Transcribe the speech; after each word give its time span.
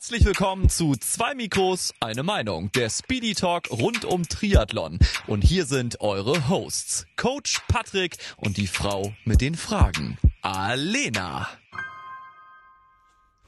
Herzlich 0.00 0.24
willkommen 0.24 0.70
zu 0.70 0.94
zwei 0.96 1.34
Mikros, 1.34 1.92
eine 2.00 2.22
Meinung, 2.22 2.72
der 2.72 2.88
Speedy 2.88 3.34
Talk 3.34 3.70
rund 3.70 4.06
um 4.06 4.22
Triathlon. 4.22 4.98
Und 5.26 5.42
hier 5.42 5.66
sind 5.66 6.00
eure 6.00 6.48
Hosts, 6.48 7.06
Coach 7.18 7.60
Patrick 7.68 8.16
und 8.38 8.56
die 8.56 8.66
Frau 8.66 9.12
mit 9.26 9.42
den 9.42 9.56
Fragen, 9.56 10.16
Alena. 10.40 11.48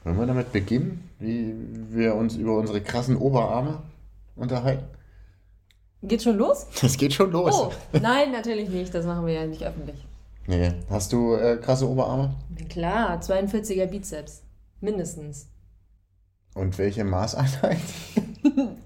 Wollen 0.03 0.19
wir 0.19 0.27
damit 0.27 0.51
beginnen, 0.51 1.09
wie 1.17 1.55
wir 1.89 2.13
uns 2.13 2.35
über 2.35 2.55
unsere 2.55 2.81
krassen 2.81 3.17
Oberarme 3.17 3.81
unterhalten? 4.35 4.85
Geht 6.03 6.21
schon 6.21 6.37
los? 6.37 6.67
Das 6.79 6.95
geht 6.97 7.13
schon 7.13 7.31
los. 7.31 7.51
Oh, 7.51 7.71
nein, 7.99 8.31
natürlich 8.31 8.69
nicht. 8.69 8.93
Das 8.93 9.07
machen 9.07 9.25
wir 9.25 9.33
ja 9.33 9.47
nicht 9.47 9.63
öffentlich. 9.63 10.05
Nee. 10.45 10.71
Hast 10.87 11.13
du 11.13 11.33
äh, 11.33 11.57
krasse 11.57 11.89
Oberarme? 11.89 12.35
Klar, 12.69 13.19
42er 13.19 13.87
Bizeps. 13.87 14.43
Mindestens. 14.81 15.47
Und 16.55 16.77
welche 16.77 17.03
Maßeinheit? 17.03 17.79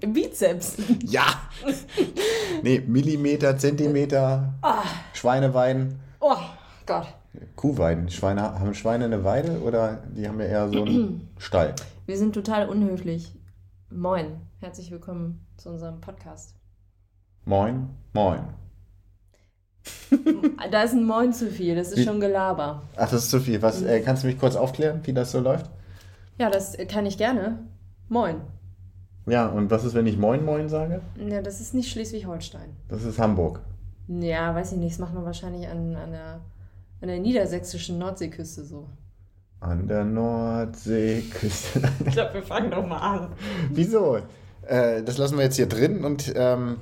Bizeps. 0.00 0.76
Ja! 1.04 1.24
nee, 2.62 2.80
Millimeter, 2.80 3.58
Zentimeter, 3.58 4.54
Ah, 4.62 4.84
Schweineweiden, 5.12 6.00
oh 6.20 6.36
Gott. 6.86 7.06
Kuhweiden. 7.56 8.08
Schweine, 8.08 8.58
haben 8.58 8.74
Schweine 8.74 9.04
eine 9.04 9.22
Weide 9.22 9.60
oder 9.60 10.02
die 10.16 10.26
haben 10.26 10.40
ja 10.40 10.46
eher 10.46 10.68
so 10.70 10.82
einen 10.82 11.28
Stall? 11.38 11.74
Wir 12.06 12.16
sind 12.16 12.32
total 12.32 12.68
unhöflich. 12.68 13.34
Moin. 13.90 14.40
Herzlich 14.60 14.90
willkommen 14.90 15.46
zu 15.56 15.68
unserem 15.68 16.00
Podcast. 16.00 16.54
Moin, 17.44 17.90
moin. 18.12 18.40
Da 20.70 20.82
ist 20.82 20.92
ein 20.94 21.04
Moin 21.04 21.32
zu 21.32 21.50
viel. 21.50 21.74
Das 21.76 21.88
ist 21.92 21.98
Wie- 21.98 22.04
schon 22.04 22.20
Gelaber. 22.20 22.82
Ach, 22.96 23.08
das 23.10 23.24
ist 23.24 23.30
zu 23.30 23.40
viel. 23.40 23.62
Was, 23.62 23.80
äh, 23.82 24.00
kannst 24.00 24.22
du 24.22 24.26
mich 24.26 24.38
kurz 24.38 24.56
aufklären, 24.56 25.00
wie 25.04 25.12
das 25.12 25.30
so 25.32 25.40
läuft? 25.40 25.70
Ja, 26.38 26.50
das 26.50 26.76
kann 26.88 27.04
ich 27.06 27.18
gerne. 27.18 27.58
Moin. 28.08 28.36
Ja, 29.26 29.48
und 29.48 29.70
was 29.70 29.84
ist, 29.84 29.94
wenn 29.94 30.06
ich 30.06 30.16
Moin 30.16 30.44
Moin 30.44 30.68
sage? 30.68 31.02
Ja, 31.16 31.42
das 31.42 31.60
ist 31.60 31.74
nicht 31.74 31.90
Schleswig-Holstein. 31.90 32.70
Das 32.88 33.04
ist 33.04 33.18
Hamburg. 33.18 33.60
Ja, 34.08 34.54
weiß 34.54 34.72
ich 34.72 34.78
nicht. 34.78 34.92
Das 34.92 35.00
macht 35.00 35.14
man 35.14 35.24
wahrscheinlich 35.24 35.68
an, 35.68 35.94
an, 35.96 36.12
der, 36.12 36.40
an 37.02 37.08
der 37.08 37.18
niedersächsischen 37.18 37.98
Nordseeküste 37.98 38.64
so. 38.64 38.88
An 39.60 39.86
der 39.88 40.04
Nordseeküste. 40.04 41.82
Ich 42.06 42.12
glaube, 42.12 42.34
wir 42.34 42.42
fangen 42.42 42.70
doch 42.70 42.86
mal 42.86 42.98
an. 42.98 43.32
Wieso? 43.70 44.18
Äh, 44.62 45.02
das 45.02 45.18
lassen 45.18 45.36
wir 45.36 45.44
jetzt 45.44 45.56
hier 45.56 45.68
drin 45.68 46.04
und 46.04 46.32
ähm, 46.36 46.76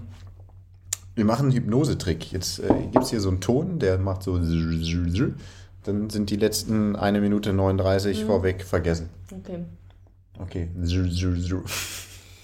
wir 1.15 1.25
machen 1.25 1.47
einen 1.47 1.55
Hypnosetrick. 1.55 2.31
Jetzt 2.31 2.61
äh, 2.61 2.69
gibt 2.93 3.05
es 3.05 3.11
hier 3.11 3.21
so 3.21 3.31
einen 3.31 3.41
Ton, 3.41 3.79
der 3.79 3.99
macht 3.99 4.23
so. 4.23 4.39
Dann 5.87 6.11
sind 6.11 6.31
die 6.31 6.37
letzten 6.37 6.97
eine 6.97 7.21
Minute 7.21 7.53
39 7.53 8.25
vorweg 8.25 8.65
vergessen. 8.65 9.09
Okay. 9.31 9.65
Okay. 10.37 10.69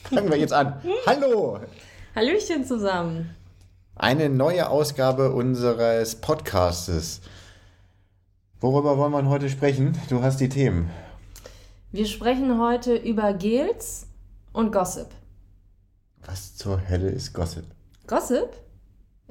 Fangen 0.04 0.30
wir 0.30 0.38
jetzt 0.38 0.52
an. 0.52 0.80
Hallo! 1.06 1.58
Hallöchen 2.14 2.64
zusammen. 2.64 3.34
Eine 3.96 4.28
neue 4.28 4.70
Ausgabe 4.70 5.32
unseres 5.32 6.14
Podcastes. 6.14 7.20
Worüber 8.60 8.96
wollen 8.96 9.10
wir 9.10 9.28
heute 9.28 9.50
sprechen? 9.50 9.98
Du 10.08 10.22
hast 10.22 10.38
die 10.38 10.48
Themen. 10.48 10.88
Wir 11.90 12.06
sprechen 12.06 12.60
heute 12.60 12.94
über 12.94 13.34
Gels 13.34 14.06
und 14.52 14.70
Gossip. 14.70 15.08
Was 16.24 16.54
zur 16.54 16.88
Hölle 16.88 17.10
ist 17.10 17.32
Gossip? 17.32 17.64
Gossip? 18.06 18.50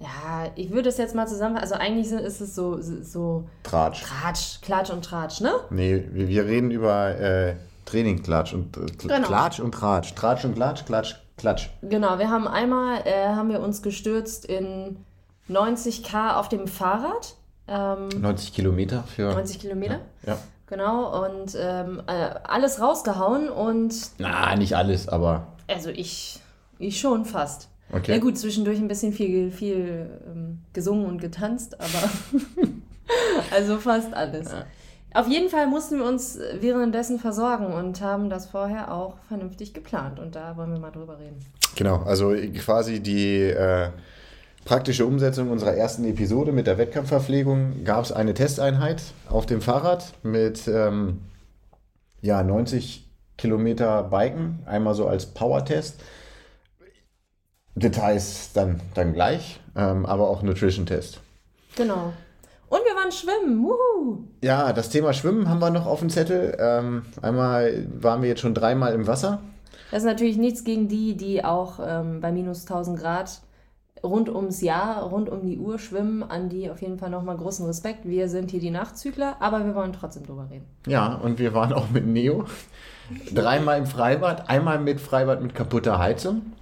Ja, 0.02 0.50
ich 0.56 0.72
würde 0.72 0.90
es 0.90 0.98
jetzt 0.98 1.14
mal 1.14 1.28
zusammen. 1.28 1.58
Also 1.58 1.76
eigentlich 1.76 2.12
ist 2.12 2.42
es 2.42 2.56
so, 2.56 2.80
so 2.82 3.44
Tratsch. 3.64 4.02
Tratsch, 4.02 4.62
Klatsch 4.62 4.90
und 4.90 5.06
Tratsch, 5.06 5.42
ne? 5.42 5.52
Nee, 5.70 6.04
wir, 6.12 6.28
wir 6.28 6.46
reden 6.46 6.72
über 6.72 7.16
äh, 7.20 7.56
Training-Klatsch 7.86 8.54
und 8.54 8.78
äh, 8.78 8.86
Genau. 8.98 9.28
Klatsch 9.28 9.60
und 9.60 9.74
Tratsch. 9.74 10.16
Tratsch 10.16 10.44
und 10.46 10.56
Klatsch, 10.56 10.86
Klatsch, 10.86 11.16
Klatsch. 11.38 11.70
Genau, 11.84 12.18
wir 12.18 12.30
haben 12.32 12.48
einmal, 12.48 13.02
äh, 13.06 13.28
haben 13.28 13.50
wir 13.50 13.60
uns 13.62 13.82
gestürzt 13.84 14.46
in 14.46 14.98
90k 15.50 16.36
auf 16.36 16.50
dem 16.50 16.68
Fahrrad. 16.68 17.36
Ähm, 17.68 18.10
90 18.20 18.54
Kilometer 18.54 19.04
für. 19.04 19.32
90 19.34 19.60
Kilometer. 19.60 20.00
Ja. 20.26 20.38
Genau, 20.68 21.26
und 21.26 21.56
ähm, 21.60 22.02
äh, 22.08 22.30
alles 22.44 22.80
rausgehauen 22.82 23.50
und 23.50 23.94
Na, 24.20 24.56
nicht 24.56 24.76
alles, 24.76 25.08
aber. 25.10 25.48
also 25.68 25.90
ich, 25.90 26.40
ich 26.80 27.00
schon 27.00 27.26
fast. 27.26 27.68
Okay. 27.92 28.14
Ja 28.14 28.18
gut, 28.20 28.38
zwischendurch 28.38 28.80
ein 28.80 28.88
bisschen 28.88 29.14
viel, 29.14 29.52
viel 29.52 30.10
ähm, 30.28 30.60
gesungen 30.74 31.06
und 31.06 31.20
getanzt, 31.20 31.80
aber 31.80 32.10
also 33.52 33.78
fast 33.78 34.14
alles. 34.14 34.52
Ja. 34.52 34.66
Auf 35.14 35.28
jeden 35.28 35.50
Fall 35.50 35.68
mussten 35.68 35.98
wir 35.98 36.06
uns 36.06 36.40
währenddessen 36.60 37.20
versorgen 37.20 37.74
und 37.74 38.00
haben 38.02 38.30
das 38.30 38.46
vorher 38.46 38.94
auch 38.94 39.18
vernünftig 39.28 39.74
geplant. 39.74 40.20
Und 40.20 40.36
da 40.36 40.56
wollen 40.56 40.72
wir 40.72 40.80
mal 40.80 40.92
drüber 40.92 41.20
reden. 41.20 41.38
Genau, 41.76 41.98
also 42.04 42.34
quasi 42.60 43.02
die 43.02 43.42
äh, 43.42 43.90
praktische 44.64 45.06
Umsetzung 45.06 45.50
unserer 45.50 45.74
ersten 45.74 46.06
Episode 46.06 46.54
mit 46.54 46.66
der 46.66 46.78
Wettkampfverpflegung 46.78 47.84
gab 47.84 48.06
es 48.06 48.14
eine 48.14 48.34
Testeinheit 48.34 49.02
auf 49.30 49.46
dem 49.46 49.60
Fahrrad 49.60 50.14
mit 50.24 50.68
ähm, 50.70 51.20
ja, 52.22 52.42
90 52.42 53.06
Kilometer 53.38 54.04
Biken, 54.04 54.60
einmal 54.66 54.94
so 54.94 55.08
als 55.08 55.26
Power-Test. 55.26 56.00
Details 57.76 58.52
dann, 58.54 58.82
dann 58.94 59.14
gleich, 59.14 59.60
ähm, 59.76 60.06
aber 60.06 60.30
auch 60.30 60.44
Nutrition-Test. 60.44 61.20
Genau. 61.76 62.14
Und 62.70 62.80
wir 62.86 62.96
waren 62.96 63.12
schwimmen. 63.12 63.64
Wuhu! 63.64 64.24
Ja, 64.42 64.72
das 64.72 64.90
Thema 64.90 65.12
Schwimmen 65.14 65.50
haben 65.50 65.60
wir 65.60 65.72
noch 65.72 65.86
auf 65.86 66.00
dem 66.00 66.10
Zettel. 66.10 66.56
Ähm, 66.58 67.04
einmal 67.22 67.86
waren 68.00 68.22
wir 68.22 68.30
jetzt 68.30 68.42
schon 68.42 68.54
dreimal 68.54 68.94
im 68.94 69.08
Wasser. 69.08 69.42
Das 69.92 70.04
ist 70.04 70.08
natürlich 70.08 70.38
nichts 70.38 70.64
gegen 70.64 70.88
die, 70.88 71.18
die 71.18 71.44
auch 71.44 71.80
ähm, 71.86 72.22
bei 72.22 72.32
minus 72.32 72.62
1000 72.62 72.98
Grad 72.98 73.42
rund 74.04 74.30
ums 74.30 74.62
Jahr, 74.62 75.04
rund 75.04 75.30
um 75.30 75.46
die 75.46 75.58
Uhr 75.58 75.80
schwimmen. 75.80 76.24
An 76.24 76.48
die 76.48 76.70
auf 76.70 76.82
jeden 76.82 76.98
Fall 76.98 77.10
nochmal 77.10 77.36
großen 77.36 77.66
Respekt. 77.66 78.06
Wir 78.06 78.30
sind 78.30 78.52
hier 78.52 78.62
die 78.62 78.72
Nachtzügler, 78.72 79.36
aber 79.42 79.66
wir 79.66 79.76
wollen 79.76 79.92
trotzdem 79.94 80.26
drüber 80.26 80.48
reden. 80.50 80.66
Ja, 80.88 81.16
und 81.16 81.40
wir 81.40 81.54
waren 81.54 81.74
auch 81.74 81.90
mit 81.90 82.08
Neo. 82.08 82.46
Dreimal 83.34 83.80
im 83.80 83.86
Freibad, 83.86 84.50
einmal 84.50 84.80
mit 84.80 85.02
Freibad 85.02 85.42
mit 85.42 85.54
kaputter 85.54 86.00
Heizung. 86.00 86.54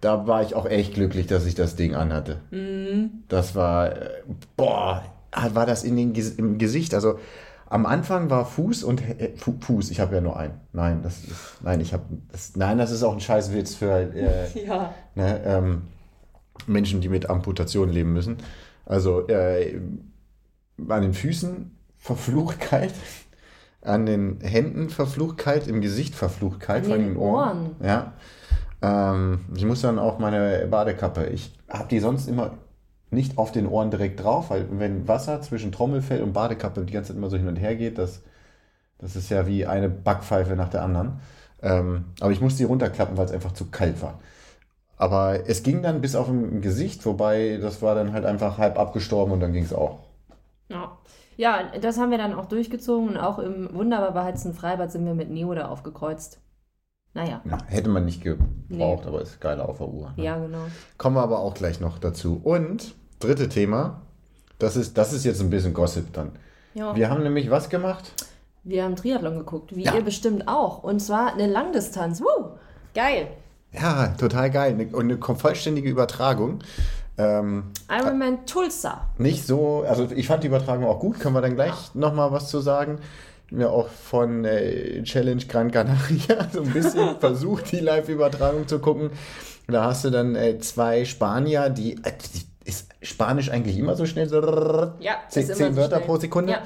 Da 0.00 0.26
war 0.26 0.42
ich 0.42 0.54
auch 0.54 0.66
echt 0.66 0.94
glücklich, 0.94 1.26
dass 1.26 1.46
ich 1.46 1.54
das 1.54 1.76
Ding 1.76 1.94
anhatte. 1.94 2.40
Das 3.28 3.54
war, 3.54 3.92
äh, 3.96 4.10
boah, 4.56 5.02
war 5.52 5.66
das 5.66 5.84
in 5.84 5.96
den, 5.96 6.14
im 6.36 6.58
Gesicht. 6.58 6.94
Also 6.94 7.18
am 7.68 7.84
Anfang 7.86 8.30
war 8.30 8.44
Fuß 8.44 8.84
und 8.84 9.02
äh, 9.02 9.32
Fu 9.36 9.54
Fuß. 9.60 9.90
Ich 9.90 10.00
habe 10.00 10.14
ja 10.14 10.20
nur 10.20 10.36
einen. 10.36 10.60
Nein, 10.72 11.02
das 11.02 11.24
ist, 11.24 11.58
nein, 11.62 11.80
ich 11.80 11.92
habe, 11.92 12.04
das, 12.30 12.54
nein, 12.56 12.78
das 12.78 12.90
ist 12.90 13.02
auch 13.02 13.12
ein 13.12 13.20
Scheißwitz 13.20 13.74
für 13.74 14.14
äh, 14.14 14.46
Ja. 14.66 14.94
ne, 15.14 15.40
ähm, 15.44 15.82
Menschen, 16.66 17.00
die 17.00 17.08
mit 17.08 17.28
Amputation 17.28 17.90
leben 17.90 18.12
müssen. 18.12 18.36
Also 18.84 19.26
äh, 19.28 19.80
an 20.88 21.02
den 21.02 21.14
Füßen 21.14 21.76
verflucht 21.98 22.60
kalt, 22.60 22.94
an 23.82 24.06
den 24.06 24.40
Händen 24.40 24.90
verflucht 24.90 25.38
kalt, 25.38 25.66
im 25.66 25.80
Gesicht 25.80 26.14
verflucht 26.14 26.60
kalt, 26.60 26.84
An 26.84 26.84
vor 26.84 26.92
allem 26.94 27.02
den 27.02 27.08
in 27.08 27.14
den 27.14 27.22
Ohren. 27.22 27.76
Ja. 27.82 28.12
Ähm, 28.82 29.40
ich 29.54 29.64
muss 29.64 29.82
dann 29.82 29.98
auch 29.98 30.18
meine 30.18 30.66
Badekappe. 30.70 31.26
Ich 31.26 31.52
habe 31.68 31.88
die 31.88 32.00
sonst 32.00 32.28
immer 32.28 32.52
nicht 33.10 33.38
auf 33.38 33.52
den 33.52 33.66
Ohren 33.66 33.90
direkt 33.90 34.22
drauf, 34.22 34.50
weil 34.50 34.66
wenn 34.78 35.08
Wasser 35.08 35.40
zwischen 35.40 35.72
Trommelfell 35.72 36.22
und 36.22 36.32
Badekappe 36.32 36.84
die 36.84 36.92
ganze 36.92 37.08
Zeit 37.08 37.16
immer 37.16 37.30
so 37.30 37.36
hin 37.36 37.48
und 37.48 37.56
her 37.56 37.76
geht, 37.76 37.98
das, 37.98 38.22
das 38.98 39.16
ist 39.16 39.30
ja 39.30 39.46
wie 39.46 39.66
eine 39.66 39.88
Backpfeife 39.88 40.56
nach 40.56 40.68
der 40.68 40.82
anderen. 40.82 41.20
Ähm, 41.62 42.06
aber 42.20 42.32
ich 42.32 42.40
musste 42.40 42.58
die 42.58 42.64
runterklappen, 42.64 43.16
weil 43.16 43.26
es 43.26 43.32
einfach 43.32 43.52
zu 43.52 43.70
kalt 43.70 44.02
war. 44.02 44.18
Aber 44.96 45.48
es 45.48 45.62
ging 45.62 45.82
dann 45.82 46.00
bis 46.00 46.16
auf 46.16 46.26
dem 46.26 46.60
Gesicht, 46.62 47.04
wobei 47.06 47.58
das 47.60 47.82
war 47.82 47.94
dann 47.94 48.12
halt 48.12 48.24
einfach 48.24 48.58
halb 48.58 48.78
abgestorben 48.78 49.32
und 49.32 49.40
dann 49.40 49.52
ging 49.52 49.64
es 49.64 49.72
auch. 49.72 50.00
Ja. 50.68 50.98
ja, 51.36 51.62
das 51.80 51.98
haben 51.98 52.10
wir 52.10 52.18
dann 52.18 52.34
auch 52.34 52.46
durchgezogen 52.46 53.10
und 53.10 53.16
auch 53.18 53.38
im 53.38 53.72
wunderbar 53.74 54.12
beheizten 54.12 54.54
Freibad 54.54 54.90
sind 54.90 55.04
wir 55.06 55.14
mit 55.14 55.30
Neo 55.30 55.54
da 55.54 55.68
aufgekreuzt. 55.68 56.40
Naja, 57.16 57.40
Ja, 57.50 57.58
hätte 57.66 57.88
man 57.88 58.04
nicht 58.04 58.22
gebraucht, 58.22 58.46
Nee. 58.68 59.00
aber 59.06 59.22
ist 59.22 59.40
geil 59.40 59.60
auf 59.60 59.78
der 59.78 59.88
Uhr. 59.88 60.12
ne? 60.16 60.22
ja, 60.22 60.38
genau. 60.38 60.58
Kommen 60.98 61.16
wir 61.16 61.22
aber 61.22 61.38
auch 61.40 61.54
gleich 61.54 61.80
noch 61.80 61.98
dazu. 61.98 62.40
Und 62.44 62.94
dritte 63.20 63.48
Thema, 63.48 64.02
das 64.58 64.76
ist, 64.76 64.96
das 64.98 65.12
ist 65.12 65.24
jetzt 65.24 65.40
ein 65.40 65.50
bisschen 65.50 65.72
Gossip 65.74 66.12
dann. 66.12 66.32
Ja. 66.74 66.94
Wir 66.94 67.08
haben 67.10 67.22
nämlich 67.22 67.50
was 67.50 67.70
gemacht? 67.70 68.12
Wir 68.64 68.84
haben 68.84 68.96
Triathlon 68.96 69.38
geguckt, 69.38 69.74
wie 69.74 69.84
Ja. 69.84 69.94
ihr 69.94 70.02
bestimmt 70.02 70.46
auch. 70.46 70.82
Und 70.82 71.00
zwar 71.00 71.32
eine 71.32 71.46
Langdistanz. 71.46 72.20
Woo! 72.20 72.50
Geil. 72.94 73.28
Ja, 73.72 74.08
total 74.18 74.50
geil. 74.50 74.88
Und 74.92 75.10
eine 75.10 75.18
vollständige 75.36 75.88
Übertragung. 75.88 76.58
Ähm, 77.18 77.64
Ironman 77.90 78.44
Tulsa. 78.44 79.06
nicht 79.16 79.46
so, 79.46 79.84
also 79.88 80.06
ich 80.14 80.26
fand 80.26 80.42
die 80.44 80.48
Übertragung 80.48 80.84
auch 80.84 81.00
gut, 81.00 81.18
können 81.18 81.34
wir 81.34 81.40
dann 81.40 81.54
gleich 81.54 81.94
nochmal 81.94 82.30
was 82.30 82.50
zu 82.50 82.60
sagen. 82.60 82.98
Mir 83.50 83.70
auch 83.70 83.88
von 83.88 84.44
äh, 84.44 85.02
Challenge 85.04 85.42
Gran 85.46 85.70
Canaria 85.70 86.48
so 86.52 86.62
ein 86.62 86.70
bisschen 86.72 87.16
versucht, 87.20 87.70
die 87.72 87.80
Live-Übertragung 87.80 88.66
zu 88.66 88.78
gucken. 88.80 89.10
Da 89.68 89.84
hast 89.84 90.04
du 90.04 90.10
dann 90.10 90.34
äh, 90.36 90.58
zwei 90.58 91.04
Spanier, 91.04 91.70
die, 91.70 91.92
äh, 91.94 92.12
die 92.34 92.68
ist 92.68 92.88
Spanisch 93.02 93.50
eigentlich 93.50 93.78
immer 93.78 93.94
so 93.94 94.04
schnell, 94.06 94.28
so 94.28 94.40
Ja, 94.98 95.14
zehn, 95.28 95.46
zehn 95.46 95.74
so 95.74 95.76
Wörter 95.76 95.96
schnell. 95.96 96.06
pro 96.06 96.16
Sekunde. 96.16 96.52
Ja. 96.52 96.58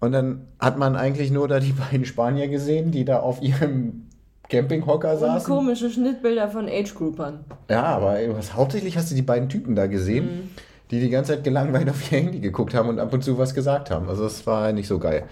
Und 0.00 0.12
dann 0.12 0.46
hat 0.60 0.78
man 0.78 0.94
eigentlich 0.94 1.30
nur 1.30 1.48
da 1.48 1.58
die 1.58 1.72
beiden 1.72 2.04
Spanier 2.04 2.48
gesehen, 2.48 2.90
die 2.92 3.04
da 3.04 3.20
auf 3.20 3.42
ihrem 3.42 4.06
Campinghocker 4.48 5.12
Und 5.14 5.18
saßen. 5.20 5.52
komische 5.52 5.90
Schnittbilder 5.90 6.48
von 6.48 6.68
Age-Groupern. 6.68 7.44
Ja, 7.70 7.84
aber 7.84 8.18
hauptsächlich 8.54 8.96
hast 8.96 9.10
du 9.10 9.14
die 9.14 9.22
beiden 9.22 9.48
Typen 9.48 9.74
da 9.74 9.86
gesehen, 9.86 10.24
Mhm. 10.26 10.50
die 10.90 11.00
die 11.00 11.10
ganze 11.10 11.32
Zeit 11.32 11.44
gelangweilt 11.44 11.88
auf 11.90 12.10
ihr 12.12 12.18
Handy 12.18 12.40
geguckt 12.40 12.74
haben 12.74 12.88
und 12.90 12.98
ab 13.00 13.12
und 13.12 13.24
zu 13.24 13.36
was 13.38 13.54
gesagt 13.54 13.90
haben. 13.90 14.08
Also 14.08 14.22
das 14.24 14.46
war 14.46 14.72
nicht 14.72 14.86
so 14.88 14.98
geil. 14.98 15.24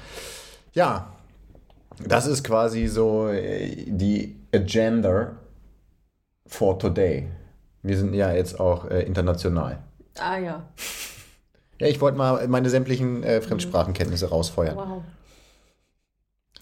Ja, 0.77 1.11
das 2.07 2.27
ist 2.27 2.45
quasi 2.45 2.87
so 2.87 3.29
äh, 3.29 3.85
die 3.87 4.37
Agenda 4.55 5.37
for 6.47 6.79
today. 6.79 7.29
Wir 7.83 7.97
sind 7.97 8.13
ja 8.15 8.33
jetzt 8.33 8.61
auch 8.61 8.85
äh, 8.91 9.03
international. 9.03 9.79
Ah 10.19 10.39
ja. 10.39 10.63
Ja, 11.79 11.89
ich 11.89 12.01
wollte 12.01 12.17
mal 12.17 12.49
meine 12.49 12.71
sämtlichen 12.71 13.23
äh, 13.23 13.43
Fremdsprachenkenntnisse 13.43 14.31
rausfeuern. 14.31 14.77
Wow. 14.77 15.03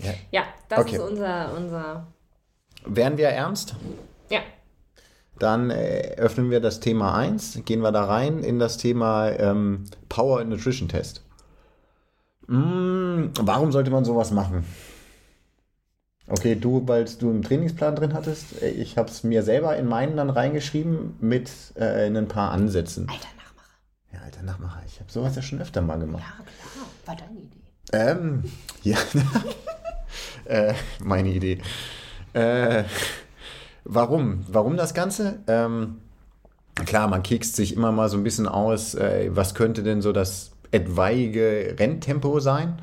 Ja. 0.00 0.12
Ja, 0.32 0.42
das 0.68 0.80
Okay. 0.80 0.96
ist 0.96 1.02
unser, 1.02 1.56
unser. 1.56 2.06
Wären 2.84 3.16
wir 3.16 3.28
ernst? 3.28 3.76
Ja. 4.28 4.40
Dann 5.38 5.70
äh, 5.70 6.14
öffnen 6.16 6.50
wir 6.50 6.58
das 6.58 6.80
Thema 6.80 7.14
1, 7.16 7.60
gehen 7.64 7.80
wir 7.80 7.92
da 7.92 8.06
rein 8.06 8.42
in 8.42 8.58
das 8.58 8.76
Thema 8.76 9.30
ähm, 9.30 9.84
Power 10.08 10.40
and 10.40 10.50
Nutrition 10.50 10.88
Test. 10.88 11.23
Mm, 12.46 13.30
warum 13.40 13.72
sollte 13.72 13.90
man 13.90 14.04
sowas 14.04 14.30
machen? 14.30 14.64
Okay, 16.26 16.54
du, 16.54 16.86
weil 16.86 17.04
du 17.04 17.30
einen 17.30 17.42
Trainingsplan 17.42 17.96
drin 17.96 18.14
hattest. 18.14 18.62
Äh, 18.62 18.70
Ich 18.70 18.96
habe 18.96 19.08
es 19.10 19.24
mir 19.24 19.42
selber 19.42 19.76
in 19.76 19.86
meinen 19.86 20.16
dann 20.16 20.30
reingeschrieben 20.30 21.16
mit 21.20 21.50
äh, 21.76 22.06
in 22.06 22.16
ein 22.16 22.28
paar 22.28 22.50
Ansätzen. 22.50 23.08
Alter 23.08 23.28
Nachmacher. 23.36 23.70
Ja, 24.12 24.20
alter 24.22 24.42
Nachmacher, 24.42 24.82
ich 24.86 25.00
habe 25.00 25.10
sowas 25.12 25.36
ja 25.36 25.42
schon 25.42 25.60
öfter 25.60 25.82
mal 25.82 25.98
gemacht. 25.98 26.22
Ja, 26.22 26.44
klar. 26.44 26.86
War 27.06 27.16
deine 27.16 27.40
Idee. 27.40 27.60
Ähm, 27.92 28.44
ja. 28.82 28.96
äh, 30.46 30.74
meine 31.02 31.28
Idee. 31.28 31.58
Äh, 32.32 32.84
warum? 33.84 34.44
Warum 34.48 34.76
das 34.78 34.94
Ganze? 34.94 35.40
Ähm, 35.46 36.00
klar, 36.86 37.06
man 37.08 37.22
kickst 37.22 37.54
sich 37.54 37.74
immer 37.74 37.92
mal 37.92 38.08
so 38.08 38.16
ein 38.16 38.24
bisschen 38.24 38.48
aus, 38.48 38.94
äh, 38.94 39.28
was 39.32 39.54
könnte 39.54 39.82
denn 39.82 40.00
so 40.00 40.12
das 40.12 40.53
etwaige 40.72 41.76
Renntempo 41.78 42.40
sein? 42.40 42.78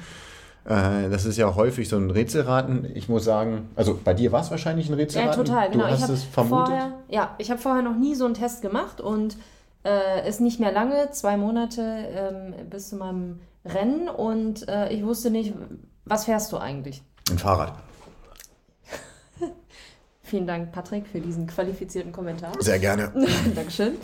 Äh, 0.65 1.09
das 1.09 1.25
ist 1.25 1.37
ja 1.37 1.55
häufig 1.55 1.89
so 1.89 1.97
ein 1.97 2.11
Rätselraten. 2.11 2.87
Ich 2.93 3.09
muss 3.09 3.23
sagen, 3.23 3.69
also 3.75 3.99
bei 4.03 4.13
dir 4.13 4.31
war 4.31 4.41
es 4.41 4.51
wahrscheinlich 4.51 4.87
ein 4.89 4.93
Ja, 4.93 4.97
Rätselraten. 4.97 5.45
total, 5.45 5.69
genau. 5.71 5.85
Du 5.85 5.89
hast 5.89 5.97
ich 5.97 6.03
habe 6.03 6.13
es 6.13 6.23
vermutet. 6.23 6.67
vorher, 6.67 6.91
ja, 7.09 7.35
ich 7.39 7.49
habe 7.49 7.59
vorher 7.61 7.81
noch 7.81 7.95
nie 7.97 8.15
so 8.15 8.25
einen 8.25 8.35
Test 8.35 8.61
gemacht 8.61 9.01
und 9.01 9.37
äh, 9.83 10.27
ist 10.29 10.41
nicht 10.41 10.59
mehr 10.59 10.71
lange, 10.71 11.09
zwei 11.11 11.37
Monate 11.37 11.81
ähm, 11.81 12.53
bis 12.69 12.89
zu 12.89 12.95
meinem 12.97 13.39
Rennen 13.65 14.07
und 14.09 14.67
äh, 14.69 14.89
ich 14.93 15.03
wusste 15.03 15.31
nicht, 15.31 15.53
was 16.05 16.25
fährst 16.25 16.51
du 16.51 16.57
eigentlich? 16.57 17.01
Ein 17.31 17.39
Fahrrad. 17.39 17.73
Vielen 20.31 20.47
Dank, 20.47 20.71
Patrick, 20.71 21.07
für 21.07 21.19
diesen 21.19 21.45
qualifizierten 21.45 22.13
Kommentar. 22.13 22.53
Sehr 22.59 22.79
gerne. 22.79 23.11
Dankeschön. 23.53 23.97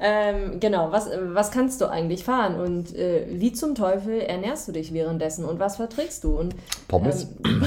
Ähm, 0.00 0.58
genau, 0.58 0.90
was, 0.90 1.08
was 1.22 1.52
kannst 1.52 1.80
du 1.80 1.86
eigentlich 1.86 2.24
fahren 2.24 2.60
und 2.60 2.96
äh, 2.96 3.28
wie 3.30 3.52
zum 3.52 3.76
Teufel 3.76 4.20
ernährst 4.20 4.66
du 4.66 4.72
dich 4.72 4.92
währenddessen 4.92 5.44
und 5.44 5.60
was 5.60 5.76
verträgst 5.76 6.24
du? 6.24 6.36
Und, 6.36 6.56
Pommes. 6.88 7.28
Ähm, 7.44 7.64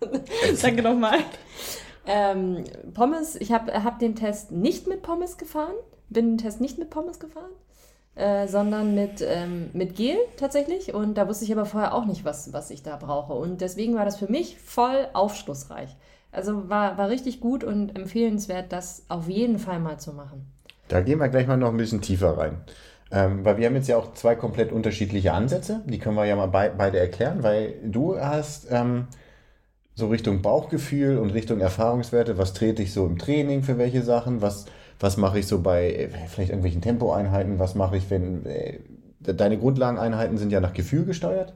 Danke 0.62 0.82
nochmal. 0.82 1.18
Ähm, 2.08 2.64
Pommes, 2.92 3.36
ich 3.36 3.52
habe 3.52 3.84
hab 3.84 4.00
den 4.00 4.16
Test 4.16 4.50
nicht 4.50 4.88
mit 4.88 5.02
Pommes 5.02 5.38
gefahren, 5.38 5.74
bin 6.08 6.30
den 6.30 6.38
Test 6.38 6.60
nicht 6.60 6.76
mit 6.76 6.90
Pommes 6.90 7.20
gefahren, 7.20 7.52
äh, 8.16 8.48
sondern 8.48 8.96
mit, 8.96 9.24
ähm, 9.24 9.70
mit 9.74 9.94
Gel 9.94 10.16
tatsächlich. 10.38 10.92
Und 10.92 11.14
da 11.14 11.28
wusste 11.28 11.44
ich 11.44 11.52
aber 11.52 11.66
vorher 11.66 11.94
auch 11.94 12.04
nicht, 12.04 12.24
was, 12.24 12.52
was 12.52 12.70
ich 12.70 12.82
da 12.82 12.96
brauche. 12.96 13.34
Und 13.34 13.60
deswegen 13.60 13.94
war 13.94 14.04
das 14.04 14.16
für 14.16 14.28
mich 14.28 14.58
voll 14.58 15.06
aufschlussreich. 15.12 15.96
Also 16.32 16.68
war, 16.70 16.96
war 16.98 17.10
richtig 17.10 17.40
gut 17.40 17.62
und 17.62 17.96
empfehlenswert, 17.96 18.72
das 18.72 19.04
auf 19.08 19.28
jeden 19.28 19.58
Fall 19.58 19.78
mal 19.78 20.00
zu 20.00 20.14
machen. 20.14 20.46
Da 20.88 21.00
gehen 21.00 21.18
wir 21.18 21.28
gleich 21.28 21.46
mal 21.46 21.58
noch 21.58 21.68
ein 21.68 21.76
bisschen 21.76 22.00
tiefer 22.00 22.36
rein. 22.36 22.56
Ähm, 23.10 23.44
weil 23.44 23.58
wir 23.58 23.66
haben 23.66 23.76
jetzt 23.76 23.88
ja 23.88 23.98
auch 23.98 24.14
zwei 24.14 24.34
komplett 24.34 24.72
unterschiedliche 24.72 25.34
Ansätze. 25.34 25.82
Die 25.84 25.98
können 25.98 26.16
wir 26.16 26.24
ja 26.24 26.34
mal 26.34 26.46
bei, 26.46 26.70
beide 26.70 26.98
erklären, 26.98 27.42
weil 27.42 27.74
du 27.84 28.18
hast 28.18 28.68
ähm, 28.70 29.06
so 29.94 30.08
Richtung 30.08 30.40
Bauchgefühl 30.40 31.18
und 31.18 31.30
Richtung 31.30 31.60
Erfahrungswerte. 31.60 32.38
Was 32.38 32.54
trete 32.54 32.82
ich 32.82 32.94
so 32.94 33.06
im 33.06 33.18
Training 33.18 33.62
für 33.62 33.76
welche 33.76 34.02
Sachen? 34.02 34.40
Was, 34.40 34.64
was 34.98 35.18
mache 35.18 35.38
ich 35.38 35.46
so 35.46 35.60
bei 35.60 35.92
äh, 35.92 36.08
vielleicht 36.28 36.50
irgendwelchen 36.50 36.80
Tempoeinheiten? 36.80 37.58
Was 37.58 37.74
mache 37.74 37.98
ich, 37.98 38.08
wenn 38.08 38.46
äh, 38.46 38.78
deine 39.20 39.58
Grundlageneinheiten 39.58 40.38
sind 40.38 40.50
ja 40.50 40.60
nach 40.60 40.72
Gefühl 40.72 41.04
gesteuert? 41.04 41.52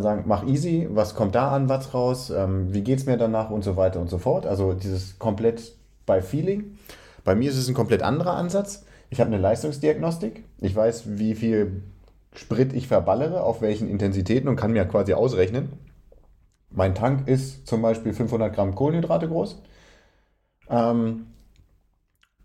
Sagen, 0.00 0.24
mach 0.26 0.46
easy, 0.46 0.88
was 0.90 1.14
kommt 1.14 1.34
da 1.34 1.50
an, 1.50 1.68
was 1.68 1.92
raus, 1.92 2.30
ähm, 2.30 2.72
wie 2.72 2.82
geht 2.82 3.00
es 3.00 3.06
mir 3.06 3.16
danach 3.16 3.50
und 3.50 3.62
so 3.62 3.76
weiter 3.76 4.00
und 4.00 4.08
so 4.08 4.18
fort. 4.18 4.46
Also 4.46 4.72
dieses 4.72 5.18
komplett 5.18 5.74
bei 6.06 6.22
Feeling. 6.22 6.78
Bei 7.24 7.34
mir 7.34 7.50
ist 7.50 7.58
es 7.58 7.68
ein 7.68 7.74
komplett 7.74 8.02
anderer 8.02 8.34
Ansatz. 8.34 8.84
Ich 9.10 9.20
habe 9.20 9.28
eine 9.28 9.38
Leistungsdiagnostik. 9.38 10.44
Ich 10.60 10.74
weiß, 10.74 11.18
wie 11.18 11.34
viel 11.34 11.82
Sprit 12.34 12.72
ich 12.72 12.88
verballere, 12.88 13.42
auf 13.42 13.60
welchen 13.60 13.88
Intensitäten 13.88 14.48
und 14.48 14.56
kann 14.56 14.72
mir 14.72 14.84
quasi 14.86 15.12
ausrechnen. 15.12 15.72
Mein 16.70 16.94
Tank 16.94 17.28
ist 17.28 17.66
zum 17.66 17.82
Beispiel 17.82 18.14
500 18.14 18.54
Gramm 18.54 18.74
Kohlenhydrate 18.74 19.28
groß. 19.28 19.60
Ähm, 20.70 21.26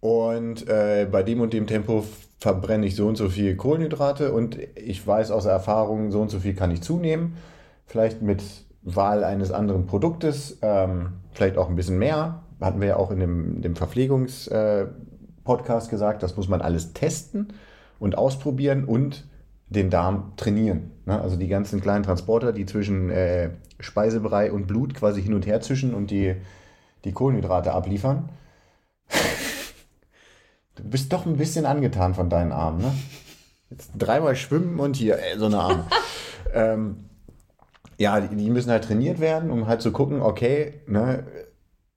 und 0.01 0.67
äh, 0.67 1.07
bei 1.09 1.23
dem 1.23 1.41
und 1.41 1.53
dem 1.53 1.67
Tempo 1.67 2.03
verbrenne 2.39 2.85
ich 2.85 2.95
so 2.95 3.07
und 3.07 3.15
so 3.15 3.29
viel 3.29 3.55
Kohlenhydrate 3.55 4.31
und 4.31 4.59
ich 4.75 5.05
weiß 5.05 5.31
aus 5.31 5.45
Erfahrung, 5.45 6.11
so 6.11 6.21
und 6.21 6.29
so 6.29 6.39
viel 6.39 6.53
kann 6.53 6.71
ich 6.71 6.81
zunehmen. 6.81 7.33
Vielleicht 7.85 8.21
mit 8.21 8.43
Wahl 8.83 9.23
eines 9.23 9.51
anderen 9.51 9.87
Produktes, 9.87 10.59
ähm, 10.61 11.13
vielleicht 11.31 11.57
auch 11.57 11.69
ein 11.69 11.75
bisschen 11.75 11.97
mehr. 11.97 12.43
Hatten 12.61 12.79
wir 12.79 12.87
ja 12.87 12.97
auch 12.97 13.11
in 13.11 13.19
dem, 13.19 13.61
dem 13.61 13.75
Verpflegungs-Podcast 13.75 15.89
gesagt, 15.89 16.23
das 16.23 16.37
muss 16.37 16.47
man 16.47 16.61
alles 16.61 16.93
testen 16.93 17.49
und 17.99 18.17
ausprobieren 18.17 18.85
und 18.85 19.25
den 19.69 19.89
Darm 19.89 20.33
trainieren. 20.37 20.91
Ne? 21.05 21.19
Also 21.19 21.35
die 21.35 21.47
ganzen 21.47 21.81
kleinen 21.81 22.03
Transporter, 22.03 22.53
die 22.53 22.65
zwischen 22.65 23.09
äh, 23.09 23.49
Speisebrei 23.79 24.51
und 24.51 24.67
Blut 24.67 24.93
quasi 24.93 25.21
hin 25.21 25.33
und 25.33 25.45
her 25.45 25.61
zischen 25.61 25.93
und 25.93 26.11
die, 26.11 26.35
die 27.03 27.11
Kohlenhydrate 27.11 27.73
abliefern. 27.73 28.29
Du 30.77 30.83
bist 30.83 31.11
doch 31.11 31.25
ein 31.25 31.37
bisschen 31.37 31.65
angetan 31.65 32.13
von 32.13 32.29
deinen 32.29 32.51
Armen, 32.51 32.81
ne? 32.81 32.93
Jetzt 33.69 33.91
dreimal 33.97 34.35
schwimmen 34.35 34.79
und 34.79 34.95
hier, 34.95 35.19
ey, 35.19 35.37
so 35.37 35.47
eine 35.47 35.59
Arme. 35.59 35.85
ähm, 36.53 37.05
ja, 37.97 38.21
die, 38.21 38.35
die 38.35 38.49
müssen 38.49 38.71
halt 38.71 38.85
trainiert 38.85 39.19
werden, 39.19 39.51
um 39.51 39.67
halt 39.67 39.81
zu 39.81 39.91
gucken, 39.91 40.21
okay, 40.21 40.81
ne, 40.87 41.25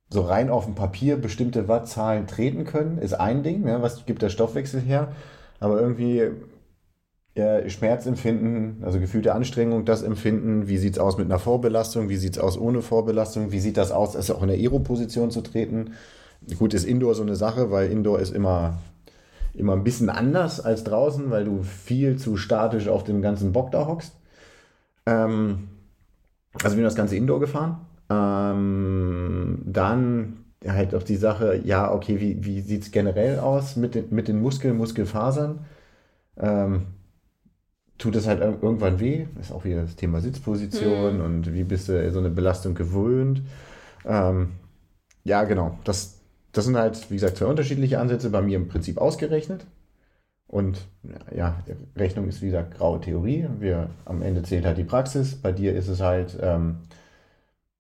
so 0.09 0.23
rein 0.23 0.50
auf 0.50 0.64
dem 0.64 0.75
Papier 0.75 1.16
bestimmte 1.16 1.69
Wattzahlen 1.69 2.26
treten 2.26 2.64
können, 2.64 2.99
ist 2.99 3.14
ein 3.14 3.43
Ding, 3.43 3.62
ne, 3.62 3.83
was 3.83 4.07
gibt 4.07 4.23
der 4.23 4.31
Stoffwechsel 4.31 4.81
her, 4.81 5.12
aber 5.61 5.81
irgendwie 5.81 6.31
ja, 7.37 7.69
Schmerzempfinden, 7.69 8.83
also 8.83 8.99
gefühlte 8.99 9.35
Anstrengung, 9.35 9.85
das 9.85 10.02
Empfinden, 10.02 10.66
wie 10.69 10.78
sieht 10.78 10.95
es 10.95 10.99
aus 10.99 11.16
mit 11.16 11.26
einer 11.26 11.38
Vorbelastung, 11.38 12.09
wie 12.09 12.16
sieht 12.16 12.37
es 12.37 12.38
aus 12.43 12.59
ohne 12.59 12.83
Vorbelastung, 12.83 13.52
wie 13.52 13.61
sieht 13.61 13.76
das 13.76 13.93
aus, 13.93 14.16
also 14.16 14.35
auch 14.35 14.43
in 14.43 14.49
der 14.49 14.57
Aero-Position 14.57 15.31
zu 15.31 15.40
treten. 15.40 15.93
Gut, 16.59 16.75
ist 16.75 16.85
Indoor 16.85 17.14
so 17.14 17.23
eine 17.23 17.37
Sache, 17.37 17.70
weil 17.70 17.90
Indoor 17.90 18.18
ist 18.18 18.35
immer, 18.35 18.78
immer 19.54 19.75
ein 19.75 19.85
bisschen 19.85 20.11
anders 20.11 20.61
als 20.61 20.85
draußen, 20.85 21.30
weil 21.30 21.44
du 21.44 21.62
viel 21.62 22.16
zu 22.18 22.37
statisch 22.37 22.88
auf 22.88 23.04
dem 23.04 23.23
ganzen 23.23 23.52
Bock 23.52 23.70
da 23.73 23.87
hockst. 23.87 24.14
Ähm, 25.06 25.68
also 26.62 26.76
wir 26.76 26.82
haben 26.82 26.88
das 26.88 26.97
ganze 26.97 27.16
Indoor 27.16 27.40
gefahren. 27.40 27.80
Ähm, 28.11 29.61
dann 29.66 30.44
halt 30.66 30.94
auch 30.94 31.02
die 31.02 31.16
Sache, 31.16 31.61
ja, 31.64 31.92
okay, 31.92 32.20
wie, 32.20 32.44
wie 32.44 32.61
sieht 32.61 32.82
es 32.82 32.90
generell 32.90 33.38
aus 33.38 33.76
mit 33.76 33.94
den, 33.94 34.06
mit 34.11 34.28
den 34.28 34.40
Muskeln, 34.42 34.76
Muskelfasern? 34.76 35.61
Ähm, 36.38 36.87
tut 37.99 38.16
es 38.16 38.26
halt 38.26 38.40
ir- 38.40 38.59
irgendwann 38.62 38.99
weh? 39.00 39.26
Ist 39.40 39.52
auch 39.52 39.64
wieder 39.64 39.82
das 39.82 39.97
Thema 39.97 40.20
Sitzposition 40.20 41.18
Mhm. 41.18 41.25
und 41.25 41.52
wie 41.54 41.64
bist 41.64 41.88
du 41.88 42.11
so 42.12 42.18
eine 42.18 42.30
Belastung 42.30 42.75
gewöhnt? 42.75 43.42
Ähm, 44.06 44.52
ja, 45.25 45.44
genau. 45.44 45.78
Das, 45.85 46.20
das 46.52 46.64
sind 46.64 46.76
halt, 46.76 47.11
wie 47.11 47.14
gesagt, 47.14 47.37
zwei 47.37 47.47
unterschiedliche 47.47 47.99
Ansätze, 48.00 48.30
bei 48.30 48.42
mir 48.42 48.57
im 48.57 48.69
Prinzip 48.69 48.99
ausgerechnet. 48.99 49.66
Und 50.47 50.78
ja, 51.35 51.62
Rechnung 51.97 52.28
ist 52.28 52.42
wie 52.42 52.47
gesagt 52.47 52.76
graue 52.76 53.00
Theorie. 53.00 53.47
Wir, 53.61 53.88
am 54.04 54.21
Ende 54.21 54.42
zählt 54.42 54.64
halt 54.64 54.78
die 54.78 54.85
Praxis. 54.85 55.37
Bei 55.37 55.52
dir 55.52 55.75
ist 55.76 55.87
es 55.87 56.00
halt 56.00 56.37
ähm, 56.42 56.78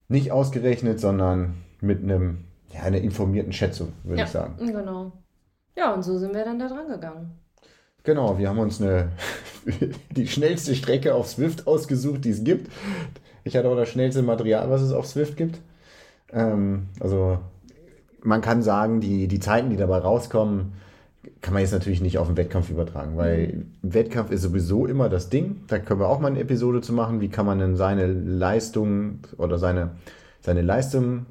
nicht 0.08 0.30
ausgerechnet, 0.30 1.00
sondern 1.00 1.54
mit 1.80 2.02
einem, 2.02 2.44
ja, 2.72 2.82
einer 2.82 2.98
informierten 2.98 3.52
Schätzung, 3.52 3.92
würde 4.04 4.20
Ja. 4.20 4.24
ich 4.24 4.30
sagen. 4.30 4.54
Genau. 4.58 5.12
Ja, 5.76 5.92
und 5.94 6.02
so 6.04 6.16
sind 6.18 6.32
wir 6.34 6.44
dann 6.44 6.58
da 6.60 6.68
dran 6.68 6.88
gegangen. 6.88 7.32
Genau, 8.04 8.38
wir 8.38 8.48
haben 8.48 8.58
uns 8.58 8.80
eine, 8.80 9.10
die 10.10 10.28
schnellste 10.28 10.74
Strecke 10.76 11.14
auf 11.14 11.28
Swift 11.28 11.66
ausgesucht, 11.66 12.24
die 12.24 12.30
es 12.30 12.44
gibt. 12.44 12.70
Ich 13.42 13.56
hatte 13.56 13.68
auch 13.68 13.76
das 13.76 13.88
schnellste 13.88 14.22
Material, 14.22 14.70
was 14.70 14.80
es 14.82 14.92
auf 14.92 15.06
Swift 15.06 15.36
gibt. 15.36 15.58
Ähm, 16.32 16.86
also 17.00 17.38
man 18.22 18.40
kann 18.40 18.62
sagen, 18.62 19.00
die, 19.00 19.28
die 19.28 19.40
Zeiten, 19.40 19.70
die 19.70 19.76
dabei 19.76 19.98
rauskommen, 19.98 20.72
kann 21.40 21.52
man 21.52 21.62
jetzt 21.62 21.72
natürlich 21.72 22.00
nicht 22.00 22.18
auf 22.18 22.28
den 22.28 22.36
Wettkampf 22.36 22.70
übertragen, 22.70 23.16
weil 23.16 23.66
Wettkampf 23.82 24.30
ist 24.30 24.42
sowieso 24.42 24.86
immer 24.86 25.08
das 25.08 25.28
Ding. 25.28 25.62
Da 25.66 25.78
können 25.78 26.00
wir 26.00 26.08
auch 26.08 26.20
mal 26.20 26.28
eine 26.28 26.40
Episode 26.40 26.80
zu 26.80 26.92
machen. 26.92 27.20
Wie 27.20 27.28
kann 27.28 27.46
man 27.46 27.58
denn 27.58 27.76
seine 27.76 28.06
Leistung 28.06 29.20
oder 29.36 29.58
seine, 29.58 29.92
seine 30.40 30.62
Leistung 30.62 31.26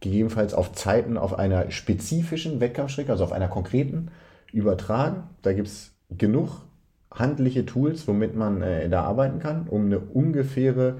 gegebenenfalls 0.00 0.54
auf 0.54 0.72
Zeiten 0.72 1.16
auf 1.16 1.38
einer 1.38 1.70
spezifischen 1.70 2.60
Wettkampfstrecke, 2.60 3.10
also 3.10 3.24
auf 3.24 3.32
einer 3.32 3.48
konkreten, 3.48 4.10
übertragen. 4.52 5.24
Da 5.42 5.52
gibt 5.52 5.68
es 5.68 5.92
genug 6.10 6.62
handliche 7.10 7.66
Tools, 7.66 8.06
womit 8.06 8.34
man 8.34 8.62
äh, 8.62 8.88
da 8.88 9.02
arbeiten 9.02 9.38
kann, 9.38 9.66
um 9.68 9.86
eine 9.86 9.98
ungefähre, 9.98 10.98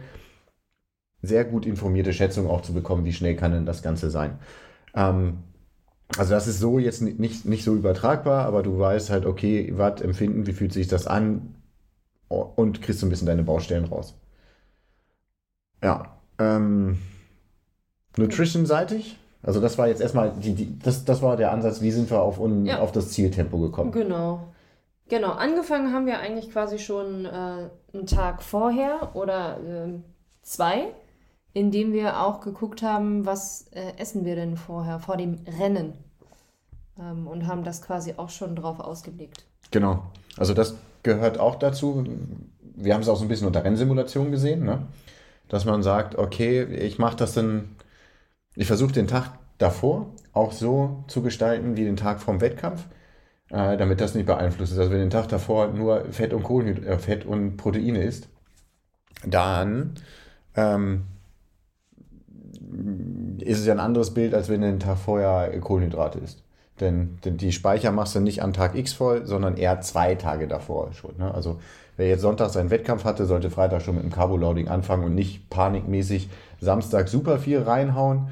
sehr 1.22 1.44
gut 1.44 1.64
informierte 1.66 2.12
Schätzung 2.12 2.48
auch 2.48 2.60
zu 2.60 2.74
bekommen, 2.74 3.04
wie 3.04 3.12
schnell 3.12 3.36
kann 3.36 3.52
denn 3.52 3.66
das 3.66 3.82
Ganze 3.82 4.10
sein. 4.10 4.38
Ähm, 4.94 5.38
also 6.16 6.32
das 6.32 6.46
ist 6.46 6.60
so 6.60 6.78
jetzt 6.78 7.02
nicht, 7.02 7.44
nicht 7.44 7.64
so 7.64 7.74
übertragbar, 7.74 8.44
aber 8.46 8.62
du 8.62 8.78
weißt 8.78 9.10
halt, 9.10 9.26
okay, 9.26 9.72
was 9.76 10.00
empfinden, 10.00 10.46
wie 10.46 10.52
fühlt 10.52 10.72
sich 10.72 10.86
das 10.86 11.06
an 11.06 11.54
und 12.28 12.82
kriegst 12.82 13.00
so 13.00 13.06
ein 13.06 13.10
bisschen 13.10 13.26
deine 13.26 13.42
Baustellen 13.42 13.84
raus. 13.84 14.14
Ja. 15.82 16.18
Ähm, 16.38 16.98
Nutrition-seitig, 18.16 19.18
also 19.42 19.60
das 19.60 19.76
war 19.76 19.88
jetzt 19.88 20.00
erstmal, 20.00 20.32
die, 20.32 20.54
die, 20.54 20.78
das, 20.78 21.04
das 21.04 21.20
war 21.20 21.36
der 21.36 21.52
Ansatz, 21.52 21.80
wie 21.80 21.90
sind 21.90 22.10
wir 22.10 22.22
auf, 22.22 22.38
un, 22.40 22.64
ja. 22.64 22.80
auf 22.80 22.92
das 22.92 23.10
Zieltempo 23.10 23.58
gekommen. 23.58 23.92
Genau. 23.92 24.48
Genau, 25.08 25.32
angefangen 25.32 25.92
haben 25.92 26.06
wir 26.06 26.18
eigentlich 26.18 26.50
quasi 26.50 26.78
schon 26.78 27.26
äh, 27.26 27.68
einen 27.92 28.06
Tag 28.06 28.42
vorher 28.42 29.14
oder 29.14 29.58
äh, 29.60 30.00
zwei, 30.42 30.94
indem 31.54 31.92
wir 31.92 32.20
auch 32.20 32.40
geguckt 32.40 32.82
haben, 32.82 33.24
was 33.24 33.68
äh, 33.72 33.94
essen 33.96 34.24
wir 34.24 34.36
denn 34.36 34.56
vorher, 34.56 34.98
vor 35.00 35.16
dem 35.16 35.38
Rennen. 35.58 35.94
Ähm, 36.98 37.26
und 37.26 37.46
haben 37.46 37.64
das 37.64 37.80
quasi 37.80 38.14
auch 38.18 38.28
schon 38.28 38.54
drauf 38.54 38.80
ausgeblickt. 38.80 39.46
Genau, 39.70 40.04
also 40.36 40.52
das 40.52 40.76
gehört 41.02 41.38
auch 41.38 41.56
dazu. 41.56 42.04
Wir 42.76 42.92
haben 42.92 43.00
es 43.00 43.08
auch 43.08 43.16
so 43.16 43.24
ein 43.24 43.28
bisschen 43.28 43.46
unter 43.46 43.64
Rennsimulation 43.64 44.30
gesehen, 44.30 44.64
ne? 44.64 44.86
dass 45.48 45.64
man 45.64 45.82
sagt, 45.82 46.16
okay, 46.16 46.64
ich 46.64 46.98
mache 46.98 47.16
das 47.16 47.32
dann, 47.32 47.76
ich 48.54 48.66
versuche 48.66 48.92
den 48.92 49.06
Tag 49.06 49.38
davor 49.58 50.10
auch 50.32 50.52
so 50.52 51.04
zu 51.06 51.22
gestalten 51.22 51.76
wie 51.76 51.84
den 51.84 51.96
Tag 51.96 52.20
vorm 52.20 52.40
Wettkampf 52.40 52.86
äh, 53.50 53.76
damit 53.76 54.00
das 54.00 54.14
nicht 54.14 54.26
beeinflusst 54.26 54.72
ist. 54.72 54.78
Also 54.78 54.90
wenn 54.90 55.00
den 55.00 55.10
Tag 55.10 55.28
davor 55.28 55.68
nur 55.68 56.12
Fett 56.12 56.32
und 56.32 56.42
Kohlenhyd 56.42 56.84
äh, 56.84 56.98
Fett 56.98 57.24
und 57.24 57.56
Proteine 57.56 58.02
isst, 58.02 58.28
dann 59.24 59.94
ähm, 60.56 61.04
ist 63.40 63.60
es 63.60 63.66
ja 63.66 63.72
ein 63.72 63.80
anderes 63.80 64.12
Bild, 64.12 64.34
als 64.34 64.48
wenn 64.48 64.60
du 64.60 64.66
den 64.66 64.80
Tag 64.80 64.98
vorher 64.98 65.58
Kohlenhydrate 65.60 66.18
isst. 66.18 66.42
Denn, 66.80 67.18
denn 67.24 67.36
die 67.36 67.52
Speicher 67.52 67.92
machst 67.92 68.14
du 68.16 68.20
nicht 68.20 68.42
an 68.42 68.52
Tag 68.52 68.74
X 68.74 68.92
voll, 68.92 69.26
sondern 69.26 69.56
eher 69.56 69.80
zwei 69.80 70.16
Tage 70.16 70.48
davor 70.48 70.92
schon. 70.92 71.16
Ne? 71.18 71.32
Also 71.32 71.60
wer 71.96 72.08
jetzt 72.08 72.22
Sonntag 72.22 72.50
seinen 72.50 72.70
Wettkampf 72.70 73.04
hatte, 73.04 73.26
sollte 73.26 73.50
Freitag 73.50 73.82
schon 73.82 73.94
mit 73.94 74.04
dem 74.04 74.10
Carboloading 74.10 74.68
anfangen 74.68 75.04
und 75.04 75.14
nicht 75.14 75.48
panikmäßig 75.50 76.28
Samstag 76.60 77.08
super 77.08 77.38
viel 77.38 77.60
reinhauen, 77.60 78.28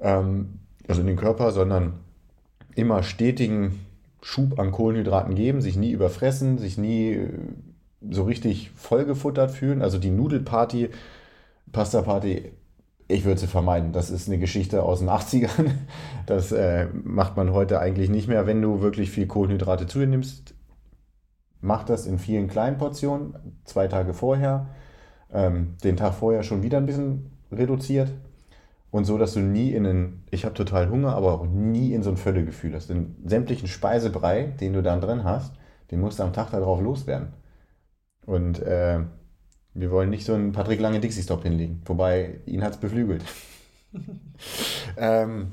ähm, 0.00 0.58
also 0.86 1.00
in 1.00 1.06
den 1.06 1.16
Körper, 1.16 1.50
sondern 1.50 1.94
immer 2.74 3.02
stetigen 3.02 3.86
Schub 4.20 4.58
an 4.58 4.70
Kohlenhydraten 4.70 5.34
geben, 5.34 5.62
sich 5.62 5.76
nie 5.76 5.90
überfressen, 5.92 6.58
sich 6.58 6.76
nie 6.76 7.12
äh, 7.12 7.28
so 8.10 8.24
richtig 8.24 8.70
vollgefuttert 8.76 9.50
fühlen. 9.50 9.80
Also 9.80 9.98
die 9.98 10.10
Nudelparty, 10.10 10.90
Pasta-Party, 11.72 12.52
ich 13.08 13.24
würde 13.24 13.40
sie 13.40 13.46
vermeiden. 13.46 13.92
Das 13.92 14.10
ist 14.10 14.28
eine 14.28 14.38
Geschichte 14.38 14.82
aus 14.82 15.00
den 15.00 15.08
80ern. 15.08 15.70
Das 16.26 16.52
äh, 16.52 16.88
macht 16.92 17.38
man 17.38 17.54
heute 17.54 17.80
eigentlich 17.80 18.10
nicht 18.10 18.28
mehr. 18.28 18.46
Wenn 18.46 18.60
du 18.60 18.82
wirklich 18.82 19.10
viel 19.10 19.26
Kohlenhydrate 19.26 19.86
zu 19.86 19.98
dir 19.98 20.06
nimmst, 20.06 20.54
mach 21.62 21.84
das 21.84 22.06
in 22.06 22.18
vielen 22.18 22.48
kleinen 22.48 22.76
Portionen, 22.76 23.34
zwei 23.64 23.88
Tage 23.88 24.12
vorher, 24.12 24.66
ähm, 25.32 25.76
den 25.82 25.96
Tag 25.96 26.12
vorher 26.12 26.42
schon 26.42 26.62
wieder 26.62 26.76
ein 26.76 26.84
bisschen 26.84 27.30
reduziert 27.50 28.12
und 28.90 29.04
so, 29.04 29.16
dass 29.16 29.32
du 29.32 29.40
nie 29.40 29.72
in 29.72 29.86
einen, 29.86 30.24
ich 30.30 30.44
habe 30.44 30.54
total 30.54 30.90
Hunger, 30.90 31.14
aber 31.14 31.32
auch 31.32 31.46
nie 31.46 31.94
in 31.94 32.02
so 32.02 32.10
ein 32.10 32.18
Völlegefühl 32.18 32.74
hast. 32.74 32.90
Den 32.90 33.16
sämtlichen 33.24 33.68
Speisebrei, 33.68 34.52
den 34.60 34.74
du 34.74 34.82
dann 34.82 35.00
drin 35.00 35.24
hast, 35.24 35.54
den 35.90 36.00
musst 36.00 36.18
du 36.18 36.24
am 36.24 36.34
Tag 36.34 36.50
darauf 36.50 36.82
loswerden. 36.82 37.28
Und 38.26 38.60
äh, 38.60 39.00
wir 39.80 39.90
wollen 39.90 40.10
nicht 40.10 40.24
so 40.24 40.34
einen 40.34 40.52
Patrick 40.52 40.80
Lange 40.80 41.00
Dixie-Stop 41.00 41.42
hinlegen. 41.42 41.82
Wobei, 41.86 42.40
ihn 42.46 42.62
hat 42.62 42.74
es 42.74 42.78
beflügelt. 42.78 43.24
ähm, 44.96 45.52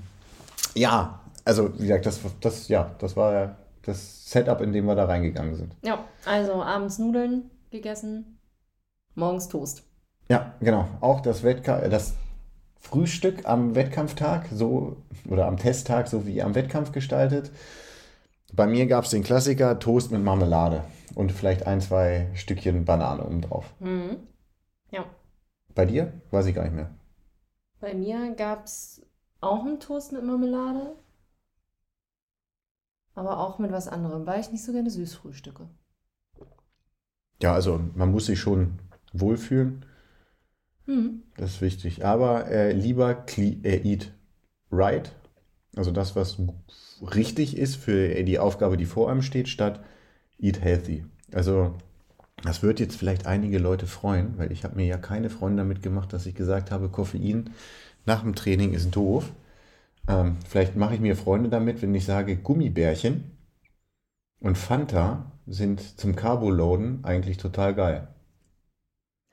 ja, 0.74 1.22
also 1.44 1.74
wie 1.78 1.88
gesagt, 1.88 2.06
das, 2.06 2.20
das, 2.42 2.68
ja, 2.68 2.96
das 3.00 3.16
war 3.16 3.56
das 3.84 4.30
Setup, 4.30 4.62
in 4.62 4.74
dem 4.74 4.86
wir 4.86 4.96
da 4.96 5.06
reingegangen 5.06 5.56
sind. 5.56 5.76
Ja, 5.84 6.04
also 6.26 6.64
abends 6.64 6.98
Nudeln 6.98 7.52
gegessen, 7.72 8.40
morgens 9.14 9.48
Toast. 9.48 9.84
Ja, 10.30 10.54
genau. 10.60 10.88
Auch 11.02 11.22
das, 11.22 11.44
Wettka 11.44 11.88
das 11.88 12.16
Frühstück 12.80 13.46
am 13.46 13.76
Wettkampftag, 13.76 14.48
so 14.52 14.98
oder 15.30 15.46
am 15.48 15.58
Testtag, 15.58 16.08
so 16.08 16.26
wie 16.26 16.42
am 16.42 16.56
Wettkampf 16.56 16.92
gestaltet. 16.92 17.52
Bei 18.54 18.68
mir 18.68 18.88
gab 18.88 19.06
es 19.06 19.12
den 19.12 19.24
Klassiker 19.24 19.80
Toast 19.80 20.12
mit 20.12 20.24
Marmelade 20.24 20.84
und 21.16 21.32
vielleicht 21.32 21.66
ein, 21.66 21.82
zwei 21.82 22.30
Stückchen 22.36 22.86
Banane 22.86 23.26
oben 23.26 23.42
drauf. 23.42 23.74
Mhm. 23.80 24.18
Ja. 24.92 25.06
Bei 25.74 25.86
dir? 25.86 26.22
Weiß 26.32 26.46
ich 26.46 26.56
gar 26.56 26.64
nicht 26.64 26.76
mehr. 26.76 26.94
Bei 27.80 27.94
mir 27.94 28.36
gab 28.36 28.66
es 28.66 29.06
auch 29.42 29.66
einen 29.66 29.80
Toast 29.80 30.12
mit 30.12 30.24
Marmelade, 30.24 30.96
aber 33.14 33.40
auch 33.40 33.60
mit 33.60 33.72
was 33.72 33.88
anderem, 33.88 34.26
weil 34.26 34.42
ich 34.42 34.52
nicht 34.52 34.64
so 34.64 34.72
gerne 34.72 34.90
süß 34.90 35.16
frühstücke. 35.16 35.70
Ja, 37.42 37.54
also 37.54 37.80
man 37.96 38.12
muss 38.12 38.28
sich 38.28 38.40
schon 38.40 38.80
wohlfühlen. 39.14 39.86
Mhm. 40.86 41.24
Das 41.38 41.52
ist 41.52 41.62
wichtig. 41.62 42.06
Aber 42.06 42.48
äh, 42.48 42.72
lieber 42.72 43.26
äh, 43.38 43.92
eat 43.92 44.14
right, 44.72 45.14
also 45.76 45.92
das, 45.92 46.16
was 46.16 46.38
richtig 47.02 47.58
ist 47.58 47.76
für 47.76 48.24
die 48.24 48.40
Aufgabe, 48.40 48.78
die 48.78 48.86
vor 48.86 49.10
einem 49.10 49.22
steht, 49.22 49.50
statt 49.50 49.84
eat 50.40 50.62
healthy. 50.62 51.06
Also 51.34 51.76
das 52.44 52.62
wird 52.62 52.80
jetzt 52.80 52.96
vielleicht 52.96 53.26
einige 53.26 53.58
Leute 53.58 53.88
freuen, 53.88 54.38
weil 54.38 54.52
ich 54.52 54.64
habe 54.64 54.76
mir 54.76 54.86
ja 54.86 54.98
keine 54.98 55.30
Freunde 55.30 55.64
damit 55.64 55.82
gemacht, 55.82 56.14
dass 56.14 56.26
ich 56.26 56.36
gesagt 56.36 56.72
habe, 56.72 56.90
Koffein 56.90 57.52
nach 58.06 58.22
dem 58.22 58.36
Training 58.36 58.74
ist 58.74 58.96
doof. 58.96 59.32
Ähm, 60.08 60.38
vielleicht 60.48 60.76
mache 60.76 60.96
ich 60.96 61.02
mir 61.02 61.16
Freunde 61.16 61.50
damit, 61.50 61.82
wenn 61.82 61.96
ich 61.96 62.06
sage, 62.06 62.36
Gummibärchen 62.36 63.32
und 64.40 64.58
Fanta 64.58 65.32
sind 65.48 66.00
zum 66.00 66.16
Carboloaden 66.16 67.04
eigentlich 67.04 67.38
total 67.38 67.74
geil. 67.74 68.08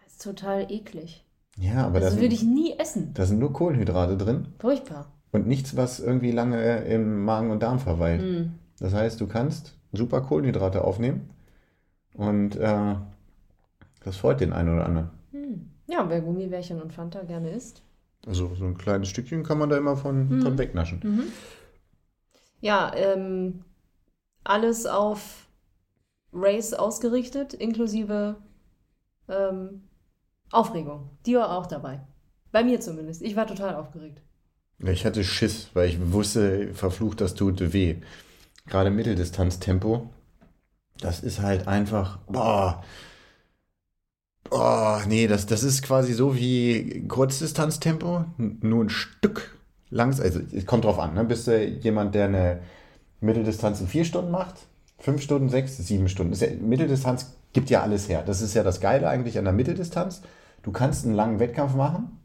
Das 0.03 0.13
ist 0.13 0.23
total 0.23 0.71
eklig. 0.71 1.27
Ja, 1.59 1.87
aber 1.87 2.01
das 2.01 2.19
würde 2.19 2.35
ich 2.35 2.43
nie 2.43 2.79
essen. 2.79 3.13
Da 3.13 3.27
sind 3.27 3.39
nur 3.39 3.53
Kohlenhydrate 3.53 4.17
drin. 4.17 4.49
Furchtbar. 4.59 5.13
Und 5.33 5.47
nichts, 5.47 5.77
was 5.77 6.01
irgendwie 6.01 6.31
lange 6.31 6.85
im 6.85 7.25
Magen 7.25 7.51
und 7.51 7.63
Darm 7.63 7.79
verweilt. 7.79 8.23
Mm. 8.23 8.53
Das 8.79 8.95
heißt, 8.95 9.21
du 9.21 9.27
kannst 9.27 9.75
super 9.93 10.23
Kohlenhydrate 10.23 10.83
aufnehmen 10.85 11.31
und 12.15 12.57
äh, 12.57 12.95
das 14.05 14.17
freut 14.17 14.41
den 14.41 14.53
einen 14.53 14.75
oder 14.75 14.87
anderen. 14.87 15.11
Mm. 15.33 15.71
Ja, 15.87 16.09
wer 16.09 16.21
Gummibärchen 16.21 16.81
und 16.81 16.93
Fanta 16.93 17.23
gerne 17.23 17.51
isst. 17.51 17.83
Also 18.27 18.55
so 18.55 18.65
ein 18.65 18.79
kleines 18.79 19.09
Stückchen 19.09 19.43
kann 19.43 19.59
man 19.59 19.69
da 19.69 19.77
immer 19.77 19.97
von, 19.97 20.39
mm. 20.39 20.43
von 20.43 20.59
wegnaschen. 20.59 21.01
Mhm. 21.03 21.23
Ja, 22.61 22.93
ähm, 22.95 23.65
alles 24.45 24.87
auf 24.87 25.49
Race 26.33 26.73
ausgerichtet, 26.73 27.55
inklusive 27.55 28.37
ähm, 29.29 29.83
Aufregung. 30.51 31.11
Die 31.27 31.35
war 31.35 31.57
auch 31.57 31.67
dabei. 31.67 32.01
Bei 32.53 32.63
mir 32.63 32.81
zumindest. 32.81 33.23
Ich 33.23 33.37
war 33.37 33.47
total 33.47 33.75
aufgeregt. 33.75 34.23
Ich 34.79 35.07
hatte 35.07 35.25
Schiss, 35.25 35.71
weil 35.75 35.89
ich 35.89 36.13
wusste, 36.13 36.75
verflucht, 36.75 37.21
das 37.21 37.35
tut 37.35 37.73
weh. 37.73 37.97
Gerade 38.67 38.91
Mitteldistanztempo, 38.91 40.09
das 40.99 41.21
ist 41.21 41.41
halt 41.41 41.67
einfach, 41.67 42.19
boah, 42.29 42.83
boah, 44.49 45.03
nee, 45.07 45.27
das, 45.27 45.47
das 45.47 45.63
ist 45.63 45.83
quasi 45.83 46.13
so 46.13 46.37
wie 46.37 47.07
Kurzdistanztempo, 47.09 48.25
nur 48.37 48.85
ein 48.85 48.91
Stück 48.91 49.59
langsam. 49.91 50.25
Also, 50.25 50.41
es 50.53 50.65
kommt 50.65 50.85
drauf 50.85 50.99
an, 50.99 51.15
ne? 51.15 51.25
Bist 51.25 51.47
du 51.49 51.65
jemand, 51.67 52.15
der 52.15 52.27
eine 52.27 52.61
Mitteldistanz 53.21 53.81
in 53.81 53.89
vier 53.89 54.05
Stunden 54.05 54.31
macht? 54.31 54.67
Fünf 54.99 55.23
Stunden, 55.23 55.49
sechs, 55.49 55.77
sieben 55.77 56.09
Stunden. 56.09 56.33
Ja, 56.35 56.47
Mitteldistanz 56.61 57.35
gibt 57.53 57.71
ja 57.71 57.83
alles 57.83 58.09
her. 58.09 58.23
Das 58.25 58.41
ist 58.41 58.55
ja 58.55 58.63
das 58.63 58.81
Geile 58.81 59.09
eigentlich 59.09 59.39
an 59.39 59.45
der 59.45 59.53
Mitteldistanz. 59.53 60.23
Du 60.63 60.71
kannst 60.71 61.05
einen 61.05 61.15
langen 61.15 61.41
Wettkampf 61.41 61.75
machen 61.75 62.22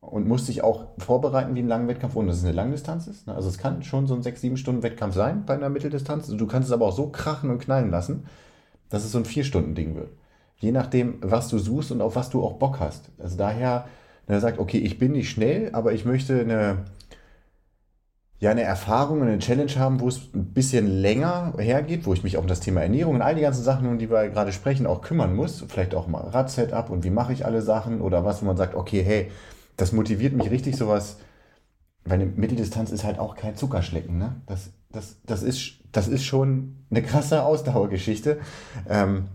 und 0.00 0.26
musst 0.26 0.48
dich 0.48 0.62
auch 0.62 0.86
vorbereiten 0.98 1.54
wie 1.54 1.60
einen 1.60 1.68
langen 1.68 1.88
Wettkampf, 1.88 2.16
ohne 2.16 2.28
dass 2.28 2.38
es 2.38 2.44
eine 2.44 2.52
Langdistanz 2.52 3.06
ist. 3.06 3.26
Ne? 3.26 3.34
Also 3.34 3.48
es 3.48 3.58
kann 3.58 3.82
schon 3.82 4.06
so 4.06 4.14
ein 4.14 4.22
6-7 4.22 4.56
Stunden 4.56 4.82
Wettkampf 4.82 5.14
sein 5.14 5.44
bei 5.44 5.54
einer 5.54 5.68
Mitteldistanz. 5.68 6.28
Du 6.28 6.46
kannst 6.46 6.68
es 6.68 6.72
aber 6.72 6.86
auch 6.86 6.96
so 6.96 7.08
krachen 7.08 7.50
und 7.50 7.58
knallen 7.58 7.90
lassen, 7.90 8.24
dass 8.88 9.04
es 9.04 9.12
so 9.12 9.18
ein 9.18 9.24
4-Stunden-Ding 9.24 9.94
wird. 9.94 10.10
Je 10.56 10.72
nachdem, 10.72 11.18
was 11.22 11.48
du 11.48 11.58
suchst 11.58 11.92
und 11.92 12.00
auf 12.00 12.16
was 12.16 12.30
du 12.30 12.42
auch 12.42 12.54
Bock 12.54 12.80
hast. 12.80 13.10
Also 13.18 13.36
daher, 13.36 13.86
wenn 14.26 14.36
er 14.36 14.40
sagt, 14.40 14.58
okay, 14.58 14.78
ich 14.78 14.98
bin 14.98 15.12
nicht 15.12 15.30
schnell, 15.30 15.70
aber 15.74 15.92
ich 15.92 16.04
möchte 16.04 16.40
eine 16.40 16.84
ja 18.40 18.50
eine 18.50 18.62
Erfahrung, 18.62 19.22
eine 19.22 19.38
Challenge 19.38 19.72
haben, 19.76 20.00
wo 20.00 20.08
es 20.08 20.34
ein 20.34 20.46
bisschen 20.54 20.86
länger 20.86 21.52
hergeht, 21.58 22.06
wo 22.06 22.14
ich 22.14 22.24
mich 22.24 22.38
auch 22.38 22.42
um 22.42 22.48
das 22.48 22.60
Thema 22.60 22.80
Ernährung 22.80 23.16
und 23.16 23.22
all 23.22 23.34
die 23.34 23.42
ganzen 23.42 23.62
Sachen, 23.62 23.86
um 23.86 23.98
die 23.98 24.10
wir 24.10 24.30
gerade 24.30 24.52
sprechen, 24.52 24.86
auch 24.86 25.02
kümmern 25.02 25.36
muss. 25.36 25.62
Vielleicht 25.68 25.94
auch 25.94 26.06
mal 26.06 26.26
Rad-Setup 26.26 26.88
und 26.88 27.04
wie 27.04 27.10
mache 27.10 27.34
ich 27.34 27.44
alle 27.44 27.60
Sachen 27.60 28.00
oder 28.00 28.24
was, 28.24 28.40
wo 28.40 28.46
man 28.46 28.56
sagt, 28.56 28.74
okay, 28.74 29.02
hey, 29.02 29.30
das 29.80 29.92
motiviert 29.92 30.34
mich 30.34 30.50
richtig, 30.50 30.76
sowas, 30.76 31.18
weil 32.04 32.20
eine 32.20 32.26
Mitteldistanz 32.26 32.90
ist 32.90 33.04
halt 33.04 33.18
auch 33.18 33.34
kein 33.34 33.56
Zuckerschlecken, 33.56 34.18
ne? 34.18 34.42
Das, 34.46 34.70
das, 34.90 35.16
das, 35.24 35.42
ist, 35.42 35.78
das 35.92 36.08
ist 36.08 36.24
schon 36.24 36.84
eine 36.90 37.02
krasse 37.02 37.44
Ausdauergeschichte. 37.44 38.40
Ähm, 38.88 39.28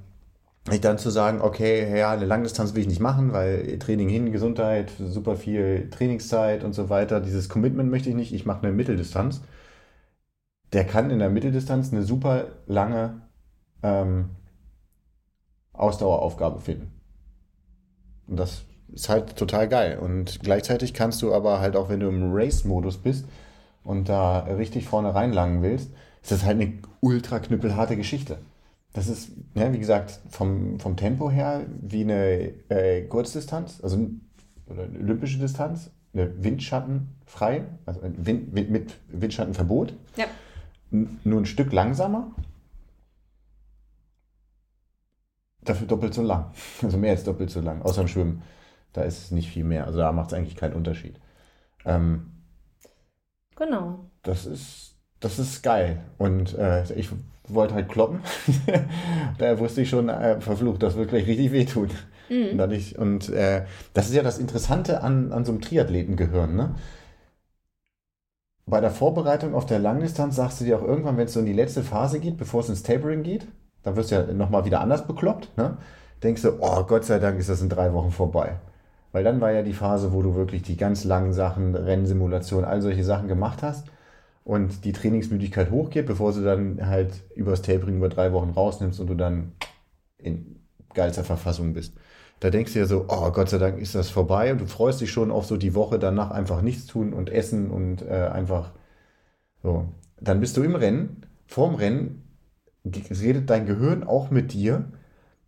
dann 0.81 0.97
zu 0.97 1.09
sagen, 1.09 1.41
okay, 1.41 1.97
ja, 1.97 2.11
eine 2.11 2.25
Langdistanz 2.25 2.73
will 2.73 2.81
ich 2.81 2.87
nicht 2.87 2.99
machen, 2.99 3.33
weil 3.33 3.77
Training 3.79 4.09
hin, 4.09 4.31
Gesundheit, 4.31 4.91
super 4.99 5.35
viel 5.35 5.89
Trainingszeit 5.91 6.63
und 6.63 6.73
so 6.73 6.89
weiter, 6.89 7.21
dieses 7.21 7.49
Commitment 7.49 7.89
möchte 7.89 8.09
ich 8.09 8.15
nicht, 8.15 8.33
ich 8.33 8.45
mache 8.45 8.63
eine 8.63 8.71
Mitteldistanz. 8.71 9.41
Der 10.73 10.85
kann 10.85 11.11
in 11.11 11.19
der 11.19 11.29
Mitteldistanz 11.29 11.91
eine 11.91 12.03
super 12.03 12.47
lange 12.65 13.21
ähm, 13.83 14.31
Ausdaueraufgabe 15.73 16.59
finden. 16.59 16.91
Und 18.27 18.37
das 18.37 18.63
ist 18.93 19.09
halt 19.09 19.35
total 19.35 19.67
geil. 19.67 19.99
Und 19.99 20.39
gleichzeitig 20.41 20.93
kannst 20.93 21.21
du 21.21 21.33
aber 21.33 21.59
halt 21.59 21.75
auch, 21.75 21.89
wenn 21.89 21.99
du 21.99 22.07
im 22.07 22.33
Race-Modus 22.33 22.97
bist 22.97 23.25
und 23.83 24.09
da 24.09 24.39
richtig 24.39 24.87
vorne 24.87 25.13
reinlangen 25.13 25.61
willst, 25.61 25.91
ist 26.21 26.31
das 26.31 26.43
halt 26.43 26.59
eine 26.59 26.73
ultra 27.01 27.39
knüppelharte 27.39 27.97
Geschichte. 27.97 28.39
Das 28.93 29.07
ist, 29.07 29.31
ja, 29.55 29.71
wie 29.73 29.79
gesagt, 29.79 30.19
vom, 30.29 30.79
vom 30.79 30.95
Tempo 30.95 31.29
her 31.29 31.65
wie 31.81 32.01
eine 32.01 32.53
äh, 32.69 33.01
Kurzdistanz, 33.03 33.81
also 33.83 33.97
eine 34.69 34.89
olympische 34.99 35.37
Distanz, 35.37 35.91
eine 36.13 36.43
Windschattenfrei, 36.43 37.65
also 37.85 37.99
Wind, 38.03 38.53
mit 38.53 38.95
Windschattenverbot. 39.09 39.93
Ja. 40.15 40.25
Nur 40.91 41.41
ein 41.41 41.45
Stück 41.45 41.73
langsamer. 41.73 42.31
Dafür 45.61 45.87
doppelt 45.87 46.13
so 46.13 46.21
lang. 46.21 46.51
Also 46.81 46.97
mehr 46.97 47.11
als 47.11 47.23
doppelt 47.23 47.49
so 47.49 47.59
lang, 47.59 47.81
außer 47.81 48.01
im 48.01 48.07
Schwimmen. 48.07 48.41
Da 48.95 49.03
ist 49.03 49.25
es 49.25 49.31
nicht 49.31 49.49
viel 49.49 49.65
mehr. 49.65 49.85
Also 49.85 49.99
da 49.99 50.11
macht 50.11 50.27
es 50.27 50.33
eigentlich 50.33 50.55
keinen 50.55 50.73
Unterschied. 50.73 51.19
Ähm, 51.83 52.31
genau. 53.57 54.09
Das 54.23 54.45
ist, 54.45 54.95
das 55.19 55.37
ist 55.37 55.61
geil. 55.63 56.01
Und 56.17 56.57
äh, 56.57 56.83
ich 56.93 57.09
wollte 57.47 57.73
halt 57.73 57.89
kloppen. 57.89 58.21
da 59.37 59.59
wusste 59.59 59.81
ich 59.81 59.89
schon, 59.89 60.07
äh, 60.07 60.39
verflucht, 60.39 60.81
das 60.81 60.95
wird 60.95 61.09
gleich 61.09 61.27
richtig 61.27 61.51
wehtun. 61.51 61.89
Mhm. 62.29 62.59
Und, 62.59 62.71
ich, 62.71 62.97
und 62.97 63.29
äh, 63.29 63.65
das 63.93 64.07
ist 64.07 64.15
ja 64.15 64.23
das 64.23 64.39
Interessante 64.39 65.03
an, 65.03 65.33
an 65.33 65.43
so 65.43 65.51
einem 65.51 65.61
Triathletengehirn. 65.61 66.55
Ne? 66.55 66.75
Bei 68.65 68.79
der 68.79 68.91
Vorbereitung 68.91 69.53
auf 69.53 69.65
der 69.65 69.79
Langdistanz 69.79 70.37
sagst 70.37 70.61
du 70.61 70.65
dir 70.65 70.79
auch 70.79 70.83
irgendwann, 70.83 71.17
wenn 71.17 71.25
es 71.25 71.33
so 71.33 71.41
in 71.41 71.45
die 71.45 71.53
letzte 71.53 71.83
Phase 71.83 72.19
geht, 72.21 72.37
bevor 72.37 72.61
es 72.61 72.69
ins 72.69 72.81
Tapering 72.81 73.23
geht, 73.23 73.45
dann 73.83 73.97
wirst 73.97 74.11
du 74.11 74.15
ja 74.15 74.23
nochmal 74.33 74.63
wieder 74.65 74.79
anders 74.79 75.05
bekloppt. 75.05 75.55
Ne? 75.57 75.77
Denkst 76.23 76.41
du, 76.43 76.53
oh 76.61 76.83
Gott 76.83 77.03
sei 77.03 77.19
Dank 77.19 77.37
ist 77.39 77.49
das 77.49 77.61
in 77.61 77.69
drei 77.69 77.93
Wochen 77.93 78.11
vorbei. 78.11 78.55
Weil 79.15 79.23
dann 79.23 79.39
war 79.39 79.53
ja 79.53 79.61
die 79.61 79.71
Phase, 79.71 80.11
wo 80.11 80.21
du 80.21 80.35
wirklich 80.35 80.61
die 80.61 80.75
ganz 80.75 81.05
langen 81.05 81.31
Sachen, 81.31 81.73
Rennsimulation, 81.73 82.65
all 82.65 82.81
solche 82.81 83.05
Sachen 83.05 83.29
gemacht 83.29 83.63
hast 83.63 83.87
und 84.43 84.83
die 84.83 84.91
Trainingsmüdigkeit 84.91 85.71
hochgeht, 85.71 86.05
bevor 86.05 86.33
du 86.33 86.41
dann 86.41 86.85
halt 86.85 87.23
übers 87.33 87.61
Tapering 87.61 87.95
über 87.95 88.09
drei 88.09 88.33
Wochen 88.33 88.49
rausnimmst 88.49 88.99
und 88.99 89.07
du 89.07 89.13
dann 89.13 89.53
in 90.17 90.57
geilster 90.93 91.23
Verfassung 91.23 91.71
bist. 91.71 91.93
Da 92.41 92.49
denkst 92.49 92.73
du 92.73 92.79
ja 92.79 92.87
so, 92.87 93.05
oh 93.07 93.31
Gott 93.31 93.47
sei 93.47 93.57
Dank 93.57 93.79
ist 93.79 93.95
das 93.95 94.09
vorbei 94.09 94.51
und 94.51 94.59
du 94.59 94.65
freust 94.65 94.99
dich 94.99 95.13
schon 95.13 95.31
auf 95.31 95.45
so 95.45 95.55
die 95.55 95.75
Woche 95.75 95.97
danach 95.97 96.31
einfach 96.31 96.61
nichts 96.61 96.85
tun 96.85 97.13
und 97.13 97.29
essen 97.29 97.71
und 97.71 98.01
äh, 98.01 98.27
einfach 98.33 98.73
so. 99.63 99.93
Dann 100.19 100.41
bist 100.41 100.57
du 100.57 100.61
im 100.61 100.75
Rennen, 100.75 101.25
vorm 101.47 101.75
Rennen 101.75 102.21
redet 102.83 103.49
dein 103.49 103.65
Gehirn 103.65 104.03
auch 104.03 104.29
mit 104.29 104.51
dir 104.51 104.91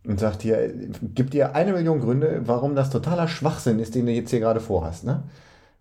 und 0.04 0.20
sagt 0.20 0.42
dir, 0.42 0.72
gibt 1.14 1.34
dir 1.34 1.54
eine 1.54 1.72
Million 1.72 2.00
Gründe, 2.00 2.42
warum 2.44 2.74
das 2.74 2.90
totaler 2.90 3.28
Schwachsinn 3.28 3.78
ist, 3.78 3.94
den 3.94 4.06
du 4.06 4.12
jetzt 4.12 4.30
hier 4.30 4.40
gerade 4.40 4.60
vorhast. 4.60 5.04
Ne? 5.04 5.24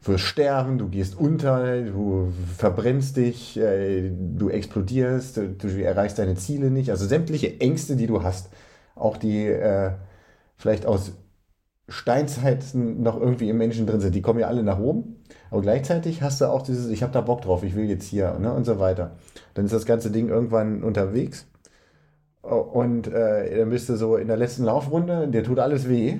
Du 0.04 0.12
wirst 0.14 0.26
sterben, 0.26 0.78
du 0.78 0.90
gehst 0.90 1.18
unter, 1.18 1.82
du 1.82 2.32
verbrennst 2.58 3.18
dich, 3.18 3.58
äh, 3.58 4.12
du 4.12 4.50
explodierst, 4.50 5.38
du 5.38 5.84
erreichst 5.84 6.20
deine 6.20 6.36
Ziele 6.36 6.72
nicht. 6.72 6.92
Also 6.92 7.06
sämtliche 7.06 7.60
Ängste, 7.60 7.96
die 7.96 8.08
du 8.08 8.24
hast, 8.24 8.50
auch 8.96 9.18
die 9.18 9.46
äh, 9.46 9.92
vielleicht 10.58 10.86
aus 10.86 11.14
Steinzeiten 11.90 13.02
noch 13.02 13.20
irgendwie 13.20 13.50
im 13.50 13.58
Menschen 13.58 13.88
drin 13.88 14.02
sind, 14.02 14.14
die 14.14 14.22
kommen 14.22 14.40
ja 14.40 14.48
alle 14.48 14.64
nach 14.64 14.80
oben. 14.80 15.24
Aber 15.50 15.62
gleichzeitig 15.62 16.22
hast 16.22 16.42
du 16.42 16.46
auch 16.46 16.62
dieses, 16.62 16.90
ich 16.90 17.02
habe 17.02 17.14
da 17.14 17.22
Bock 17.22 17.42
drauf, 17.42 17.64
ich 17.64 17.76
will 17.76 17.86
jetzt 17.86 18.06
hier 18.06 18.38
ne, 18.40 18.52
und 18.54 18.66
so 18.66 18.80
weiter. 18.80 19.16
Dann 19.54 19.66
ist 19.66 19.74
das 19.74 19.86
ganze 19.86 20.12
Ding 20.12 20.28
irgendwann 20.28 20.84
unterwegs. 20.84 21.48
Und 22.48 23.08
äh, 23.08 23.58
dann 23.58 23.70
bist 23.70 23.90
du 23.90 23.96
so 23.96 24.18
in 24.18 24.28
der 24.28 24.38
letzten 24.38 24.64
Laufrunde, 24.64 25.28
dir 25.28 25.44
tut 25.44 25.60
alles 25.60 25.90
weh. 25.90 26.20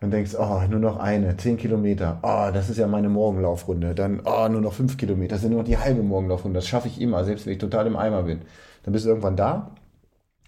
Und 0.00 0.12
denkst, 0.12 0.36
oh, 0.38 0.62
nur 0.70 0.78
noch 0.78 0.98
eine, 0.98 1.36
zehn 1.36 1.56
Kilometer. 1.56 2.20
Oh, 2.22 2.52
das 2.54 2.70
ist 2.70 2.78
ja 2.78 2.86
meine 2.86 3.08
Morgenlaufrunde. 3.08 3.96
Dann, 3.96 4.20
oh, 4.24 4.48
nur 4.48 4.60
noch 4.60 4.72
fünf 4.72 4.96
Kilometer. 4.96 5.34
Das 5.34 5.40
sind 5.40 5.50
nur 5.50 5.60
noch 5.60 5.66
die 5.66 5.78
halbe 5.78 6.04
Morgenlaufrunde. 6.04 6.58
Das 6.58 6.68
schaffe 6.68 6.86
ich 6.86 7.00
immer, 7.00 7.24
selbst 7.24 7.46
wenn 7.46 7.54
ich 7.54 7.58
total 7.58 7.88
im 7.88 7.96
Eimer 7.96 8.22
bin. 8.22 8.42
Dann 8.84 8.92
bist 8.92 9.04
du 9.04 9.08
irgendwann 9.08 9.34
da. 9.34 9.72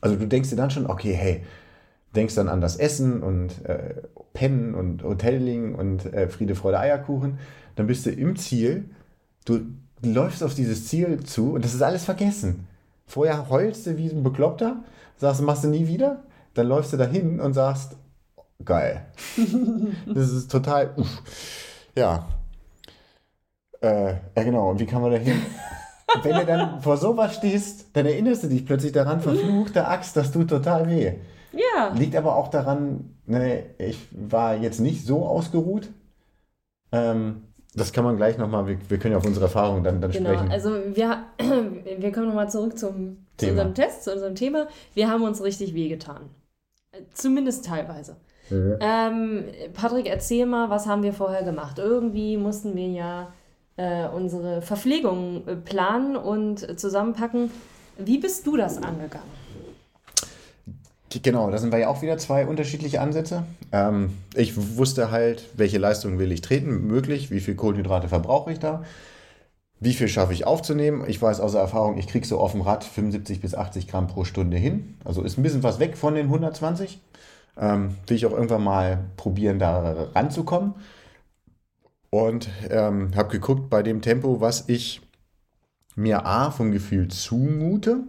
Also 0.01 0.15
du 0.15 0.29
denkst 0.29 0.51
dir 0.51 0.57
dann 0.57 0.71
schon, 0.71 0.87
okay, 0.87 1.13
hey, 1.13 1.43
denkst 2.15 2.37
dann 2.37 2.49
an 2.49 2.61
das 2.61 2.77
Essen 2.77 3.23
und 3.23 3.65
äh, 3.65 3.95
Pennen 4.33 4.75
und 4.75 5.03
Hotelling 5.03 5.75
und 5.75 6.13
äh, 6.13 6.29
Friede, 6.29 6.55
Freude, 6.55 6.79
Eierkuchen. 6.79 7.39
Dann 7.75 7.89
bist 7.89 8.07
du 8.07 8.11
im 8.11 8.37
Ziel. 8.37 8.85
Du 9.45 9.61
läufst 10.03 10.43
auf 10.43 10.55
dieses 10.55 10.87
Ziel 10.87 11.25
zu 11.25 11.55
und 11.55 11.65
das 11.65 11.75
ist 11.75 11.83
alles 11.83 12.05
vergessen. 12.05 12.67
Vorher 13.07 13.51
heulst 13.51 13.87
du 13.87 13.97
wie 13.97 14.09
ein 14.09 14.23
Bekloppter, 14.23 14.85
sagst, 15.21 15.43
machst 15.43 15.65
du 15.65 15.69
nie 15.69 15.87
wieder. 15.87 16.25
Dann 16.55 16.67
läufst 16.67 16.93
du 16.93 16.97
dahin 16.97 17.41
und 17.41 17.55
sagst, 17.55 17.97
geil. 18.65 19.07
das 20.07 20.31
ist 20.31 20.51
total, 20.51 20.93
uff. 20.97 21.23
ja. 21.95 22.29
Äh, 23.81 24.15
ja, 24.37 24.43
genau. 24.43 24.71
Und 24.71 24.81
wie 24.81 24.87
kann 24.87 25.03
man 25.03 25.13
da 25.13 25.19
hin? 25.19 25.41
Wenn 26.23 26.37
du 26.37 26.45
dann 26.45 26.81
vor 26.81 26.97
sowas 26.97 27.37
stehst, 27.37 27.97
dann 27.97 28.05
erinnerst 28.05 28.43
du 28.43 28.49
dich 28.49 28.67
plötzlich 28.67 28.93
daran, 28.93 29.21
verfluchte 29.21 29.87
Axt, 29.87 30.17
das 30.17 30.33
tut 30.33 30.51
total 30.51 30.89
weh. 30.89 31.15
Ja. 31.53 31.93
Liegt 31.95 32.17
aber 32.17 32.35
auch 32.35 32.49
daran, 32.49 33.17
ne, 33.27 33.65
ich 33.79 34.09
war 34.11 34.57
jetzt 34.57 34.81
nicht 34.81 35.07
so 35.07 35.25
ausgeruht. 35.25 35.89
Ähm, 36.93 37.43
das 37.75 37.93
kann 37.93 38.05
man 38.05 38.17
gleich 38.17 38.37
nochmal, 38.37 38.67
wir, 38.67 38.79
wir 38.89 38.99
können 38.99 39.13
ja 39.13 39.19
auf 39.19 39.27
unsere 39.27 39.47
Erfahrungen 39.47 39.85
dann, 39.85 40.01
dann 40.01 40.11
genau, 40.11 40.31
sprechen. 40.31 40.51
Also 40.51 40.71
wir, 40.95 41.25
wir 41.99 42.13
kommen 42.13 42.29
nochmal 42.29 42.51
zurück 42.51 42.79
zum, 42.79 43.19
zu 43.37 43.49
unserem 43.49 43.75
Test, 43.75 44.05
zu 44.05 44.13
unserem 44.13 44.35
Thema. 44.35 44.67
Wir 44.95 45.09
haben 45.09 45.23
uns 45.23 45.43
richtig 45.43 45.75
wehgetan. 45.75 46.31
Zumindest 47.15 47.65
teilweise. 47.67 48.17
Mhm. 48.51 48.77
Ähm, 48.81 49.45
Patrick, 49.73 50.07
erzähl 50.07 50.47
mal, 50.47 50.71
was 50.71 50.87
haben 50.87 51.05
wir 51.05 51.13
vorher 51.13 51.45
gemacht? 51.45 51.79
Irgendwie 51.79 52.37
mussten 52.37 52.75
wir 52.75 52.89
ja 52.89 53.33
äh, 53.77 54.09
unsere 54.09 54.61
Verpflegung 54.63 55.47
äh, 55.47 55.57
planen 55.57 56.17
und 56.17 56.79
zusammenpacken. 56.79 57.51
Wie 57.97 58.19
bist 58.19 58.47
du 58.47 58.57
das 58.57 58.79
angegangen? 58.79 59.41
Genau, 61.13 61.51
da 61.51 61.59
sind 61.59 61.73
wir 61.73 61.79
ja 61.81 61.89
auch 61.89 62.03
wieder 62.03 62.19
zwei 62.19 62.47
unterschiedliche 62.47 63.01
Ansätze. 63.01 63.43
Ähm, 63.73 64.17
ich 64.35 64.77
wusste 64.77 65.11
halt, 65.11 65.45
welche 65.55 65.79
Leistung 65.79 66.21
will 66.21 66.31
ich 66.31 66.41
treten, 66.41 66.87
möglich, 66.87 67.33
wie 67.33 67.41
viel 67.41 67.57
Kohlenhydrate 67.57 68.09
verbrauche 68.09 68.53
ich 68.53 68.61
da, 68.61 68.85
wie 69.81 69.95
viel 69.95 70.07
schaffe 70.09 70.33
ich 70.33 70.47
aufzunehmen. 70.47 71.05
Ich 71.09 71.21
weiß 71.21 71.41
aus 71.41 71.55
Erfahrung, 71.55 71.99
ich 71.99 72.07
kriege 72.07 72.27
so 72.27 72.39
auf 72.39 72.53
dem 72.53 72.61
Rad 72.61 72.85
75 72.85 73.41
bis 73.41 73.57
80 73.57 73.89
Gramm 73.89 74.07
pro 74.07 74.25
Stunde 74.25 74.57
hin. 74.57 74.97
Also 75.05 75.23
ist 75.23 75.37
ein 75.37 75.43
bisschen 75.43 75.65
was 75.65 75.81
weg 75.81 75.97
von 75.97 76.15
den 76.15 76.27
120. 76.27 77.01
Ähm, 77.59 77.97
will 78.07 78.17
ich 78.17 78.27
auch 78.27 78.33
irgendwann 78.33 78.63
mal 78.63 79.05
probieren, 79.17 79.59
da 79.59 80.09
ranzukommen. 80.15 80.75
Und 82.11 82.49
ähm, 82.71 83.13
habe 83.17 83.31
geguckt 83.31 83.69
bei 83.69 83.83
dem 83.83 84.01
Tempo, 84.01 84.41
was 84.41 84.69
ich 84.69 85.01
mir 85.97 86.25
A 86.25 86.51
vom 86.51 86.71
Gefühl 86.73 87.09
zumute. 87.09 88.05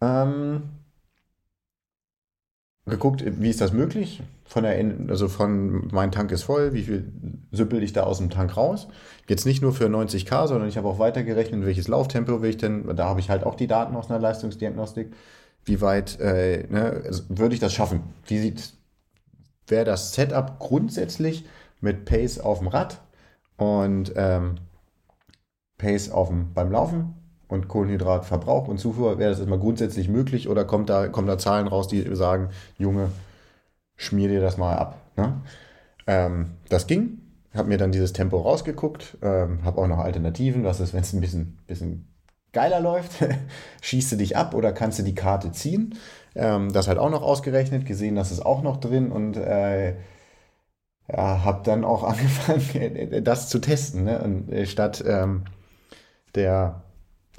Ähm, 0.00 0.62
geguckt, 2.90 3.24
wie 3.24 3.48
ist 3.48 3.60
das 3.60 3.72
möglich? 3.72 4.22
Von 4.44 4.64
der, 4.64 4.84
also 5.08 5.28
von 5.28 5.88
mein 5.92 6.12
Tank 6.12 6.32
ist 6.32 6.42
voll, 6.42 6.72
wie 6.74 6.82
viel 6.82 7.12
süppel 7.52 7.82
ich 7.82 7.92
da 7.92 8.02
aus 8.02 8.18
dem 8.18 8.30
Tank 8.30 8.56
raus? 8.56 8.88
Jetzt 9.28 9.46
nicht 9.46 9.62
nur 9.62 9.72
für 9.72 9.86
90k, 9.86 10.48
sondern 10.48 10.68
ich 10.68 10.76
habe 10.76 10.88
auch 10.88 10.98
weitergerechnet, 10.98 11.64
welches 11.64 11.88
Lauftempo 11.88 12.42
will 12.42 12.50
ich 12.50 12.56
denn, 12.56 12.94
da 12.96 13.06
habe 13.06 13.20
ich 13.20 13.30
halt 13.30 13.44
auch 13.44 13.54
die 13.54 13.66
Daten 13.66 13.96
aus 13.96 14.10
einer 14.10 14.18
Leistungsdiagnostik. 14.18 15.12
Wie 15.64 15.80
weit 15.80 16.18
äh, 16.20 16.66
ne, 16.68 17.02
also 17.06 17.22
würde 17.28 17.54
ich 17.54 17.60
das 17.60 17.72
schaffen? 17.72 18.02
Wie 18.26 18.38
sieht, 18.38 18.72
wäre 19.68 19.84
das 19.84 20.14
Setup 20.14 20.58
grundsätzlich 20.58 21.44
mit 21.80 22.04
Pace 22.04 22.40
auf 22.40 22.58
dem 22.58 22.68
Rad 22.68 23.00
und 23.56 24.12
ähm, 24.16 24.56
Pace 25.78 26.10
auf 26.10 26.28
dem, 26.28 26.52
beim 26.52 26.72
Laufen 26.72 27.14
und 27.50 27.68
Kohlenhydratverbrauch 27.68 28.68
und 28.68 28.78
Zufuhr, 28.78 29.18
wäre 29.18 29.30
das 29.30 29.38
erstmal 29.38 29.58
grundsätzlich 29.58 30.08
möglich 30.08 30.48
oder 30.48 30.64
kommt 30.64 30.88
da, 30.88 31.08
kommen 31.08 31.26
da 31.26 31.38
Zahlen 31.38 31.68
raus, 31.68 31.88
die 31.88 32.02
sagen, 32.14 32.50
Junge, 32.78 33.10
schmier 33.96 34.28
dir 34.28 34.40
das 34.40 34.56
mal 34.56 34.76
ab. 34.76 34.98
Ne? 35.16 35.40
Ähm, 36.06 36.50
das 36.68 36.86
ging, 36.86 37.20
habe 37.54 37.68
mir 37.68 37.78
dann 37.78 37.92
dieses 37.92 38.12
Tempo 38.12 38.38
rausgeguckt, 38.38 39.18
ähm, 39.22 39.64
habe 39.64 39.80
auch 39.80 39.86
noch 39.86 39.98
Alternativen, 39.98 40.64
was 40.64 40.80
ist, 40.80 40.94
wenn 40.94 41.02
es 41.02 41.12
ein 41.12 41.20
bisschen, 41.20 41.58
bisschen 41.66 42.08
geiler 42.52 42.80
läuft, 42.80 43.24
schießt 43.82 44.12
du 44.12 44.16
dich 44.16 44.36
ab 44.36 44.54
oder 44.54 44.72
kannst 44.72 44.98
du 44.98 45.02
die 45.02 45.14
Karte 45.14 45.52
ziehen. 45.52 45.94
Ähm, 46.34 46.72
das 46.72 46.88
halt 46.88 46.98
auch 46.98 47.10
noch 47.10 47.22
ausgerechnet, 47.22 47.86
gesehen, 47.86 48.14
das 48.14 48.30
ist 48.30 48.44
auch 48.44 48.62
noch 48.62 48.78
drin 48.78 49.10
und 49.10 49.36
äh, 49.36 49.96
ja, 51.08 51.44
habe 51.44 51.62
dann 51.64 51.84
auch 51.84 52.04
angefangen, 52.04 53.24
das 53.24 53.48
zu 53.48 53.58
testen. 53.58 54.04
Ne? 54.04 54.22
Und 54.22 54.50
äh, 54.50 54.66
statt 54.66 55.02
ähm, 55.06 55.44
der, 56.34 56.82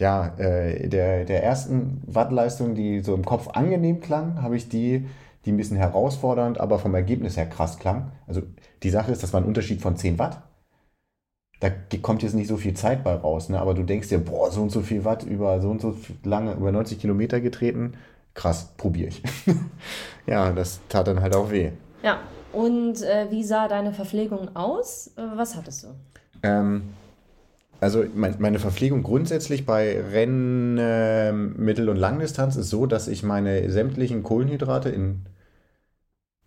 ja, 0.01 0.33
äh, 0.39 0.89
der, 0.89 1.25
der 1.25 1.43
ersten 1.43 2.01
Wattleistung, 2.07 2.73
die 2.73 3.01
so 3.01 3.13
im 3.13 3.23
Kopf 3.23 3.49
angenehm 3.49 4.01
klang, 4.01 4.41
habe 4.41 4.57
ich 4.57 4.67
die, 4.67 5.07
die 5.45 5.51
ein 5.51 5.57
bisschen 5.57 5.77
herausfordernd, 5.77 6.59
aber 6.59 6.79
vom 6.79 6.95
Ergebnis 6.95 7.37
her 7.37 7.45
krass 7.45 7.77
klang. 7.77 8.11
Also 8.25 8.41
die 8.81 8.89
Sache 8.89 9.11
ist, 9.11 9.21
das 9.21 9.31
war 9.31 9.41
ein 9.41 9.45
Unterschied 9.45 9.79
von 9.79 9.95
10 9.95 10.17
Watt. 10.17 10.41
Da 11.59 11.69
kommt 12.01 12.23
jetzt 12.23 12.33
nicht 12.33 12.47
so 12.47 12.57
viel 12.57 12.73
Zeit 12.73 13.03
bei 13.03 13.13
raus, 13.13 13.49
ne? 13.49 13.59
aber 13.59 13.75
du 13.75 13.83
denkst 13.83 14.09
dir, 14.09 14.17
boah, 14.17 14.49
so 14.49 14.63
und 14.63 14.71
so 14.71 14.81
viel 14.81 15.05
Watt 15.05 15.21
über 15.21 15.61
so 15.61 15.69
und 15.69 15.79
so 15.79 15.95
lange, 16.23 16.53
über 16.53 16.71
90 16.71 16.99
Kilometer 16.99 17.39
getreten. 17.39 17.93
Krass, 18.33 18.73
probiere 18.77 19.09
ich. 19.09 19.21
ja, 20.25 20.51
das 20.51 20.79
tat 20.89 21.05
dann 21.05 21.21
halt 21.21 21.35
auch 21.35 21.51
weh. 21.51 21.69
Ja, 22.01 22.21
und 22.53 23.03
äh, 23.03 23.27
wie 23.29 23.43
sah 23.43 23.67
deine 23.67 23.93
Verpflegung 23.93 24.55
aus? 24.55 25.11
Äh, 25.15 25.21
was 25.35 25.55
hattest 25.55 25.83
du? 25.83 25.87
Ähm, 26.41 26.95
also 27.81 28.05
mein, 28.13 28.35
meine 28.39 28.59
Verpflegung 28.59 29.01
grundsätzlich 29.01 29.65
bei 29.65 29.99
Rennen, 29.99 30.77
äh, 30.77 31.33
Mittel- 31.33 31.89
und 31.89 31.97
Langdistanz 31.97 32.55
ist 32.55 32.69
so, 32.69 32.85
dass 32.85 33.07
ich 33.07 33.23
meine 33.23 33.69
sämtlichen 33.69 34.23
Kohlenhydrate 34.23 34.89
in 34.89 35.25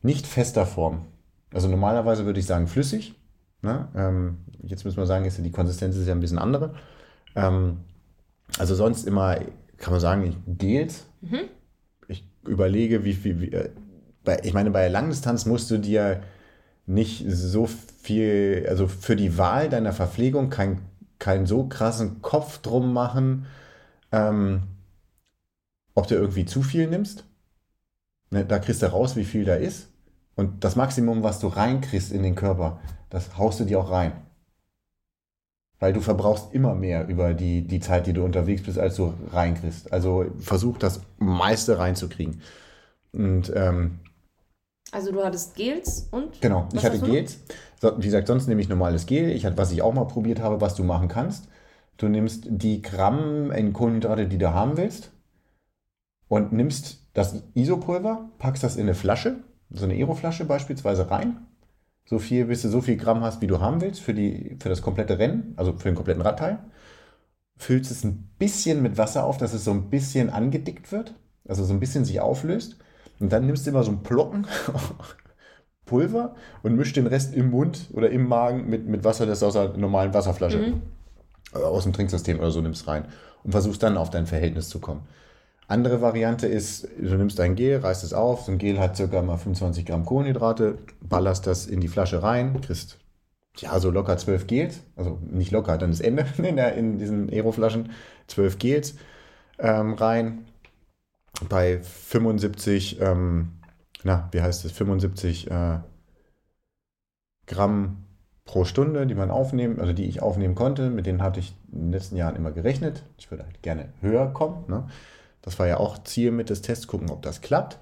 nicht 0.01 0.27
fester 0.27 0.65
Form, 0.65 1.07
also 1.53 1.69
normalerweise 1.69 2.25
würde 2.25 2.39
ich 2.39 2.47
sagen 2.47 2.69
flüssig, 2.69 3.15
ne? 3.63 3.89
ähm, 3.97 4.39
jetzt 4.63 4.85
müssen 4.85 4.97
wir 4.99 5.07
sagen, 5.07 5.25
ist 5.25 5.37
ja 5.39 5.43
die 5.43 5.51
Konsistenz 5.51 5.97
ist 5.97 6.07
ja 6.07 6.15
ein 6.15 6.21
bisschen 6.21 6.39
andere. 6.39 6.75
Ähm, 7.35 7.79
also 8.59 8.77
sonst 8.77 9.05
immer, 9.05 9.37
kann 9.79 9.93
man 9.93 10.01
sagen, 10.01 10.37
Gels. 10.47 11.07
Mhm. 11.21 11.41
Ich 12.07 12.29
überlege, 12.47 13.05
wie 13.05 13.15
viel, 13.15 13.41
wie, 13.41 13.53
äh, 13.53 13.71
bei, 14.23 14.41
ich 14.45 14.53
meine, 14.53 14.71
bei 14.71 14.87
Langdistanz 14.89 15.47
musst 15.47 15.71
du 15.71 15.79
dir 15.79 16.23
nicht 16.87 17.25
so 17.29 17.67
viel, 17.67 18.67
also 18.69 18.87
für 18.87 19.17
die 19.17 19.39
Wahl 19.39 19.69
deiner 19.69 19.93
Verpflegung 19.93 20.51
keinen 21.25 21.39
kein 21.39 21.47
so 21.47 21.67
krassen 21.67 22.21
Kopf 22.21 22.59
drum 22.59 22.93
machen, 22.93 23.47
ähm, 24.13 24.65
ob 25.95 26.07
du 26.07 26.17
irgendwie 26.17 26.45
zu 26.45 26.63
viel 26.63 26.87
nimmst. 26.87 27.25
Ne, 28.31 28.45
da 28.45 28.59
kriegst 28.59 28.83
du 28.83 28.93
raus, 28.93 29.17
wie 29.17 29.25
viel 29.25 29.47
da 29.47 29.55
ist. 29.55 29.89
Und 30.37 30.65
das 30.65 30.77
Maximum, 30.77 31.23
was 31.23 31.41
du 31.41 31.47
reinkriegst 31.47 32.13
in 32.13 32.23
den 32.23 32.35
Körper, 32.35 32.79
das 33.09 33.39
haust 33.39 33.59
du 33.59 33.65
dir 33.65 33.81
auch 33.81 33.91
rein. 33.91 34.13
Weil 35.79 35.95
du 35.95 36.03
verbrauchst 36.03 36.53
immer 36.53 36.75
mehr 36.75 37.09
über 37.09 37.33
die, 37.33 37.67
die 37.67 37.81
Zeit, 37.81 38.07
die 38.07 38.13
du 38.13 38.23
unterwegs 38.23 38.63
bist, 38.63 38.79
als 38.79 38.97
du 38.97 39.15
reinkriegst. 39.33 39.95
Also 39.95 40.27
versuch 40.41 40.77
das 40.77 41.01
meiste 41.17 41.79
reinzukriegen. 41.79 42.43
Und 43.13 43.51
ähm, 43.57 44.01
also 44.95 45.13
du 45.13 45.25
hattest 45.25 45.57
Gels 45.57 46.09
und? 46.11 46.41
Genau, 46.41 46.69
ich 46.73 46.85
hatte 46.85 47.01
Gels. 47.01 47.41
Wie 47.99 48.05
gesagt, 48.05 48.29
sonst 48.29 48.47
nehme 48.47 48.61
ich 48.61 48.69
normales 48.69 49.07
Gel. 49.07 49.31
Ich 49.31 49.45
hatte, 49.45 49.59
was 49.59 49.73
ich 49.73 49.83
auch 49.83 49.93
mal 49.93 50.07
probiert 50.07 50.41
habe, 50.41 50.61
was 50.61 50.75
du 50.75 50.85
machen 50.85 51.09
kannst. 51.09 51.49
Du 51.97 52.09
nimmst 52.09 52.47
die 52.49 52.81
Gramm 52.81 53.51
in 53.51 53.73
Kohlenhydrate, 53.73 54.27
die 54.27 54.39
du 54.39 54.55
haben 54.55 54.77
willst, 54.77 55.11
und 56.29 56.53
nimmst 56.53 57.07
das 57.13 57.43
Isopulver, 57.55 58.31
packst 58.39 58.65
das 58.65 58.77
in 58.77 58.83
eine 58.83 58.95
Flasche, 58.95 59.45
so 59.71 59.85
eine 59.85 59.95
Aeroflasche 59.95 60.45
beispielsweise 60.45 61.11
rein. 61.11 61.47
So 62.07 62.19
viel, 62.19 62.47
bis 62.47 62.63
du 62.63 62.69
so 62.69 62.81
viel 62.81 62.97
Gramm 62.97 63.23
hast, 63.23 63.41
wie 63.41 63.47
du 63.47 63.61
haben 63.61 63.81
willst 63.81 64.01
für, 64.01 64.15
die, 64.15 64.57
für 64.61 64.69
das 64.69 64.83
komplette 64.83 65.19
Rennen, 65.19 65.55
also 65.57 65.73
für 65.73 65.89
den 65.89 65.95
kompletten 65.95 66.23
Radteil. 66.23 66.59
Füllst 67.57 67.91
es 67.91 68.05
ein 68.05 68.31
bisschen 68.39 68.83
mit 68.83 68.99
Wasser 68.99 69.25
auf, 69.25 69.39
dass 69.39 69.55
es 69.55 69.65
so 69.65 69.71
ein 69.71 69.91
bisschen 69.91 70.31
angedickt 70.31 70.93
wird, 70.93 71.15
also 71.47 71.65
so 71.65 71.73
ein 71.73 71.81
bisschen 71.81 72.05
sich 72.05 72.21
auflöst. 72.21 72.77
Und 73.25 73.33
dann 73.33 73.47
nimmst 73.47 73.65
du 73.65 73.71
immer 73.71 73.83
so 73.83 73.91
einen 73.91 74.03
Plocken 74.03 74.47
Pulver 75.87 76.35
und 76.63 76.77
mischst 76.77 76.95
den 76.95 77.07
Rest 77.07 77.35
im 77.35 77.51
Mund 77.53 77.89
oder 77.95 78.11
im 78.11 78.29
Magen 78.29 78.69
mit, 78.69 78.87
mit 78.87 79.03
Wasser, 79.03 79.25
das 79.25 79.43
aus 79.43 79.57
einer 79.57 79.75
normalen 79.79 80.13
Wasserflasche, 80.13 80.59
mhm. 80.59 80.83
aus 81.55 81.85
dem 81.85 81.95
Trinksystem 81.95 82.39
oder 82.39 82.51
so 82.51 82.61
nimmst 82.61 82.87
rein 82.87 83.07
und 83.43 83.53
versuchst 83.53 83.83
dann 83.83 83.97
auf 83.97 84.11
dein 84.11 84.27
Verhältnis 84.27 84.69
zu 84.69 84.79
kommen. 84.79 85.09
Andere 85.69 86.03
Variante 86.03 86.47
ist, 86.47 86.87
du 86.99 87.17
nimmst 87.17 87.41
ein 87.41 87.55
Gel, 87.55 87.79
reißt 87.79 88.05
es 88.05 88.13
auf, 88.13 88.43
so 88.43 88.53
ein 88.53 88.59
Gel 88.59 88.79
hat 88.79 88.99
ca. 88.99 89.23
mal 89.23 89.39
25 89.39 89.87
Gramm 89.87 90.05
Kohlenhydrate, 90.05 90.77
ballerst 91.01 91.47
das 91.47 91.65
in 91.65 91.81
die 91.81 91.89
Flasche 91.89 92.23
rein, 92.23 92.61
kriegst 92.61 92.99
ja 93.57 93.81
so 93.81 93.91
locker 93.91 94.19
12 94.19 94.47
Gels, 94.47 94.81
also 94.97 95.19
nicht 95.31 95.51
locker, 95.51 95.79
dann 95.79 95.93
das 95.93 96.03
Ende 96.03 96.27
in, 96.37 96.57
der, 96.57 96.75
in 96.75 96.99
diesen 96.99 97.31
Aeroflaschen, 97.31 97.89
12 98.27 98.59
Gels 98.59 98.97
ähm, 99.59 99.95
rein, 99.95 100.45
bei 101.49 101.81
75, 101.81 103.01
ähm, 103.01 103.53
na, 104.03 104.29
wie 104.33 104.43
heißt 104.43 104.65
es, 104.65 104.73
75 104.73 105.51
äh, 105.51 105.79
Gramm 107.47 108.05
pro 108.45 108.65
Stunde, 108.65 109.07
die 109.07 109.15
man 109.15 109.31
aufnehmen, 109.31 109.81
also 109.81 109.93
die 109.93 110.05
ich 110.05 110.23
aufnehmen 110.23 110.55
konnte, 110.55 110.91
mit 110.91 111.07
denen 111.07 111.23
hatte 111.23 111.41
ich 111.41 111.57
in 111.73 111.83
den 111.83 111.93
letzten 111.93 112.17
Jahren 112.17 112.37
immer 112.37 112.53
gerechnet. 112.53 113.05
Ich 113.17 113.31
würde 113.31 113.45
halt 113.45 113.63
gerne 113.63 113.89
höher 114.01 114.27
kommen. 114.33 114.65
Ne? 114.69 114.87
Das 115.43 115.59
war 115.59 115.67
ja 115.67 115.79
auch 115.79 116.03
Ziel 116.05 116.31
mit 116.31 116.51
des 116.51 116.63
Tests, 116.63 116.87
gucken, 116.87 117.11
ob 117.11 117.23
das 117.23 117.41
klappt. 117.41 117.79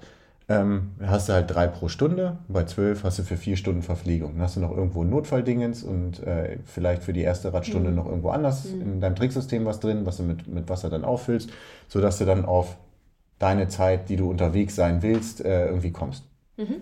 Ähm, 0.49 0.91
hast 1.01 1.29
du 1.29 1.33
halt 1.33 1.49
drei 1.49 1.67
pro 1.67 1.87
Stunde, 1.87 2.37
bei 2.49 2.65
zwölf 2.65 3.05
hast 3.05 3.17
du 3.17 3.23
für 3.23 3.37
vier 3.37 3.55
Stunden 3.55 3.81
Verpflegung. 3.81 4.33
Dann 4.33 4.41
hast 4.41 4.57
du 4.57 4.59
noch 4.59 4.71
irgendwo 4.71 5.03
ein 5.03 5.09
Notfalldingens 5.09 5.83
und 5.83 6.21
äh, 6.23 6.59
vielleicht 6.65 7.03
für 7.03 7.13
die 7.13 7.21
erste 7.21 7.53
Radstunde 7.53 7.89
mhm. 7.89 7.95
noch 7.95 8.05
irgendwo 8.05 8.29
anders 8.29 8.65
mhm. 8.65 8.81
in 8.81 9.01
deinem 9.01 9.15
Tricksystem 9.15 9.65
was 9.65 9.79
drin, 9.79 10.05
was 10.05 10.17
du 10.17 10.23
mit, 10.23 10.47
mit 10.47 10.67
Wasser 10.67 10.89
dann 10.89 11.05
auffüllst, 11.05 11.49
sodass 11.87 12.17
du 12.17 12.25
dann 12.25 12.43
auf 12.43 12.77
deine 13.43 13.67
Zeit, 13.67 14.07
die 14.07 14.15
du 14.15 14.29
unterwegs 14.29 14.75
sein 14.75 15.01
willst, 15.01 15.43
äh, 15.43 15.67
irgendwie 15.67 15.91
kommst. 15.91 16.23
Mhm. 16.55 16.81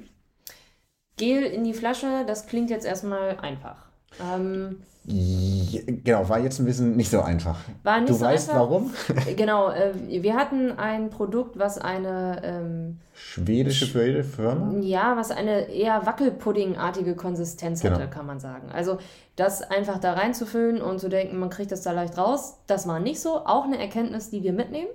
Gel 1.18 1.44
in 1.44 1.64
die 1.64 1.74
Flasche, 1.74 2.24
das 2.28 2.46
klingt 2.46 2.70
jetzt 2.70 2.86
erstmal 2.86 3.40
einfach. 3.40 3.88
Ähm, 4.22 4.84
ja, 5.06 5.82
genau, 5.88 6.30
war 6.30 6.40
jetzt 6.40 6.60
ein 6.60 6.66
bisschen 6.66 6.96
nicht 6.96 7.10
so 7.10 7.22
einfach. 7.22 7.58
War 7.82 8.00
nicht 8.00 8.12
du 8.12 8.14
so 8.14 8.26
weißt 8.26 8.52
einfach. 8.52 8.62
warum? 8.62 8.94
genau, 9.36 9.72
äh, 9.72 9.94
wir 10.22 10.36
hatten 10.36 10.78
ein 10.78 11.10
Produkt, 11.10 11.58
was 11.58 11.80
eine 11.80 12.42
ähm, 12.44 13.00
schwedische 13.16 13.88
Firma? 14.24 14.72
Ja, 14.82 15.18
was 15.18 15.32
eine 15.32 15.70
eher 15.70 16.06
Wackelpuddingartige 16.06 17.16
Konsistenz 17.16 17.82
genau. 17.82 17.96
hatte, 17.96 18.08
kann 18.08 18.28
man 18.28 18.40
sagen. 18.40 18.70
Also 18.72 19.00
das 19.36 19.64
einfach 19.64 19.98
da 19.98 20.14
reinzufüllen 20.14 20.80
und 20.80 21.00
zu 21.00 21.10
denken, 21.10 21.40
man 21.40 21.50
kriegt 21.50 21.72
das 21.72 21.82
da 21.82 21.92
leicht 21.92 22.20
raus, 22.20 22.60
das 22.68 22.88
war 22.88 23.00
nicht 23.00 23.20
so. 23.20 23.46
Auch 23.48 23.66
eine 23.66 23.80
Erkenntnis, 23.80 24.30
die 24.30 24.44
wir 24.44 24.54
mitnehmen. 24.54 24.90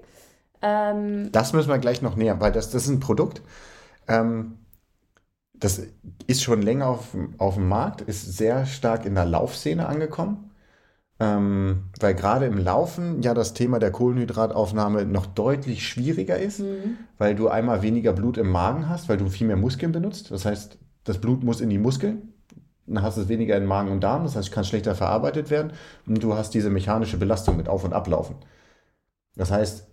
Ähm, 0.63 1.31
das 1.33 1.53
müssen 1.53 1.69
wir 1.69 1.79
gleich 1.79 2.03
noch 2.03 2.17
näher, 2.17 2.41
weil 2.41 2.53
das, 2.53 2.71
das 2.71 2.85
ist 2.85 2.89
ein 2.89 3.01
Produkt. 3.01 3.43
Ähm, 4.09 4.59
das 5.55 5.81
ist 6.27 6.43
schon 6.43 6.63
länger 6.63 6.87
auf, 6.89 7.17
auf 7.39 7.55
dem 7.55 7.69
Markt, 7.69 8.03
ist 8.03 8.37
sehr 8.37 8.67
stark 8.67 9.07
in 9.07 9.15
der 9.15 9.25
Laufszene 9.25 9.87
angekommen. 9.87 10.51
Ähm, 11.19 11.85
weil 11.99 12.15
gerade 12.15 12.45
im 12.45 12.59
Laufen 12.59 13.23
ja 13.23 13.33
das 13.33 13.55
Thema 13.55 13.79
der 13.79 13.91
Kohlenhydrataufnahme 13.91 15.07
noch 15.07 15.25
deutlich 15.25 15.89
schwieriger 15.89 16.39
ist, 16.39 16.61
mhm. 16.61 16.99
weil 17.17 17.35
du 17.35 17.49
einmal 17.49 17.81
weniger 17.81 18.13
Blut 18.13 18.37
im 18.37 18.51
Magen 18.51 18.91
hast, 18.91 19.09
weil 19.09 19.17
du 19.17 19.31
viel 19.31 19.47
mehr 19.47 19.57
Muskeln 19.57 19.93
benutzt. 19.93 20.31
Das 20.31 20.45
heißt, 20.45 20.79
das 21.05 21.19
Blut 21.19 21.43
muss 21.43 21.63
in 21.63 21.71
die 21.71 21.79
Muskeln. 21.79 22.35
Dann 22.87 23.03
hast 23.03 23.17
du 23.17 23.23
es 23.23 23.29
weniger 23.29 23.57
in 23.57 23.65
Magen 23.65 23.91
und 23.91 24.03
Darm, 24.03 24.25
das 24.25 24.37
heißt, 24.37 24.49
es 24.49 24.55
kann 24.55 24.65
schlechter 24.65 24.95
verarbeitet 24.95 25.51
werden. 25.51 25.73
Und 26.07 26.23
du 26.23 26.35
hast 26.35 26.51
diese 26.53 26.71
mechanische 26.71 27.17
Belastung 27.17 27.57
mit 27.57 27.69
Auf- 27.69 27.85
und 27.85 27.95
Ablaufen. 27.95 28.37
Das 29.37 29.51
heißt, 29.51 29.87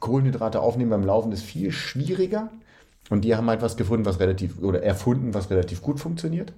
Kohlenhydrate 0.00 0.60
aufnehmen 0.60 0.90
beim 0.90 1.04
Laufen 1.04 1.32
ist 1.32 1.42
viel 1.42 1.72
schwieriger. 1.72 2.50
Und 3.10 3.22
die 3.22 3.34
haben 3.34 3.48
halt 3.48 3.62
was 3.62 3.76
gefunden, 3.76 4.04
was 4.04 4.20
relativ, 4.20 4.62
oder 4.62 4.82
erfunden, 4.82 5.34
was 5.34 5.50
relativ 5.50 5.82
gut 5.82 5.98
funktioniert. 5.98 6.52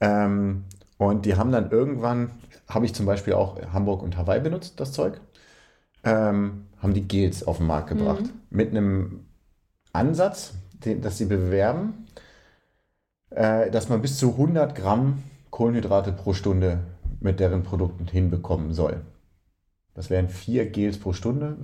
Ähm, 0.00 0.64
und 0.96 1.26
die 1.26 1.36
haben 1.36 1.52
dann 1.52 1.70
irgendwann, 1.70 2.30
habe 2.68 2.86
ich 2.86 2.94
zum 2.94 3.06
Beispiel 3.06 3.34
auch 3.34 3.60
Hamburg 3.72 4.02
und 4.02 4.16
Hawaii 4.16 4.40
benutzt, 4.40 4.80
das 4.80 4.92
Zeug, 4.92 5.20
ähm, 6.04 6.66
haben 6.78 6.94
die 6.94 7.06
Gels 7.06 7.46
auf 7.46 7.58
den 7.58 7.66
Markt 7.66 7.88
gebracht. 7.88 8.22
Mhm. 8.22 8.30
Mit 8.50 8.70
einem 8.70 9.26
Ansatz, 9.92 10.54
den, 10.72 11.02
dass 11.02 11.18
sie 11.18 11.26
bewerben, 11.26 12.06
äh, 13.30 13.70
dass 13.70 13.88
man 13.88 14.02
bis 14.02 14.18
zu 14.18 14.32
100 14.32 14.74
Gramm 14.74 15.22
Kohlenhydrate 15.50 16.12
pro 16.12 16.32
Stunde 16.32 16.80
mit 17.20 17.38
deren 17.38 17.62
Produkten 17.62 18.06
hinbekommen 18.08 18.72
soll. 18.72 19.02
Das 19.94 20.10
wären 20.10 20.28
vier 20.28 20.66
Gels 20.70 20.98
pro 20.98 21.12
Stunde, 21.12 21.58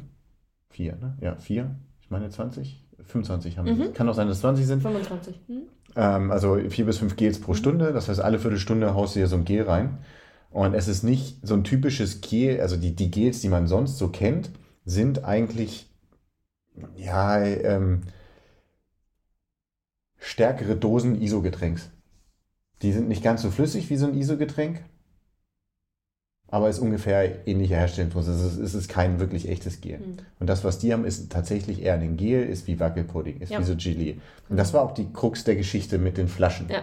Vier, 0.71 0.97
ne? 0.97 1.17
Ja, 1.21 1.37
vier. 1.37 1.75
Ich 2.01 2.11
meine 2.11 2.29
20. 2.29 2.85
25 3.05 3.59
haben 3.59 3.79
mhm. 3.79 3.93
Kann 3.95 4.09
auch 4.09 4.15
sein, 4.15 4.29
dass 4.29 4.37
es 4.37 4.43
20 4.43 4.67
sind. 4.67 4.83
25. 4.83 5.41
Mhm. 5.49 5.63
Ähm, 5.97 6.31
also 6.31 6.59
vier 6.69 6.85
bis 6.85 6.99
fünf 6.99 7.17
Gels 7.17 7.41
pro 7.41 7.53
mhm. 7.53 7.57
Stunde. 7.57 7.93
Das 7.93 8.09
heißt, 8.09 8.21
alle 8.21 8.39
Viertelstunde 8.39 8.95
haust 8.95 9.15
du 9.15 9.21
hier 9.21 9.29
so 9.29 9.37
ein 9.37 9.45
Gel 9.45 9.63
rein. 9.63 9.99
Und 10.51 10.75
es 10.75 10.89
ist 10.89 11.03
nicht 11.03 11.47
so 11.47 11.55
ein 11.55 11.65
typisches 11.65 12.21
Gel, 12.21 12.61
also 12.61 12.77
die, 12.77 12.95
die 12.95 13.11
Gels, 13.11 13.41
die 13.41 13.49
man 13.49 13.67
sonst 13.67 13.99
so 13.99 14.09
kennt, 14.09 14.51
sind 14.85 15.25
eigentlich 15.25 15.91
ja 16.97 17.43
ähm, 17.43 18.03
stärkere 20.17 20.77
Dosen 20.77 21.21
ISO-Getränks. 21.21 21.91
Die 22.83 22.93
sind 22.93 23.09
nicht 23.09 23.23
ganz 23.23 23.43
so 23.43 23.51
flüssig 23.51 23.91
wie 23.91 23.97
so 23.97 24.07
ein 24.07 24.15
ISO-Getränk, 24.15 24.83
aber 26.51 26.69
ist 26.69 26.79
ungefähr 26.79 27.47
ähnlicher 27.47 27.77
Herstellungsprozess. 27.77 28.37
Es 28.37 28.53
ist, 28.55 28.59
es 28.59 28.75
ist 28.75 28.89
kein 28.89 29.21
wirklich 29.21 29.49
echtes 29.49 29.81
Gel. 29.81 29.99
Mhm. 29.99 30.17
Und 30.41 30.47
das, 30.49 30.65
was 30.65 30.79
die 30.79 30.93
haben, 30.93 31.05
ist 31.05 31.31
tatsächlich 31.31 31.83
eher 31.83 31.95
ein 31.95 32.17
Gel, 32.17 32.45
ist 32.45 32.67
wie 32.67 32.81
Wackelpudding, 32.81 33.41
ist 33.41 33.53
ja. 33.53 33.61
wie 33.61 33.65
so 33.65 33.77
Gelee. 33.77 34.17
Und 34.49 34.57
das 34.57 34.73
war 34.73 34.83
auch 34.83 34.93
die 34.93 35.13
Krux 35.13 35.45
der 35.45 35.57
Geschichte 35.57 35.99
mit 35.99 36.17
den 36.17 36.29
Flaschen. 36.29 36.69
Ja. 36.71 36.83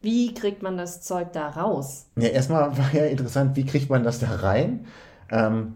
Wie 0.00 0.34
kriegt 0.34 0.62
man 0.62 0.76
das 0.76 1.00
Zeug 1.02 1.32
da 1.32 1.48
raus? 1.48 2.06
Ja, 2.16 2.28
erstmal 2.28 2.76
war 2.76 2.92
ja 2.92 3.06
interessant, 3.06 3.56
wie 3.56 3.64
kriegt 3.64 3.88
man 3.88 4.04
das 4.04 4.18
da 4.18 4.34
rein? 4.36 4.86
Ähm, 5.30 5.74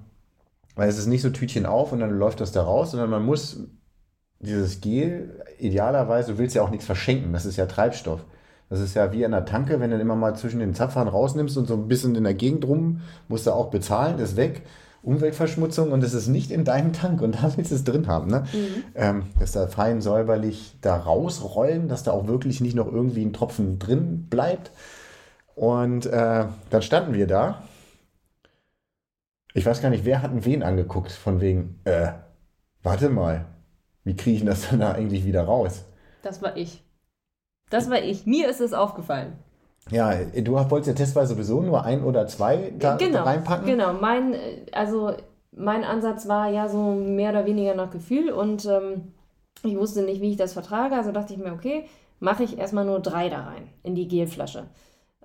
weil 0.75 0.89
es 0.89 0.99
ist 0.99 1.07
nicht 1.07 1.23
so 1.23 1.31
Tütchen 1.31 1.67
auf 1.67 1.93
und 1.93 2.01
dann 2.01 2.11
läuft 2.11 2.41
das 2.41 2.53
da 2.53 2.63
raus, 2.63 2.91
sondern 2.91 3.11
man 3.11 3.25
muss 3.25 3.67
dieses 4.41 4.81
Gel, 4.81 5.45
idealerweise, 5.59 6.33
du 6.33 6.39
willst 6.39 6.57
ja 6.57 6.63
auch 6.63 6.71
nichts 6.71 6.87
verschenken, 6.87 7.33
das 7.33 7.47
ist 7.47 7.57
ja 7.57 7.67
Treibstoff. 7.67 8.25
Das 8.71 8.79
ist 8.79 8.95
ja 8.95 9.13
wie 9.13 9.25
an 9.25 9.33
der 9.33 9.45
Tanke, 9.45 9.81
wenn 9.81 9.91
du 9.91 9.99
immer 9.99 10.15
mal 10.15 10.37
zwischen 10.37 10.61
den 10.61 10.75
Zapfhahn 10.75 11.09
rausnimmst 11.09 11.59
und 11.59 11.67
so 11.67 11.75
ein 11.75 11.89
bisschen 11.89 12.15
in 12.15 12.23
der 12.23 12.35
Gegend 12.35 12.65
rum, 12.65 13.01
musst 13.27 13.49
du 13.49 13.51
auch 13.51 13.69
bezahlen, 13.69 14.21
ist 14.21 14.37
weg. 14.37 14.63
Umweltverschmutzung 15.03 15.93
und 15.93 16.05
es 16.05 16.15
ist 16.15 16.29
nicht 16.29 16.51
in 16.53 16.65
deinem 16.65 16.93
Tank 16.93 17.21
und 17.21 17.35
da 17.43 17.53
willst 17.57 17.73
du 17.73 17.75
es 17.75 17.85
drin 17.85 18.07
haben. 18.07 18.31
Ne? 18.31 18.45
Mhm. 18.53 18.85
Ähm, 18.95 19.23
dass 19.41 19.53
da 19.53 19.67
fein 19.67 20.01
säuberlich 20.01 20.77
da 20.83 20.97
rausrollen, 20.97 21.89
dass 21.89 22.05
da 22.05 22.13
auch 22.13 22.29
wirklich 22.29 22.61
nicht 22.61 22.77
noch 22.77 22.87
irgendwie 22.87 23.25
ein 23.25 23.33
Tropfen 23.33 23.81
drin 23.81 24.29
bleibt. 24.29 24.71
Und 25.57 26.07
äh, 26.07 26.47
dann 26.71 26.83
standen 26.83 27.15
wir 27.15 27.27
da. 27.27 27.65
Ich 29.53 29.67
weiß 29.67 29.83
gar 29.83 29.91
nicht, 29.91 30.05
wer 30.05 30.23
hat 30.23 30.31
wen 30.45 30.63
angeguckt, 30.63 31.11
von 31.11 31.41
wegen, 31.41 31.81
äh, 31.85 32.13
warte 32.85 33.09
mal, 33.09 33.47
wie 34.05 34.15
kriege 34.15 34.37
ich 34.37 34.45
das 34.45 34.71
dann 34.71 34.79
da 34.79 34.93
eigentlich 34.93 35.25
wieder 35.25 35.43
raus? 35.43 35.87
Das 36.23 36.41
war 36.41 36.57
ich. 36.57 36.85
Das 37.71 37.89
war 37.89 38.03
ich. 38.03 38.27
Mir 38.27 38.49
ist 38.49 38.61
es 38.61 38.73
aufgefallen. 38.73 39.33
Ja, 39.91 40.15
du 40.15 40.53
wolltest 40.53 40.89
ja 40.89 40.95
testweise 40.95 41.35
sowieso 41.35 41.63
nur 41.63 41.85
ein 41.85 42.05
oder 42.05 42.27
zwei 42.27 42.73
da, 42.79 42.97
genau, 42.97 43.23
reinpacken. 43.25 43.67
Genau, 43.67 43.95
mein, 43.95 44.35
also 44.73 45.13
mein 45.53 45.85
Ansatz 45.85 46.29
war 46.29 46.49
ja 46.51 46.69
so 46.69 46.93
mehr 46.93 47.31
oder 47.31 47.47
weniger 47.47 47.75
nach 47.75 47.91
Gefühl 47.91 48.31
und 48.31 48.67
ähm, 48.67 49.13
ich 49.63 49.77
wusste 49.77 50.03
nicht, 50.03 50.21
wie 50.21 50.31
ich 50.31 50.37
das 50.37 50.53
vertrage. 50.53 50.95
Also 50.95 51.13
dachte 51.13 51.33
ich 51.33 51.39
mir, 51.39 51.53
okay, 51.53 51.85
mache 52.21 52.45
ich 52.45 52.59
erstmal 52.59 52.85
nur 52.85 53.01
drei 53.01 53.29
da 53.29 53.45
rein 53.45 53.69
in 53.83 53.95
die 53.95 54.07
Gelflasche. 54.07 54.67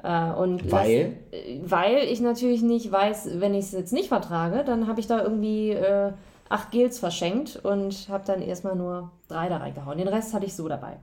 Äh, 0.02 0.32
und 0.32 0.72
weil? 0.72 1.18
Lass, 1.32 1.42
äh, 1.42 1.60
weil 1.64 1.98
ich 1.98 2.22
natürlich 2.22 2.64
nicht 2.64 2.92
weiß, 2.92 3.40
wenn 3.40 3.54
ich 3.54 3.66
es 3.66 3.72
jetzt 3.72 3.94
nicht 3.94 4.08
vertrage, 4.08 4.64
dann 4.64 4.88
habe 4.88 5.00
ich 5.00 5.08
da 5.08 5.22
irgendwie 5.22 5.72
äh, 5.72 6.14
acht 6.50 6.72
Gels 6.72 7.00
verschenkt 7.00 7.60
und 7.64 8.08
habe 8.10 8.24
dann 8.26 8.42
erstmal 8.42 8.76
nur 8.76 9.12
drei 9.28 9.50
da 9.50 9.58
reingehauen. 9.58 9.98
Den 9.98 10.08
Rest 10.08 10.34
hatte 10.34 10.46
ich 10.46 10.56
so 10.56 10.68
dabei. 10.68 10.98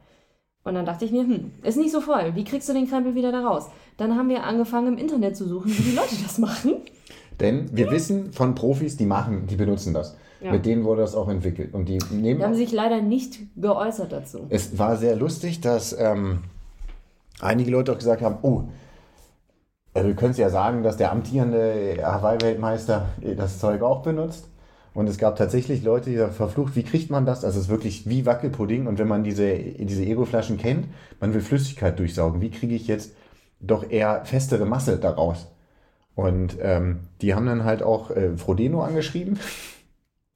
Und 0.64 0.74
dann 0.74 0.86
dachte 0.86 1.04
ich 1.04 1.10
mir, 1.10 1.22
hm, 1.22 1.52
ist 1.62 1.76
nicht 1.76 1.90
so 1.90 2.00
voll. 2.00 2.34
Wie 2.34 2.44
kriegst 2.44 2.68
du 2.68 2.72
den 2.72 2.88
Krempel 2.88 3.14
wieder 3.14 3.32
da 3.32 3.40
raus? 3.40 3.68
Dann 3.96 4.16
haben 4.16 4.28
wir 4.28 4.44
angefangen 4.44 4.94
im 4.94 4.98
Internet 4.98 5.36
zu 5.36 5.48
suchen, 5.48 5.70
wie 5.70 5.82
die 5.82 5.96
Leute 5.96 6.14
das 6.22 6.38
machen. 6.38 6.76
Denn 7.40 7.76
wir 7.76 7.90
wissen 7.90 8.32
von 8.32 8.54
Profis, 8.54 8.96
die 8.96 9.06
machen, 9.06 9.46
die 9.48 9.56
benutzen 9.56 9.92
das. 9.94 10.16
Ja. 10.40 10.52
Mit 10.52 10.66
denen 10.66 10.84
wurde 10.84 11.02
das 11.02 11.14
auch 11.14 11.28
entwickelt. 11.28 11.74
Und 11.74 11.88
die 11.88 11.98
nehmen. 12.10 12.38
Die 12.38 12.44
haben 12.44 12.54
sich 12.54 12.72
leider 12.72 13.00
nicht 13.00 13.40
geäußert 13.56 14.12
dazu. 14.12 14.46
Es 14.50 14.78
war 14.78 14.96
sehr 14.96 15.16
lustig, 15.16 15.60
dass 15.60 15.96
ähm, 15.98 16.44
einige 17.40 17.70
Leute 17.70 17.92
auch 17.92 17.98
gesagt 17.98 18.22
haben, 18.22 18.38
oh, 18.42 18.64
also 19.94 20.08
wir 20.08 20.16
können 20.16 20.30
es 20.30 20.38
ja 20.38 20.48
sagen, 20.48 20.82
dass 20.82 20.96
der 20.96 21.12
amtierende 21.12 21.98
Hawaii-Weltmeister 22.02 23.10
das 23.36 23.58
Zeug 23.58 23.82
auch 23.82 24.02
benutzt. 24.02 24.48
Und 24.94 25.08
es 25.08 25.16
gab 25.16 25.36
tatsächlich 25.36 25.82
Leute, 25.82 26.10
die 26.10 26.16
sagen, 26.16 26.32
verflucht, 26.32 26.76
wie 26.76 26.82
kriegt 26.82 27.10
man 27.10 27.24
das? 27.24 27.44
Also 27.44 27.58
es 27.58 27.64
ist 27.64 27.70
wirklich 27.70 28.08
wie 28.08 28.26
Wackelpudding. 28.26 28.86
Und 28.86 28.98
wenn 28.98 29.08
man 29.08 29.24
diese, 29.24 29.56
diese 29.56 30.04
Ego-Flaschen 30.04 30.58
kennt, 30.58 30.88
man 31.20 31.32
will 31.32 31.40
Flüssigkeit 31.40 31.98
durchsaugen. 31.98 32.40
Wie 32.40 32.50
kriege 32.50 32.74
ich 32.74 32.86
jetzt 32.86 33.14
doch 33.60 33.88
eher 33.88 34.24
festere 34.24 34.66
Masse 34.66 34.98
daraus? 34.98 35.48
Und 36.14 36.58
ähm, 36.60 37.00
die 37.22 37.34
haben 37.34 37.46
dann 37.46 37.64
halt 37.64 37.82
auch 37.82 38.10
äh, 38.10 38.36
Frodeno 38.36 38.82
angeschrieben. 38.82 39.38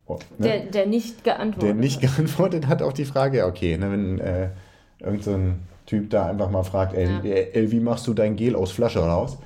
Oh, 0.06 0.18
ne? 0.38 0.46
der, 0.48 0.60
der 0.66 0.86
nicht 0.86 1.24
geantwortet 1.24 1.68
Der 1.68 1.74
nicht 1.74 2.02
hat. 2.02 2.16
geantwortet 2.16 2.66
hat 2.68 2.80
auf 2.80 2.94
die 2.94 3.04
Frage, 3.04 3.44
okay, 3.44 3.76
ne, 3.76 3.90
wenn 3.90 4.18
äh, 4.20 4.50
irgend 5.00 5.24
so 5.24 5.38
Typ 5.86 6.10
da 6.10 6.26
einfach 6.26 6.50
mal 6.50 6.64
fragt, 6.64 6.94
ey, 6.94 7.06
ja. 7.06 7.20
ey, 7.22 7.70
wie 7.70 7.80
machst 7.80 8.06
du 8.06 8.14
dein 8.14 8.36
Gel 8.36 8.56
aus 8.56 8.72
Flasche 8.72 9.00
raus? 9.00 9.38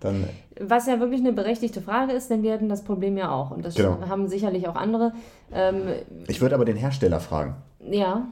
Dann 0.00 0.24
Was 0.58 0.86
ja 0.86 0.98
wirklich 0.98 1.20
eine 1.20 1.32
berechtigte 1.32 1.80
Frage 1.80 2.12
ist, 2.12 2.30
denn 2.30 2.42
wir 2.42 2.52
hatten 2.52 2.68
das 2.68 2.82
Problem 2.82 3.16
ja 3.16 3.30
auch. 3.30 3.50
Und 3.50 3.64
das 3.64 3.74
genau. 3.74 4.00
haben 4.08 4.28
sicherlich 4.28 4.66
auch 4.66 4.76
andere. 4.76 5.12
Ähm, 5.52 5.82
ich 6.26 6.40
würde 6.40 6.54
aber 6.54 6.64
den 6.64 6.76
Hersteller 6.76 7.20
fragen. 7.20 7.56
Ja. 7.88 8.28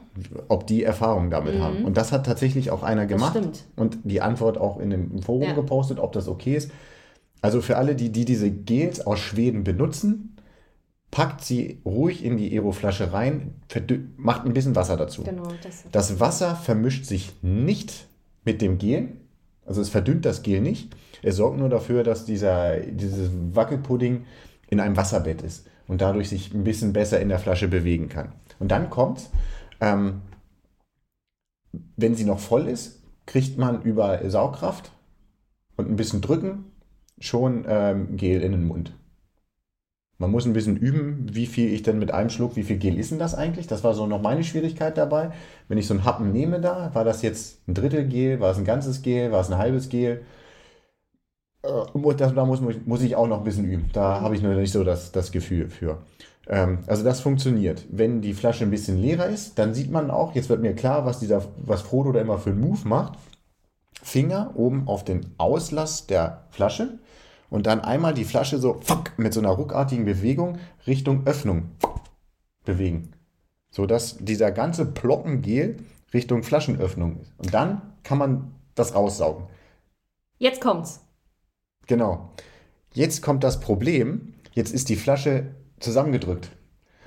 Ob 0.47 0.67
die 0.67 0.83
Erfahrung 0.83 1.29
damit 1.29 1.55
mhm. 1.55 1.61
haben. 1.61 1.85
Und 1.85 1.97
das 1.97 2.11
hat 2.11 2.25
tatsächlich 2.25 2.71
auch 2.71 2.83
einer 2.83 3.05
gemacht. 3.05 3.35
Das 3.35 3.41
stimmt. 3.41 3.63
Und 3.75 3.99
die 4.03 4.21
Antwort 4.21 4.57
auch 4.57 4.79
in 4.79 4.89
dem 4.89 5.21
Forum 5.21 5.43
ja. 5.43 5.53
gepostet, 5.53 5.99
ob 5.99 6.11
das 6.11 6.27
okay 6.27 6.55
ist. 6.55 6.71
Also 7.41 7.61
für 7.61 7.77
alle, 7.77 7.95
die, 7.95 8.11
die 8.11 8.25
diese 8.25 8.51
Gels 8.51 9.05
aus 9.05 9.19
Schweden 9.19 9.63
benutzen, 9.63 10.35
packt 11.11 11.43
sie 11.43 11.81
ruhig 11.85 12.23
in 12.23 12.37
die 12.37 12.51
Aeroflasche 12.51 13.13
rein, 13.13 13.55
macht 14.17 14.45
ein 14.45 14.53
bisschen 14.53 14.75
Wasser 14.75 14.97
dazu. 14.97 15.23
Genau, 15.23 15.47
das, 15.63 15.85
das 15.91 16.19
Wasser 16.19 16.55
vermischt 16.55 17.05
sich 17.05 17.31
nicht 17.41 18.07
mit 18.45 18.61
dem 18.61 18.77
Gel, 18.77 19.13
also 19.65 19.81
es 19.81 19.89
verdünnt 19.89 20.25
das 20.25 20.43
Gel 20.43 20.61
nicht. 20.61 20.95
Es 21.21 21.35
sorgt 21.35 21.57
nur 21.57 21.69
dafür, 21.69 22.03
dass 22.03 22.25
dieser, 22.25 22.77
dieses 22.79 23.29
Wackelpudding 23.53 24.25
in 24.67 24.79
einem 24.79 24.97
Wasserbett 24.97 25.41
ist 25.41 25.67
und 25.87 26.01
dadurch 26.01 26.29
sich 26.29 26.53
ein 26.53 26.63
bisschen 26.63 26.93
besser 26.93 27.19
in 27.19 27.29
der 27.29 27.39
Flasche 27.39 27.67
bewegen 27.67 28.09
kann. 28.09 28.33
Und 28.59 28.71
dann 28.71 28.89
kommt, 28.89 29.29
ähm, 29.81 30.21
wenn 31.97 32.15
sie 32.15 32.25
noch 32.25 32.39
voll 32.39 32.67
ist, 32.67 33.01
kriegt 33.25 33.57
man 33.57 33.81
über 33.81 34.29
Saugkraft 34.29 34.91
und 35.77 35.89
ein 35.89 35.95
bisschen 35.95 36.21
drücken 36.21 36.65
schon 37.19 37.65
ähm, 37.67 38.17
Gel 38.17 38.41
in 38.41 38.51
den 38.51 38.65
Mund. 38.65 38.93
Man 40.17 40.31
muss 40.31 40.45
ein 40.45 40.53
bisschen 40.53 40.75
üben, 40.75 41.27
wie 41.31 41.45
viel 41.45 41.73
ich 41.73 41.81
denn 41.81 41.97
mit 41.97 42.11
einem 42.11 42.29
Schluck, 42.29 42.57
wie 42.57 42.63
viel 42.63 42.77
Gel 42.77 42.99
ist 42.99 43.11
denn 43.11 43.19
das 43.19 43.35
eigentlich? 43.35 43.67
Das 43.67 43.85
war 43.85 43.93
so 43.93 44.05
noch 44.05 44.21
meine 44.21 44.43
Schwierigkeit 44.43 44.97
dabei. 44.97 45.31
Wenn 45.69 45.77
ich 45.77 45.87
so 45.87 45.93
einen 45.93 46.03
Happen 46.03 46.33
nehme 46.33 46.59
da, 46.59 46.93
war 46.93 47.05
das 47.05 47.21
jetzt 47.21 47.65
ein 47.67 47.73
Drittel 47.73 48.05
Gel, 48.05 48.41
war 48.41 48.51
es 48.51 48.57
ein 48.57 48.65
ganzes 48.65 49.01
Gel, 49.01 49.31
war 49.31 49.39
es 49.39 49.49
ein 49.49 49.57
halbes 49.57 49.87
Gel? 49.87 50.21
Äh, 51.63 52.13
das, 52.15 52.33
da 52.33 52.45
muss, 52.45 52.61
muss 52.61 53.01
ich 53.01 53.15
auch 53.15 53.27
noch 53.27 53.39
ein 53.39 53.43
bisschen 53.43 53.65
üben. 53.65 53.89
Da 53.93 54.21
habe 54.21 54.35
ich 54.35 54.41
noch 54.41 54.53
nicht 54.53 54.71
so 54.71 54.83
das, 54.83 55.11
das 55.11 55.31
Gefühl 55.31 55.69
für. 55.69 55.99
Ähm, 56.47 56.79
also 56.87 57.03
das 57.03 57.21
funktioniert. 57.21 57.85
Wenn 57.89 58.21
die 58.21 58.33
Flasche 58.33 58.63
ein 58.63 58.71
bisschen 58.71 58.97
leerer 59.01 59.27
ist, 59.27 59.59
dann 59.59 59.73
sieht 59.73 59.91
man 59.91 60.09
auch, 60.11 60.35
jetzt 60.35 60.49
wird 60.49 60.61
mir 60.61 60.73
klar, 60.73 61.05
was, 61.05 61.19
dieser, 61.19 61.43
was 61.57 61.81
Frodo 61.81 62.11
da 62.11 62.21
immer 62.21 62.39
für 62.39 62.49
einen 62.49 62.61
Move 62.61 62.87
macht. 62.87 63.17
Finger 64.01 64.51
oben 64.55 64.87
auf 64.87 65.03
den 65.03 65.33
Auslass 65.37 66.07
der 66.07 66.45
Flasche 66.51 66.99
und 67.49 67.67
dann 67.67 67.81
einmal 67.81 68.13
die 68.13 68.23
Flasche 68.23 68.57
so 68.57 68.79
mit 69.17 69.33
so 69.33 69.41
einer 69.41 69.49
ruckartigen 69.49 70.05
Bewegung 70.05 70.57
Richtung 70.87 71.27
Öffnung 71.27 71.71
bewegen. 72.63 73.11
So 73.71 73.85
dass 73.85 74.17
dieser 74.17 74.51
ganze 74.51 74.85
Plockengel 74.85 75.77
Richtung 76.13 76.43
Flaschenöffnung 76.43 77.17
ist. 77.19 77.33
Und 77.37 77.53
dann 77.53 77.81
kann 78.03 78.17
man 78.17 78.51
das 78.73 78.95
raussaugen. 78.95 79.45
Jetzt 80.37 80.61
kommt's. 80.61 81.01
Genau. 81.89 82.29
Jetzt 82.93 83.21
kommt 83.21 83.43
das 83.43 83.59
Problem. 83.59 84.33
Jetzt 84.53 84.73
ist 84.73 84.87
die 84.87 84.95
Flasche 84.95 85.47
zusammengedrückt 85.79 86.49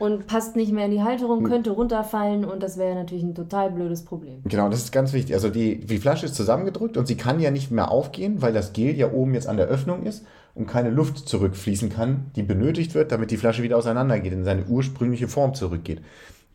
und 0.03 0.27
passt 0.27 0.57
nicht 0.57 0.73
mehr 0.73 0.87
in 0.87 0.91
die 0.91 1.03
Halterung, 1.03 1.45
hm. 1.45 1.47
könnte 1.47 1.71
runterfallen 1.71 2.45
und 2.45 2.61
das 2.61 2.77
wäre 2.77 2.97
natürlich 2.97 3.23
ein 3.23 3.37
total 3.37 3.71
blödes 3.71 4.05
Problem. 4.05 4.43
Genau, 4.45 4.69
das 4.69 4.81
ist 4.81 4.91
ganz 4.91 5.13
wichtig. 5.13 5.33
Also 5.33 5.49
die, 5.49 5.79
die 5.79 5.99
Flasche 5.99 6.27
ist 6.27 6.35
zusammengedrückt 6.35 6.97
und 6.97 7.07
sie 7.07 7.17
kann 7.17 7.39
ja 7.39 7.53
nicht 7.53 7.71
mehr 7.71 7.89
aufgehen, 7.93 8.43
weil 8.43 8.53
das 8.53 8.73
Gel 8.73 8.97
ja 8.97 9.13
oben 9.13 9.35
jetzt 9.35 9.47
an 9.47 9.59
der 9.59 9.67
Öffnung 9.67 10.03
ist 10.03 10.27
und 10.57 10.67
keine 10.67 10.91
Luft 10.91 11.29
zurückfließen 11.29 11.89
kann, 11.89 12.33
die 12.35 12.43
benötigt 12.43 12.97
wird, 12.97 13.13
damit 13.13 13.31
die 13.31 13.37
Flasche 13.37 13.63
wieder 13.63 13.79
auseinandergeht, 13.79 14.33
in 14.33 14.43
seine 14.43 14.65
ursprüngliche 14.65 15.29
Form 15.29 15.55
zurückgeht. 15.55 16.03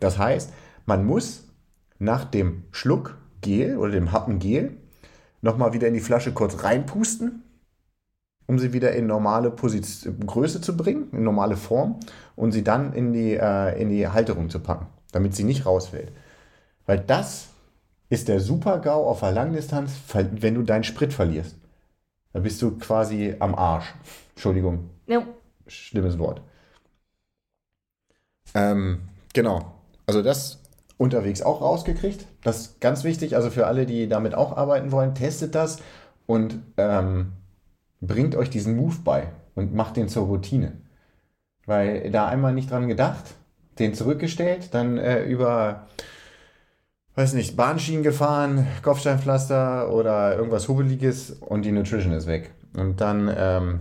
Das 0.01 0.17
heißt, 0.17 0.51
man 0.85 1.05
muss 1.05 1.47
nach 1.99 2.25
dem 2.25 2.63
Schluck 2.71 3.17
Gel 3.39 3.77
oder 3.77 3.93
dem 3.93 4.11
Happen 4.11 4.39
Gel 4.39 4.75
nochmal 5.41 5.71
wieder 5.71 5.87
in 5.87 5.93
die 5.93 6.01
Flasche 6.01 6.33
kurz 6.33 6.65
reinpusten, 6.65 7.43
um 8.47 8.59
sie 8.59 8.73
wieder 8.73 8.93
in 8.93 9.07
normale 9.07 9.51
Position, 9.51 10.19
Größe 10.25 10.61
zu 10.61 10.75
bringen, 10.75 11.09
in 11.11 11.23
normale 11.23 11.57
Form 11.57 11.99
und 12.35 12.53
sie 12.53 12.63
dann 12.63 12.93
in 12.93 13.13
die, 13.13 13.33
äh, 13.33 13.79
in 13.79 13.89
die 13.89 14.07
Halterung 14.07 14.49
zu 14.49 14.59
packen, 14.59 14.87
damit 15.11 15.35
sie 15.35 15.43
nicht 15.43 15.65
rausfällt. 15.65 16.11
Weil 16.85 16.99
das 16.99 17.49
ist 18.09 18.29
der 18.29 18.39
Super-GAU 18.39 19.05
auf 19.05 19.19
der 19.19 19.33
Langdistanz, 19.33 19.91
wenn 20.13 20.55
du 20.55 20.63
deinen 20.63 20.85
Sprit 20.85 21.13
verlierst. 21.13 21.57
Da 22.31 22.39
bist 22.39 22.61
du 22.61 22.77
quasi 22.77 23.35
am 23.39 23.53
Arsch. 23.55 23.93
Entschuldigung. 24.31 24.89
No. 25.07 25.23
Schlimmes 25.67 26.17
Wort. 26.17 26.41
Ähm, 28.53 29.01
genau. 29.33 29.73
Also 30.05 30.21
das 30.21 30.61
unterwegs 30.97 31.41
auch 31.41 31.61
rausgekriegt. 31.61 32.25
Das 32.43 32.59
ist 32.59 32.81
ganz 32.81 33.03
wichtig. 33.03 33.35
Also 33.35 33.49
für 33.49 33.67
alle, 33.67 33.85
die 33.85 34.07
damit 34.07 34.35
auch 34.35 34.55
arbeiten 34.55 34.91
wollen, 34.91 35.15
testet 35.15 35.53
das 35.53 35.79
und 36.25 36.59
ähm, 36.77 37.33
bringt 38.01 38.35
euch 38.35 38.49
diesen 38.49 38.75
Move 38.75 38.97
bei 39.03 39.27
und 39.55 39.73
macht 39.73 39.97
den 39.97 40.07
zur 40.07 40.25
Routine. 40.25 40.73
Weil 41.65 42.11
da 42.11 42.27
einmal 42.27 42.53
nicht 42.53 42.71
dran 42.71 42.87
gedacht, 42.87 43.23
den 43.79 43.93
zurückgestellt, 43.93 44.73
dann 44.73 44.97
äh, 44.97 45.23
über, 45.23 45.87
weiß 47.15 47.33
nicht, 47.33 47.57
Bahnschienen 47.57 48.03
gefahren, 48.03 48.65
Kopfsteinpflaster 48.81 49.93
oder 49.93 50.35
irgendwas 50.35 50.67
Hubeliges 50.67 51.31
und 51.31 51.63
die 51.63 51.71
Nutrition 51.71 52.13
ist 52.13 52.27
weg. 52.27 52.51
Und 52.75 53.01
dann, 53.01 53.31
ähm, 53.35 53.79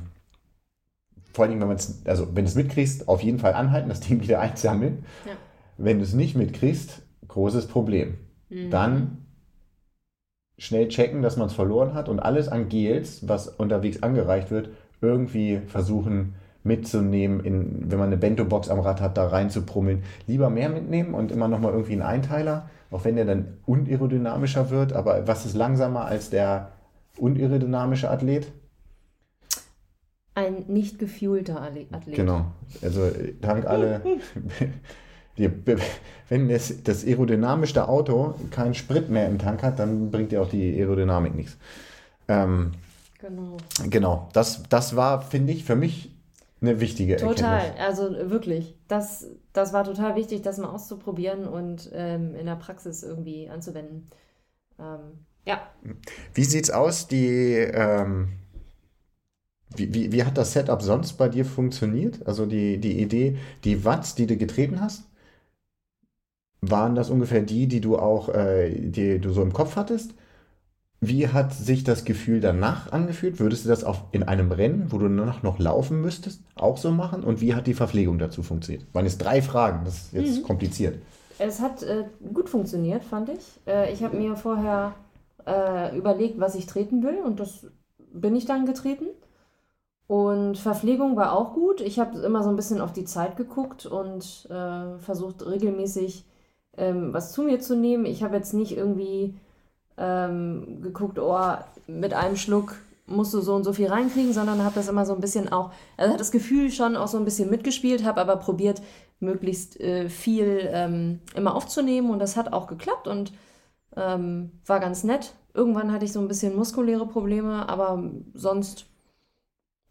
vor 1.33 1.44
allem, 1.44 1.61
wenn 1.61 1.68
man 1.68 1.76
es, 1.76 2.02
also 2.07 2.29
wenn 2.35 2.44
du 2.44 2.50
es 2.50 2.55
mitkriegst, 2.55 3.09
auf 3.09 3.22
jeden 3.22 3.38
Fall 3.38 3.55
anhalten, 3.55 3.88
das 3.88 4.00
Ding 4.00 4.20
wieder 4.20 4.40
einsammeln. 4.40 5.05
Ja. 5.26 5.33
Wenn 5.79 5.98
du 5.98 6.05
es 6.05 6.14
nicht 6.14 6.37
mitkriegst, 6.37 7.02
großes 7.29 7.66
Problem. 7.66 8.18
Mhm. 8.48 8.70
Dann 8.70 9.26
schnell 10.59 10.88
checken, 10.88 11.23
dass 11.23 11.37
man 11.37 11.49
es 11.49 11.55
verloren 11.55 11.95
hat 11.95 12.09
und 12.09 12.21
alles 12.21 12.49
an 12.49 12.69
Gels, 12.69 13.29
was 13.29 13.49
unterwegs 13.49 14.03
angereicht 14.03 14.51
wird, 14.51 14.71
irgendwie 15.01 15.61
versuchen 15.66 16.35
mitzunehmen, 16.62 17.40
in, 17.40 17.90
wenn 17.90 17.99
man 17.99 18.09
eine 18.09 18.16
Bento-Box 18.16 18.69
am 18.69 18.81
Rad 18.81 19.01
hat, 19.01 19.16
da 19.16 19.29
rein 19.29 19.51
zu 19.51 19.62
prummeln. 19.62 20.03
Lieber 20.27 20.51
mehr 20.51 20.69
mitnehmen 20.69 21.14
und 21.14 21.31
immer 21.31 21.49
nochmal 21.49 21.73
irgendwie 21.73 21.92
einen 21.92 22.03
Einteiler, 22.03 22.69
auch 22.90 23.05
wenn 23.05 23.16
der 23.16 23.25
dann 23.25 23.59
unaerodynamischer 23.66 24.71
wird. 24.71 24.92
Aber 24.92 25.27
was 25.29 25.47
ist 25.47 25.55
langsamer 25.55 26.07
als 26.07 26.31
der 26.31 26.73
unaerodynamische 27.19 28.11
Athlet? 28.11 28.51
Ein 30.35 30.64
nicht 30.66 30.99
gefuelter 30.99 31.62
Athlet. 31.62 32.14
Genau. 32.14 32.47
Also 32.83 33.11
dank 33.40 33.66
alle. 33.66 34.03
wenn 36.29 36.49
das, 36.49 36.83
das 36.83 37.05
aerodynamischste 37.05 37.88
Auto 37.88 38.35
keinen 38.51 38.75
Sprit 38.75 39.11
mehr 39.11 39.29
im 39.29 39.38
Tank 39.38 39.62
hat, 39.62 39.79
dann 39.79 40.11
bringt 40.11 40.33
dir 40.33 40.42
auch 40.42 40.49
die 40.49 40.79
Aerodynamik 40.79 41.35
nichts. 41.35 41.57
Ähm, 42.29 42.72
genau. 43.18 43.57
Genau. 43.88 44.29
Das, 44.33 44.62
das 44.68 44.96
war, 44.96 45.20
finde 45.22 45.53
ich, 45.53 45.64
für 45.64 45.77
mich 45.77 46.11
eine 46.61 46.81
wichtige 46.81 47.16
Total, 47.16 47.59
Erkenntnis. 47.59 47.87
also 47.87 48.31
wirklich. 48.31 48.77
Das, 48.88 49.27
das 49.53 49.72
war 49.72 49.85
total 49.85 50.16
wichtig, 50.16 50.42
das 50.42 50.59
mal 50.59 50.68
auszuprobieren 50.68 51.46
und 51.46 51.90
ähm, 51.92 52.35
in 52.35 52.46
der 52.46 52.57
Praxis 52.57 53.03
irgendwie 53.03 53.49
anzuwenden. 53.49 54.09
Ähm, 54.79 55.25
ja. 55.44 55.61
Wie 56.35 56.44
sieht's 56.44 56.70
aus? 56.70 57.07
Die, 57.09 57.55
ähm, 57.55 58.33
wie, 59.75 59.92
wie, 59.92 60.12
wie 60.12 60.25
hat 60.25 60.37
das 60.38 60.53
Setup 60.53 60.83
sonst 60.83 61.14
bei 61.14 61.29
dir 61.29 61.44
funktioniert? 61.44 62.27
Also 62.27 62.46
die, 62.46 62.79
die 62.79 63.01
Idee, 63.01 63.38
die 63.64 63.85
Watts, 63.85 64.14
die 64.14 64.27
du 64.27 64.37
getreten 64.37 64.81
hast, 64.81 65.05
waren 66.61 66.95
das 66.95 67.11
ungefähr 67.11 67.42
die, 67.42 67.66
die 67.66 67.81
du 67.81 67.99
auch, 67.99 68.29
äh, 68.29 68.71
die 68.71 69.19
du 69.19 69.31
so 69.31 69.42
im 69.42 69.53
Kopf 69.53 69.77
hattest? 69.77 70.14
Wie 71.01 71.29
hat 71.29 71.53
sich 71.53 71.85
das 71.85 72.05
Gefühl 72.05 72.40
danach 72.40 72.90
angefühlt? 72.90 73.38
Würdest 73.38 73.64
du 73.64 73.69
das 73.69 73.85
auch 73.85 74.05
in 74.12 74.23
einem 74.23 74.51
Rennen, 74.51 74.87
wo 74.90 74.99
du 74.99 75.09
danach 75.09 75.42
noch 75.42 75.59
laufen 75.59 76.01
müsstest, 76.01 76.40
auch 76.55 76.79
so 76.79 76.90
machen? 76.90 77.23
Und 77.23 77.40
wie 77.40 77.55
hat 77.55 77.66
die 77.66 77.75
Verpflegung 77.75 78.19
dazu 78.19 78.42
funktioniert? 78.42 78.87
Waren 78.95 79.05
jetzt 79.05 79.19
drei 79.19 79.42
Fragen, 79.42 79.85
das 79.85 79.97
ist 79.97 80.12
jetzt 80.14 80.38
mhm. 80.38 80.42
kompliziert. 80.45 80.99
Es 81.38 81.61
hat 81.61 81.83
äh, 81.83 82.05
gut 82.33 82.49
funktioniert, 82.49 83.05
fand 83.05 83.29
ich. 83.29 83.61
Äh, 83.66 83.92
ich 83.92 84.03
habe 84.03 84.16
mir 84.16 84.37
vorher 84.37 84.95
äh, 85.47 85.97
überlegt, 85.97 86.40
was 86.40 86.55
ich 86.55 86.66
treten 86.66 87.03
will 87.03 87.19
und 87.25 87.40
das 87.40 87.66
bin 88.12 88.35
ich 88.35 88.47
dann 88.47 88.64
getreten. 88.64 89.07
Und 90.07 90.57
Verpflegung 90.57 91.16
war 91.16 91.33
auch 91.33 91.53
gut. 91.53 91.81
Ich 91.81 91.99
habe 91.99 92.19
immer 92.21 92.42
so 92.42 92.49
ein 92.49 92.57
bisschen 92.57 92.81
auf 92.81 92.92
die 92.92 93.05
Zeit 93.05 93.37
geguckt 93.37 93.87
und 93.87 94.49
äh, 94.51 94.99
versucht 94.99 95.45
regelmäßig 95.45 96.25
ähm, 96.77 97.12
was 97.12 97.33
zu 97.33 97.43
mir 97.43 97.61
zu 97.61 97.77
nehmen. 97.77 98.07
Ich 98.07 98.23
habe 98.23 98.37
jetzt 98.37 98.55
nicht 98.55 98.77
irgendwie 98.77 99.35
ähm, 99.97 100.83
geguckt, 100.83 101.19
oh, 101.19 101.55
mit 101.87 102.15
einem 102.15 102.37
Schluck 102.37 102.77
musst 103.07 103.33
du 103.35 103.41
so 103.41 103.55
und 103.55 103.65
so 103.65 103.73
viel 103.73 103.87
reinkriegen, 103.87 104.33
sondern 104.33 104.65
habe 104.65 104.75
das 104.75 104.89
immer 104.89 105.07
so 105.07 105.15
ein 105.15 105.21
bisschen 105.21 105.51
auch, 105.51 105.73
also 105.97 106.12
hat 106.12 106.21
das 106.21 106.33
Gefühl 106.33 106.71
schon 106.71 106.97
auch 106.97 107.09
so 107.09 107.19
ein 107.19 107.25
bisschen 107.25 107.51
mitgespielt, 107.51 108.05
habe 108.05 108.21
aber 108.21 108.37
probiert, 108.37 108.83
möglichst 109.21 109.81
äh, 109.81 110.09
viel 110.09 110.69
ähm, 110.73 111.21
immer 111.35 111.55
aufzunehmen 111.55 112.11
und 112.11 112.19
das 112.19 112.37
hat 112.37 112.53
auch 112.53 112.67
geklappt 112.67 113.09
und 113.09 113.33
ähm, 113.97 114.51
war 114.67 114.81
ganz 114.81 115.05
nett. 115.05 115.33
Irgendwann 115.55 115.91
hatte 115.93 116.05
ich 116.05 116.12
so 116.12 116.21
ein 116.21 116.29
bisschen 116.29 116.55
muskuläre 116.55 117.07
Probleme, 117.07 117.67
aber 117.69 118.03
sonst 118.35 118.87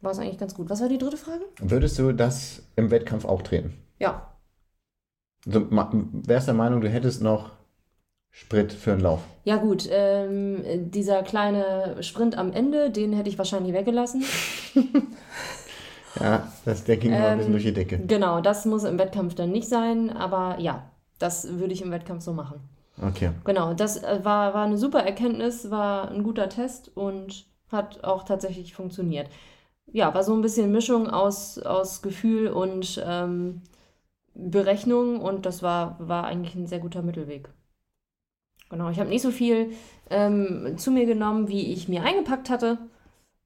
war 0.01 0.11
es 0.11 0.19
eigentlich 0.19 0.37
ganz 0.37 0.53
gut. 0.53 0.69
Was 0.69 0.81
war 0.81 0.89
die 0.89 0.99
dritte 0.99 1.17
Frage? 1.17 1.43
Würdest 1.59 1.97
du 1.97 2.11
das 2.11 2.61
im 2.75 2.91
Wettkampf 2.91 3.25
auch 3.25 3.41
treten? 3.41 3.73
Ja. 3.97 4.34
Also, 5.45 5.67
wärst 5.71 6.47
der 6.47 6.55
Meinung, 6.55 6.81
du 6.81 6.89
hättest 6.89 7.21
noch 7.21 7.51
Sprit 8.31 8.73
für 8.73 8.91
einen 8.91 9.01
Lauf. 9.01 9.21
Ja 9.45 9.55
gut, 9.55 9.87
ähm, 9.89 10.91
dieser 10.91 11.23
kleine 11.23 11.95
Sprint 12.01 12.37
am 12.37 12.51
Ende, 12.51 12.89
den 12.91 13.13
hätte 13.13 13.29
ich 13.29 13.37
wahrscheinlich 13.37 13.73
weggelassen. 13.73 14.25
ja, 16.19 16.51
das, 16.65 16.83
der 16.83 16.97
ging 16.97 17.13
ähm, 17.13 17.19
mal 17.19 17.27
ein 17.29 17.37
bisschen 17.37 17.53
durch 17.53 17.63
die 17.63 17.73
Decke. 17.73 17.99
Genau, 17.99 18.41
das 18.41 18.65
muss 18.65 18.83
im 18.83 18.99
Wettkampf 18.99 19.35
dann 19.35 19.51
nicht 19.51 19.69
sein, 19.69 20.09
aber 20.09 20.59
ja, 20.59 20.83
das 21.17 21.47
würde 21.59 21.73
ich 21.73 21.81
im 21.81 21.91
Wettkampf 21.91 22.23
so 22.23 22.33
machen. 22.33 22.59
Okay. 23.01 23.31
Genau, 23.43 23.73
das 23.73 24.03
äh, 24.03 24.19
war, 24.23 24.53
war 24.53 24.65
eine 24.65 24.77
super 24.77 24.99
Erkenntnis, 24.99 25.69
war 25.69 26.11
ein 26.11 26.23
guter 26.23 26.49
Test 26.49 26.91
und 26.95 27.45
hat 27.71 28.03
auch 28.03 28.23
tatsächlich 28.23 28.73
funktioniert. 28.73 29.29
Ja, 29.93 30.13
war 30.13 30.23
so 30.23 30.33
ein 30.33 30.41
bisschen 30.41 30.71
Mischung 30.71 31.09
aus, 31.09 31.59
aus 31.59 32.01
Gefühl 32.01 32.47
und 32.47 33.01
ähm, 33.05 33.61
Berechnung 34.35 35.19
und 35.21 35.45
das 35.45 35.63
war, 35.63 35.97
war 35.99 36.25
eigentlich 36.25 36.55
ein 36.55 36.67
sehr 36.67 36.79
guter 36.79 37.01
Mittelweg. 37.01 37.49
Genau, 38.69 38.89
ich 38.89 38.99
habe 38.99 39.09
nicht 39.09 39.21
so 39.21 39.31
viel 39.31 39.71
ähm, 40.09 40.77
zu 40.77 40.91
mir 40.91 41.05
genommen, 41.05 41.47
wie 41.47 41.71
ich 41.71 41.87
mir 41.87 42.03
eingepackt 42.03 42.49
hatte. 42.49 42.77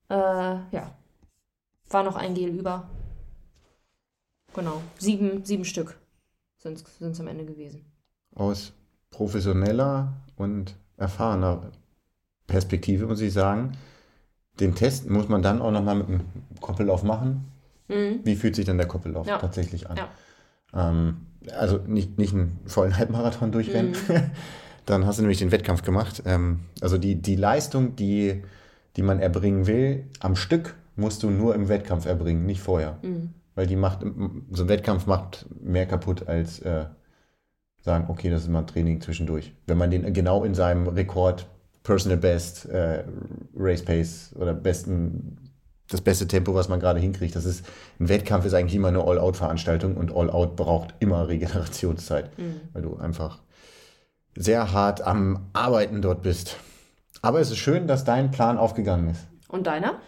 Äh, 0.09 0.15
ja, 0.15 0.95
war 1.89 2.03
noch 2.03 2.15
ein 2.15 2.33
Gel 2.33 2.49
über. 2.49 2.89
Genau, 4.55 4.81
sieben, 4.97 5.45
sieben 5.45 5.65
Stück 5.65 5.99
sind 6.57 6.83
es 6.99 7.19
am 7.19 7.27
Ende 7.27 7.45
gewesen. 7.45 7.85
Aus 8.35 8.73
professioneller 9.11 10.13
und 10.35 10.75
erfahrener 10.97 11.71
Perspektive 12.47 13.05
muss 13.05 13.21
ich 13.21 13.33
sagen, 13.33 13.77
den 14.59 14.75
Test 14.75 15.09
muss 15.09 15.29
man 15.29 15.41
dann 15.41 15.61
auch 15.61 15.71
nochmal 15.71 15.95
mit 15.95 16.07
einem 16.07 16.21
Koppellauf 16.59 17.03
machen. 17.03 17.51
Mhm. 17.87 18.21
Wie 18.23 18.35
fühlt 18.35 18.55
sich 18.55 18.65
denn 18.65 18.77
der 18.77 18.87
Koppellauf 18.87 19.27
ja. 19.27 19.37
tatsächlich 19.37 19.89
an? 19.89 19.97
Ja. 19.97 20.09
Ähm, 20.73 21.17
also 21.57 21.79
nicht, 21.87 22.17
nicht 22.17 22.33
einen 22.33 22.59
vollen 22.65 22.97
Halbmarathon 22.97 23.51
durchrennen. 23.51 23.91
Mhm. 23.91 24.31
Dann 24.85 25.05
hast 25.05 25.19
du 25.19 25.21
nämlich 25.21 25.39
den 25.39 25.51
Wettkampf 25.51 25.83
gemacht. 25.83 26.23
Ähm, 26.25 26.61
also 26.81 26.97
die, 26.97 27.15
die 27.15 27.35
Leistung, 27.35 27.95
die, 27.95 28.43
die 28.95 29.03
man 29.03 29.19
erbringen 29.19 29.67
will, 29.67 30.05
am 30.19 30.35
Stück 30.35 30.75
musst 30.95 31.23
du 31.23 31.29
nur 31.29 31.55
im 31.55 31.69
Wettkampf 31.69 32.05
erbringen, 32.05 32.45
nicht 32.45 32.61
vorher. 32.61 32.97
Mhm. 33.01 33.33
Weil 33.55 33.67
die 33.67 33.75
macht, 33.75 34.01
so 34.51 34.63
ein 34.63 34.69
Wettkampf 34.69 35.05
macht 35.05 35.45
mehr 35.61 35.85
kaputt 35.85 36.27
als 36.27 36.59
äh, 36.59 36.85
sagen, 37.81 38.05
okay, 38.09 38.29
das 38.29 38.43
ist 38.43 38.49
mal 38.49 38.63
Training 38.63 39.01
zwischendurch. 39.01 39.53
Wenn 39.67 39.77
man 39.77 39.91
den 39.91 40.11
genau 40.13 40.43
in 40.43 40.53
seinem 40.53 40.87
Rekord, 40.87 41.47
Personal 41.83 42.17
Best, 42.17 42.65
äh, 42.65 43.03
Race 43.55 43.83
Pace 43.83 44.35
oder 44.37 44.53
besten, 44.53 45.37
das 45.89 46.01
beste 46.01 46.27
Tempo, 46.27 46.53
was 46.53 46.69
man 46.69 46.79
gerade 46.79 46.99
hinkriegt, 46.99 47.35
das 47.35 47.45
ist, 47.45 47.65
ein 47.99 48.09
Wettkampf 48.09 48.45
ist 48.45 48.53
eigentlich 48.53 48.75
immer 48.75 48.89
eine 48.89 49.03
All-Out-Veranstaltung 49.03 49.97
und 49.97 50.15
All-Out 50.15 50.55
braucht 50.55 50.93
immer 50.99 51.27
Regenerationszeit, 51.27 52.37
mhm. 52.37 52.61
weil 52.73 52.83
du 52.83 52.97
einfach 52.97 53.39
sehr 54.35 54.71
hart 54.71 55.01
am 55.01 55.49
Arbeiten 55.53 56.01
dort 56.01 56.21
bist. 56.21 56.57
Aber 57.21 57.39
es 57.39 57.49
ist 57.49 57.57
schön, 57.57 57.87
dass 57.87 58.05
dein 58.05 58.31
Plan 58.31 58.57
aufgegangen 58.57 59.09
ist. 59.09 59.27
Und 59.49 59.67
deiner? 59.67 59.99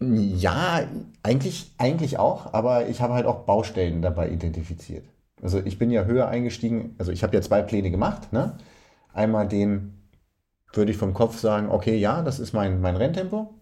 Ja, 0.00 0.80
eigentlich, 1.22 1.72
eigentlich 1.78 2.18
auch, 2.18 2.52
aber 2.52 2.88
ich 2.88 3.00
habe 3.00 3.14
halt 3.14 3.26
auch 3.26 3.44
Baustellen 3.44 4.02
dabei 4.02 4.30
identifiziert. 4.30 5.04
Also 5.42 5.60
ich 5.64 5.78
bin 5.78 5.90
ja 5.90 6.04
höher 6.04 6.28
eingestiegen, 6.28 6.94
also 6.98 7.12
ich 7.12 7.22
habe 7.22 7.34
ja 7.34 7.42
zwei 7.42 7.62
Pläne 7.62 7.90
gemacht. 7.90 8.32
Ne? 8.32 8.56
Einmal 9.12 9.48
den, 9.48 10.08
würde 10.72 10.90
ich 10.90 10.98
vom 10.98 11.14
Kopf 11.14 11.38
sagen, 11.38 11.70
okay, 11.70 11.96
ja, 11.96 12.22
das 12.22 12.40
ist 12.40 12.52
mein, 12.52 12.80
mein 12.80 12.96
Renntempo. 12.96 13.54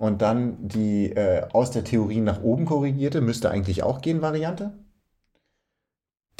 Und 0.00 0.22
dann 0.22 0.66
die 0.66 1.12
äh, 1.12 1.46
aus 1.52 1.72
der 1.72 1.84
Theorie 1.84 2.22
nach 2.22 2.42
oben 2.42 2.64
korrigierte, 2.64 3.20
müsste 3.20 3.50
eigentlich 3.50 3.82
auch 3.82 4.00
gehen, 4.00 4.22
Variante. 4.22 4.72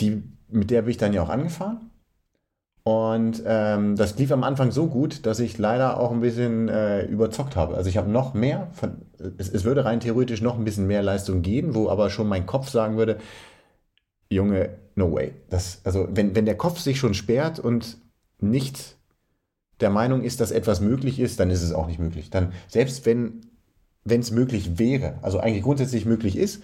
Die 0.01 0.23
mit 0.49 0.71
der 0.71 0.81
bin 0.81 0.93
ich 0.93 0.97
dann 0.97 1.13
ja 1.13 1.23
auch 1.23 1.29
angefahren. 1.29 1.91
Und 2.85 3.43
ähm, 3.45 3.97
das 3.97 4.17
lief 4.17 4.33
am 4.33 4.45
Anfang 4.45 4.71
so 4.71 4.87
gut, 4.87 5.27
dass 5.27 5.41
ich 5.41 5.59
leider 5.59 6.01
auch 6.01 6.11
ein 6.11 6.23
bisschen 6.23 6.71
äh, 6.71 7.05
überzockt 7.05 7.55
habe. 7.55 7.77
Also 7.77 7.91
ich 7.91 7.99
habe 7.99 8.11
noch 8.11 8.33
mehr, 8.33 8.69
von, 8.73 9.03
es, 9.37 9.51
es, 9.51 9.65
würde 9.65 9.85
rein 9.85 10.01
theoretisch 10.01 10.41
noch 10.41 10.57
ein 10.57 10.65
bisschen 10.65 10.87
mehr 10.87 11.03
Leistung 11.03 11.43
gehen, 11.43 11.75
wo 11.75 11.91
aber 11.91 12.09
schon 12.09 12.29
mein 12.29 12.47
Kopf 12.47 12.71
sagen 12.71 12.97
würde, 12.97 13.19
Junge, 14.31 14.71
no 14.95 15.13
way. 15.13 15.35
Das, 15.51 15.83
also 15.85 16.09
wenn, 16.11 16.35
wenn 16.35 16.47
der 16.47 16.57
Kopf 16.57 16.79
sich 16.79 16.99
schon 16.99 17.13
sperrt 17.13 17.59
und 17.59 17.99
nicht 18.39 18.97
der 19.81 19.91
Meinung 19.91 20.23
ist, 20.23 20.41
dass 20.41 20.51
etwas 20.51 20.81
möglich 20.81 21.21
ist, 21.21 21.41
dann 21.41 21.51
ist 21.51 21.63
es 21.63 21.75
auch 21.75 21.89
nicht 21.89 21.99
möglich. 21.99 22.31
Dann, 22.31 22.55
selbst 22.67 23.05
wenn 23.05 23.50
es 24.05 24.31
möglich 24.31 24.79
wäre, 24.79 25.19
also 25.23 25.41
eigentlich 25.41 25.63
grundsätzlich 25.63 26.07
möglich 26.07 26.37
ist, 26.37 26.63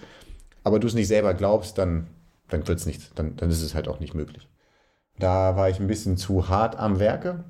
aber 0.63 0.79
du 0.79 0.87
es 0.87 0.93
nicht 0.93 1.07
selber 1.07 1.33
glaubst, 1.33 1.77
dann 1.77 2.07
dann 2.47 2.67
wird 2.67 2.79
es 2.79 2.85
nichts. 2.85 3.11
Dann, 3.15 3.35
dann 3.35 3.49
ist 3.49 3.61
es 3.61 3.75
halt 3.75 3.87
auch 3.87 3.99
nicht 3.99 4.13
möglich. 4.13 4.47
Da 5.19 5.55
war 5.55 5.69
ich 5.69 5.79
ein 5.79 5.87
bisschen 5.87 6.17
zu 6.17 6.49
hart 6.49 6.77
am 6.77 6.99
Werke. 6.99 7.43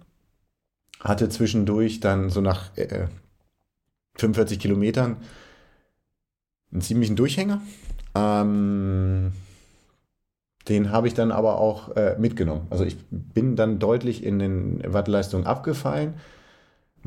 Hatte 1.00 1.30
zwischendurch 1.30 2.00
dann 2.00 2.30
so 2.30 2.42
nach 2.42 2.76
äh, 2.78 3.08
45 4.16 4.60
Kilometern 4.60 5.18
einen 6.72 6.82
ziemlichen 6.82 7.16
Durchhänger. 7.16 7.62
Ähm, 8.16 9.34
den 10.68 10.92
habe 10.92 11.08
ich 11.08 11.14
dann 11.14 11.32
aber 11.32 11.60
auch 11.60 11.96
äh, 11.96 12.16
mitgenommen. 12.18 12.68
Also 12.70 12.84
ich 12.84 12.98
bin 13.10 13.56
dann 13.56 13.80
deutlich 13.80 14.24
in 14.24 14.40
den 14.40 14.82
Wattleistungen 14.92 15.46
abgefallen. 15.46 16.16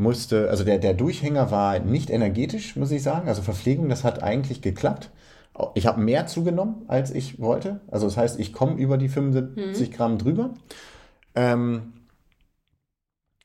Musste, 0.00 0.48
also 0.48 0.64
der, 0.64 0.78
der 0.78 0.94
Durchhänger 0.94 1.50
war 1.50 1.78
nicht 1.78 2.08
energetisch, 2.08 2.74
muss 2.74 2.90
ich 2.90 3.02
sagen. 3.02 3.28
Also 3.28 3.42
Verpflegung, 3.42 3.90
das 3.90 4.02
hat 4.02 4.22
eigentlich 4.22 4.62
geklappt. 4.62 5.10
Ich 5.74 5.86
habe 5.86 6.00
mehr 6.00 6.26
zugenommen, 6.26 6.86
als 6.88 7.10
ich 7.10 7.38
wollte. 7.38 7.80
Also 7.90 8.06
das 8.06 8.16
heißt, 8.16 8.40
ich 8.40 8.54
komme 8.54 8.76
über 8.76 8.96
die 8.96 9.10
75 9.10 9.90
mhm. 9.90 9.92
Gramm 9.92 10.16
drüber. 10.16 10.54
Ähm, 11.34 11.92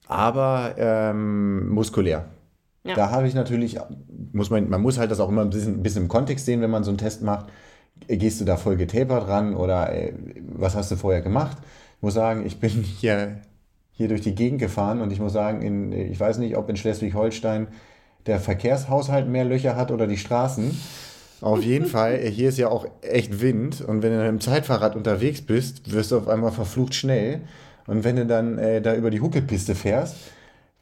aber 0.07 0.75
ähm, 0.77 1.67
muskulär. 1.69 2.29
Ja. 2.85 2.95
Da 2.95 3.09
habe 3.11 3.27
ich 3.27 3.33
natürlich, 3.33 3.77
muss 4.31 4.49
man, 4.49 4.69
man 4.69 4.81
muss 4.81 4.97
halt 4.97 5.11
das 5.11 5.19
auch 5.19 5.27
immer 5.27 5.41
ein 5.41 5.49
bisschen, 5.49 5.79
ein 5.79 5.83
bisschen 5.83 6.03
im 6.03 6.07
Kontext 6.07 6.45
sehen, 6.45 6.61
wenn 6.61 6.71
man 6.71 6.85
so 6.85 6.91
einen 6.91 6.97
Test 6.97 7.21
macht. 7.21 7.47
Gehst 8.07 8.39
du 8.39 8.45
da 8.45 8.55
voll 8.55 8.77
getapert 8.77 9.27
ran 9.27 9.55
oder 9.55 9.93
äh, 9.93 10.13
was 10.39 10.75
hast 10.75 10.89
du 10.89 10.95
vorher 10.95 11.21
gemacht? 11.21 11.57
Ich 11.97 12.01
muss 12.01 12.13
sagen, 12.13 12.45
ich 12.45 12.61
bin 12.61 12.69
hier, 12.69 13.41
hier 13.95 14.07
durch 14.07 14.21
die 14.21 14.35
Gegend 14.35 14.59
gefahren 14.59 15.01
und 15.01 15.11
ich 15.11 15.19
muss 15.19 15.33
sagen, 15.33 15.61
in, 15.61 15.91
ich 15.91 16.19
weiß 16.19 16.37
nicht, 16.37 16.57
ob 16.57 16.69
in 16.69 16.75
Schleswig-Holstein 16.75 17.67
der 18.25 18.39
Verkehrshaushalt 18.39 19.27
mehr 19.27 19.45
Löcher 19.45 19.75
hat 19.75 19.91
oder 19.91 20.07
die 20.07 20.17
Straßen. 20.17 20.77
Auf 21.41 21.63
jeden 21.63 21.85
Fall, 21.85 22.17
hier 22.19 22.49
ist 22.49 22.57
ja 22.57 22.69
auch 22.69 22.87
echt 23.01 23.41
Wind 23.41 23.81
und 23.81 24.03
wenn 24.03 24.11
du 24.11 24.17
dann 24.17 24.29
im 24.29 24.41
Zeitfahrrad 24.41 24.95
unterwegs 24.95 25.41
bist, 25.41 25.91
wirst 25.91 26.11
du 26.11 26.17
auf 26.17 26.27
einmal 26.27 26.51
verflucht 26.51 26.95
schnell. 26.95 27.41
Und 27.87 28.03
wenn 28.03 28.15
du 28.15 28.25
dann 28.25 28.57
äh, 28.57 28.81
da 28.81 28.95
über 28.95 29.11
die 29.11 29.21
Huckelpiste 29.21 29.75
fährst, 29.75 30.15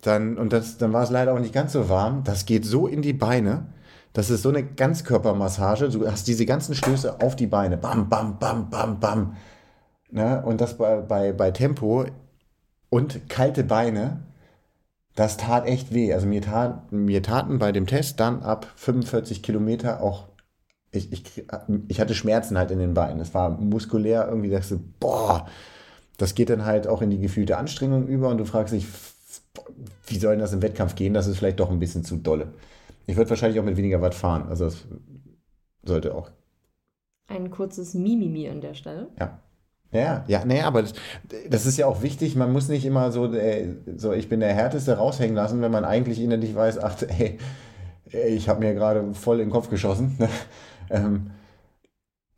dann, 0.01 0.37
und 0.37 0.53
das, 0.53 0.77
dann 0.77 0.93
war 0.93 1.03
es 1.03 1.09
leider 1.09 1.33
auch 1.33 1.39
nicht 1.39 1.53
ganz 1.53 1.73
so 1.73 1.89
warm, 1.89 2.23
das 2.23 2.45
geht 2.45 2.65
so 2.65 2.87
in 2.87 3.01
die 3.01 3.13
Beine. 3.13 3.65
Das 4.13 4.29
ist 4.29 4.43
so 4.43 4.49
eine 4.49 4.63
Ganzkörpermassage. 4.63 5.89
Du 5.89 6.09
hast 6.09 6.27
diese 6.27 6.45
ganzen 6.45 6.75
Stöße 6.75 7.19
auf 7.19 7.35
die 7.35 7.47
Beine. 7.47 7.77
Bam, 7.77 8.09
bam, 8.09 8.37
bam, 8.37 8.69
bam, 8.69 8.99
bam. 8.99 9.35
Ne? 10.11 10.43
Und 10.45 10.61
das 10.61 10.77
bei, 10.77 10.97
bei, 10.97 11.33
bei 11.33 11.49
Tempo 11.49 12.05
und 12.93 13.27
kalte 13.27 13.63
Beine, 13.63 14.19
das 15.15 15.37
tat 15.37 15.65
echt 15.65 15.95
weh. 15.95 16.13
Also 16.13 16.27
mir, 16.27 16.43
tat, 16.43 16.91
mir 16.91 17.23
taten 17.23 17.57
bei 17.57 17.71
dem 17.71 17.87
Test 17.87 18.19
dann 18.19 18.43
ab 18.43 18.71
45 18.75 19.41
Kilometer 19.41 20.03
auch, 20.03 20.27
ich, 20.91 21.11
ich, 21.11 21.43
ich 21.87 21.99
hatte 21.99 22.13
Schmerzen 22.13 22.55
halt 22.55 22.69
in 22.69 22.77
den 22.77 22.93
Beinen. 22.93 23.19
Es 23.19 23.33
war 23.33 23.49
muskulär 23.49 24.27
irgendwie, 24.27 24.51
dachte 24.51 24.75
du, 24.75 24.83
boah, 24.99 25.47
das 26.17 26.35
geht 26.35 26.51
dann 26.51 26.65
halt 26.65 26.85
auch 26.85 27.01
in 27.01 27.09
die 27.09 27.17
gefühlte 27.17 27.57
Anstrengung 27.57 28.05
über 28.05 28.29
und 28.29 28.37
du 28.37 28.45
fragst 28.45 28.75
dich, 28.75 28.85
wie 30.05 30.19
soll 30.19 30.33
denn 30.33 30.41
das 30.41 30.53
im 30.53 30.61
Wettkampf 30.61 30.93
gehen? 30.93 31.15
Das 31.15 31.25
ist 31.25 31.39
vielleicht 31.39 31.59
doch 31.59 31.71
ein 31.71 31.79
bisschen 31.79 32.03
zu 32.03 32.17
dolle. 32.17 32.53
Ich 33.07 33.17
würde 33.17 33.31
wahrscheinlich 33.31 33.59
auch 33.59 33.65
mit 33.65 33.75
weniger 33.75 34.03
Watt 34.03 34.13
fahren. 34.13 34.47
Also 34.49 34.65
das 34.65 34.85
sollte 35.83 36.13
auch. 36.13 36.29
Ein 37.27 37.49
kurzes 37.49 37.95
Mimimi 37.95 38.49
an 38.49 38.61
der 38.61 38.75
Stelle. 38.75 39.09
Ja. 39.19 39.39
Ja, 39.93 40.23
ja, 40.27 40.43
naja, 40.43 40.65
aber 40.65 40.81
das, 40.81 40.93
das 41.49 41.65
ist 41.65 41.77
ja 41.77 41.85
auch 41.85 42.01
wichtig. 42.01 42.35
Man 42.35 42.51
muss 42.51 42.67
nicht 42.67 42.85
immer 42.85 43.11
so, 43.11 43.31
äh, 43.33 43.75
so, 43.95 44.11
ich 44.11 44.27
bin 44.27 44.39
der 44.39 44.53
Härteste 44.53 44.97
raushängen 44.97 45.35
lassen, 45.35 45.61
wenn 45.61 45.71
man 45.71 45.85
eigentlich 45.85 46.19
innerlich 46.19 46.55
weiß, 46.55 46.79
ach, 46.83 46.95
ey, 47.07 47.37
ich 48.11 48.49
habe 48.49 48.59
mir 48.59 48.73
gerade 48.73 49.13
voll 49.13 49.39
in 49.39 49.47
den 49.47 49.51
Kopf 49.51 49.69
geschossen. 49.69 50.17
ähm, 50.89 51.31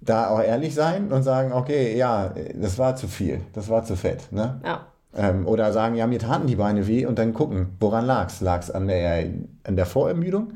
da 0.01 0.29
auch 0.29 0.41
ehrlich 0.41 0.75
sein 0.75 1.11
und 1.11 1.23
sagen, 1.23 1.51
okay, 1.51 1.97
ja, 1.97 2.33
das 2.53 2.77
war 2.77 2.95
zu 2.95 3.07
viel, 3.07 3.41
das 3.53 3.69
war 3.69 3.83
zu 3.83 3.95
fett. 3.95 4.31
Ne? 4.31 4.61
Ja. 4.63 4.87
Ähm, 5.15 5.47
oder 5.47 5.71
sagen, 5.73 5.95
ja, 5.95 6.07
mir 6.07 6.19
taten 6.19 6.47
die 6.47 6.57
Beine 6.57 6.87
weh 6.87 7.05
und 7.05 7.17
dann 7.17 7.33
gucken, 7.33 7.69
woran 7.79 8.05
lag 8.05 8.27
es? 8.27 8.41
Lag 8.41 8.61
es 8.61 8.69
an 8.69 8.87
der, 8.87 9.29
an 9.63 9.75
der 9.75 9.85
Vorermüdung? 9.85 10.53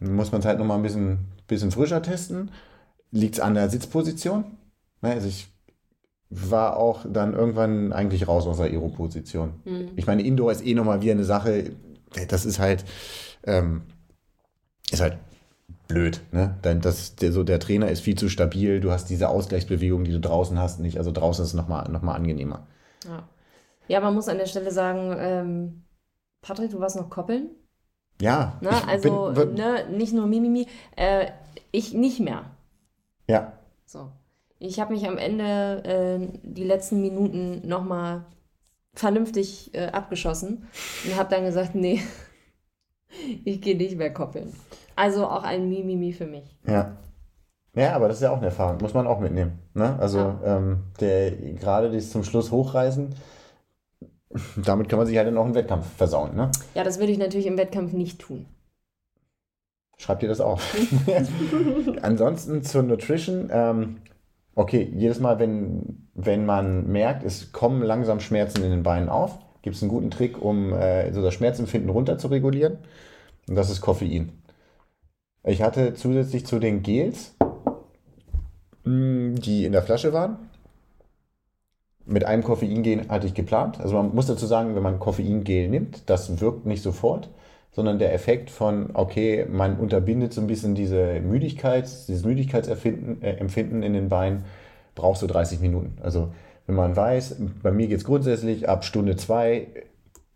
Dann 0.00 0.14
muss 0.14 0.32
man 0.32 0.40
es 0.40 0.46
halt 0.46 0.58
nochmal 0.58 0.78
ein 0.78 0.82
bisschen, 0.82 1.26
bisschen 1.46 1.70
frischer 1.70 2.02
testen. 2.02 2.50
Liegt 3.10 3.34
es 3.34 3.40
an 3.40 3.54
der 3.54 3.68
Sitzposition? 3.68 4.44
Ne, 5.02 5.10
also 5.12 5.28
ich 5.28 5.51
war 6.34 6.76
auch 6.78 7.04
dann 7.08 7.34
irgendwann 7.34 7.92
eigentlich 7.92 8.26
raus 8.26 8.46
aus 8.46 8.56
der 8.56 8.66
Aero-Position. 8.66 9.52
Mhm. 9.64 9.90
Ich 9.96 10.06
meine, 10.06 10.22
Indoor 10.22 10.50
ist 10.52 10.64
eh 10.64 10.74
nochmal 10.74 11.02
wieder 11.02 11.12
eine 11.12 11.24
Sache, 11.24 11.72
das 12.28 12.46
ist 12.46 12.58
halt, 12.58 12.84
ähm, 13.44 13.82
ist 14.90 15.00
halt 15.02 15.18
blöd. 15.88 16.20
Ne? 16.32 16.56
Denn 16.64 16.80
das, 16.80 17.16
der, 17.16 17.32
so, 17.32 17.44
der 17.44 17.60
Trainer 17.60 17.88
ist 17.88 18.00
viel 18.00 18.16
zu 18.16 18.28
stabil, 18.28 18.80
du 18.80 18.90
hast 18.90 19.10
diese 19.10 19.28
Ausgleichsbewegung, 19.28 20.04
die 20.04 20.12
du 20.12 20.20
draußen 20.20 20.58
hast, 20.58 20.80
nicht. 20.80 20.96
Also 20.98 21.12
draußen 21.12 21.42
ist 21.44 21.50
es 21.50 21.54
nochmal 21.54 21.88
noch 21.90 22.02
mal 22.02 22.14
angenehmer. 22.14 22.66
Ja. 23.04 23.28
ja, 23.88 24.00
man 24.00 24.14
muss 24.14 24.28
an 24.28 24.38
der 24.38 24.46
Stelle 24.46 24.70
sagen, 24.70 25.14
ähm, 25.18 25.82
Patrick, 26.40 26.70
du 26.70 26.80
warst 26.80 26.96
noch 26.96 27.10
koppeln. 27.10 27.50
Ja. 28.20 28.58
Ne? 28.60 28.70
Also 28.88 29.32
bin- 29.34 29.54
ne, 29.54 29.86
nicht 29.90 30.12
nur 30.14 30.26
Mimimi, 30.26 30.66
äh, 30.96 31.26
ich 31.72 31.92
nicht 31.92 32.20
mehr. 32.20 32.44
ja. 33.28 33.52
So. 33.84 34.10
Ich 34.64 34.78
habe 34.78 34.94
mich 34.94 35.08
am 35.08 35.18
Ende 35.18 35.82
äh, 35.84 36.38
die 36.44 36.62
letzten 36.62 37.00
Minuten 37.00 37.66
nochmal 37.66 38.24
vernünftig 38.94 39.74
äh, 39.74 39.86
abgeschossen 39.88 40.68
und 41.04 41.16
habe 41.16 41.34
dann 41.34 41.44
gesagt, 41.44 41.74
nee, 41.74 42.00
ich 43.44 43.60
gehe 43.60 43.76
nicht 43.76 43.96
mehr 43.96 44.12
koppeln. 44.12 44.54
Also 44.94 45.26
auch 45.26 45.42
ein 45.42 45.68
Mimimi 45.68 46.12
für 46.12 46.26
mich. 46.26 46.44
Ja. 46.64 46.96
Ja, 47.74 47.94
aber 47.96 48.06
das 48.06 48.18
ist 48.18 48.22
ja 48.22 48.30
auch 48.30 48.36
eine 48.36 48.46
Erfahrung, 48.46 48.78
muss 48.80 48.94
man 48.94 49.06
auch 49.08 49.18
mitnehmen. 49.18 49.58
Ne? 49.74 49.98
Also 49.98 50.18
Ja. 50.18 50.40
ähm, 50.44 50.84
der 51.00 51.32
gerade 51.32 51.90
das 51.90 52.10
zum 52.10 52.22
Schluss 52.22 52.52
hochreißen, 52.52 53.12
damit 54.64 54.88
kann 54.88 54.98
man 54.98 55.08
sich 55.08 55.16
halt 55.16 55.26
dann 55.26 55.38
auch 55.38 55.44
einen 55.44 55.56
Wettkampf 55.56 55.86
versauen. 55.96 56.36
Ne? 56.36 56.52
Ja, 56.74 56.84
das 56.84 57.00
würde 57.00 57.10
ich 57.10 57.18
natürlich 57.18 57.46
im 57.46 57.58
Wettkampf 57.58 57.92
nicht 57.94 58.20
tun. 58.20 58.46
Schreibt 59.96 60.22
ihr 60.22 60.28
das 60.28 60.40
auf. 60.40 60.62
Ansonsten 62.02 62.62
zur 62.62 62.82
Nutrition. 62.84 63.48
Ähm, 63.50 63.96
okay, 64.54 64.90
jedes 64.94 65.20
Mal, 65.20 65.38
wenn, 65.38 66.08
wenn 66.14 66.46
man 66.46 66.86
merkt, 66.86 67.24
es 67.24 67.52
kommen 67.52 67.82
langsam 67.82 68.20
Schmerzen 68.20 68.62
in 68.62 68.70
den 68.70 68.82
Beinen 68.82 69.08
auf, 69.08 69.38
gibt 69.62 69.76
es 69.76 69.82
einen 69.82 69.90
guten 69.90 70.10
Trick, 70.10 70.40
um 70.40 70.72
äh, 70.72 71.12
so 71.12 71.22
das 71.22 71.34
Schmerzempfinden 71.34 71.90
runter 71.90 72.18
zu 72.18 72.28
regulieren. 72.28 72.78
Und 73.48 73.54
das 73.54 73.70
ist 73.70 73.80
Koffein. 73.80 74.32
Ich 75.44 75.62
hatte 75.62 75.94
zusätzlich 75.94 76.46
zu 76.46 76.58
den 76.58 76.82
Gels, 76.82 77.34
mh, 78.84 79.40
die 79.40 79.64
in 79.64 79.72
der 79.72 79.82
Flasche 79.82 80.12
waren, 80.12 80.36
mit 82.04 82.24
einem 82.24 82.42
Koffeingel 82.42 83.08
hatte 83.08 83.26
ich 83.26 83.34
geplant. 83.34 83.80
Also 83.80 83.94
man 83.94 84.14
muss 84.14 84.26
dazu 84.26 84.46
sagen, 84.46 84.74
wenn 84.74 84.82
man 84.82 84.98
Koffeingel 84.98 85.68
nimmt, 85.68 86.08
das 86.10 86.40
wirkt 86.40 86.66
nicht 86.66 86.82
sofort, 86.82 87.28
sondern 87.72 87.98
der 87.98 88.12
Effekt 88.14 88.50
von, 88.50 88.90
okay, 88.94 89.46
man 89.50 89.78
unterbindet 89.78 90.32
so 90.32 90.40
ein 90.40 90.46
bisschen 90.46 90.74
diese 90.74 91.20
Müdigkeit, 91.20 91.84
dieses 91.84 92.24
Müdigkeitsempfinden 92.24 93.22
äh, 93.82 93.86
in 93.86 93.92
den 93.94 94.08
Beinen, 94.08 94.44
braucht 94.94 95.18
so 95.18 95.26
30 95.26 95.60
Minuten. 95.60 95.96
Also 96.02 96.32
wenn 96.66 96.76
man 96.76 96.94
weiß, 96.94 97.36
bei 97.62 97.72
mir 97.72 97.88
geht 97.88 97.98
es 97.98 98.04
grundsätzlich 98.04 98.68
ab 98.68 98.84
Stunde 98.84 99.16
2 99.16 99.66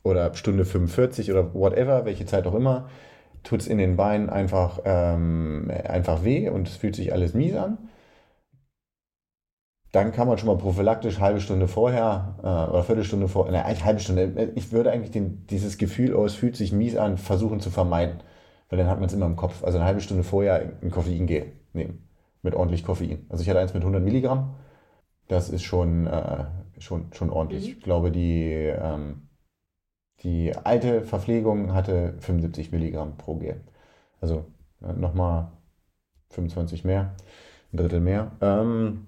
oder 0.02 0.24
ab 0.24 0.38
Stunde 0.38 0.64
45 0.64 1.30
oder 1.30 1.54
whatever, 1.54 2.04
welche 2.06 2.24
Zeit 2.24 2.46
auch 2.46 2.54
immer, 2.54 2.88
tut 3.42 3.60
es 3.60 3.66
in 3.66 3.78
den 3.78 3.96
Beinen 3.96 4.30
einfach, 4.30 4.80
ähm, 4.84 5.70
einfach 5.84 6.24
weh 6.24 6.48
und 6.48 6.68
es 6.68 6.76
fühlt 6.76 6.96
sich 6.96 7.12
alles 7.12 7.34
mies 7.34 7.54
an. 7.54 7.78
Dann 9.96 10.12
kann 10.12 10.28
man 10.28 10.36
schon 10.36 10.48
mal 10.48 10.58
prophylaktisch 10.58 11.20
halbe 11.20 11.40
Stunde 11.40 11.68
vorher 11.68 12.34
äh, 12.42 12.70
oder 12.70 12.84
Viertelstunde 12.84 13.28
vorher, 13.28 13.52
ne, 13.52 13.64
eigentlich 13.64 13.82
halbe 13.82 13.98
Stunde, 13.98 14.52
ich 14.54 14.70
würde 14.70 14.90
eigentlich 14.92 15.10
den, 15.10 15.46
dieses 15.46 15.78
Gefühl, 15.78 16.14
oh, 16.14 16.26
es 16.26 16.34
fühlt 16.34 16.54
sich 16.54 16.70
mies 16.70 16.98
an, 16.98 17.16
versuchen 17.16 17.60
zu 17.60 17.70
vermeiden. 17.70 18.20
Weil 18.68 18.78
dann 18.78 18.88
hat 18.88 19.00
man 19.00 19.06
es 19.06 19.14
immer 19.14 19.24
im 19.24 19.36
Kopf. 19.36 19.64
Also 19.64 19.78
eine 19.78 19.86
halbe 19.86 20.02
Stunde 20.02 20.22
vorher 20.22 20.74
ein 20.82 20.90
Koffeingel 20.90 21.52
nehmen. 21.72 22.06
Mit 22.42 22.54
ordentlich 22.54 22.84
Koffein. 22.84 23.24
Also 23.30 23.40
ich 23.40 23.48
hatte 23.48 23.58
eins 23.58 23.72
mit 23.72 23.84
100 23.84 24.02
Milligramm. 24.02 24.56
Das 25.28 25.48
ist 25.48 25.62
schon, 25.62 26.06
äh, 26.06 26.44
schon, 26.76 27.06
schon 27.14 27.30
ordentlich. 27.30 27.64
Mhm. 27.64 27.70
Ich 27.70 27.80
glaube, 27.80 28.10
die, 28.10 28.52
ähm, 28.52 29.28
die 30.20 30.54
alte 30.54 31.00
Verpflegung 31.00 31.72
hatte 31.72 32.16
75 32.18 32.70
Milligramm 32.70 33.16
pro 33.16 33.36
Gel. 33.36 33.62
Also 34.20 34.44
äh, 34.82 34.92
nochmal 34.92 35.52
25 36.28 36.84
mehr, 36.84 37.14
ein 37.72 37.78
Drittel 37.78 38.00
mehr. 38.00 38.32
Ähm, 38.42 39.06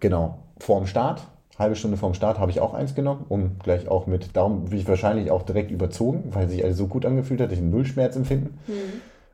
genau, 0.00 0.38
vorm 0.58 0.86
Start, 0.86 1.26
halbe 1.60 1.76
Stunde 1.76 1.96
vorm 1.96 2.14
Start 2.14 2.38
habe 2.38 2.50
ich 2.50 2.60
auch 2.60 2.74
eins 2.74 2.94
genommen, 2.94 3.26
um 3.28 3.58
gleich 3.58 3.88
auch 3.88 4.06
mit, 4.06 4.34
darum 4.34 4.64
bin 4.64 4.78
ich 4.78 4.88
wahrscheinlich 4.88 5.30
auch 5.30 5.42
direkt 5.42 5.70
überzogen, 5.70 6.34
weil 6.34 6.48
sich 6.48 6.64
alles 6.64 6.78
so 6.78 6.86
gut 6.86 7.04
angefühlt 7.06 7.40
hat, 7.40 7.52
ich 7.52 7.58
einen 7.58 7.70
Nullschmerz 7.70 8.16
empfinden. 8.16 8.58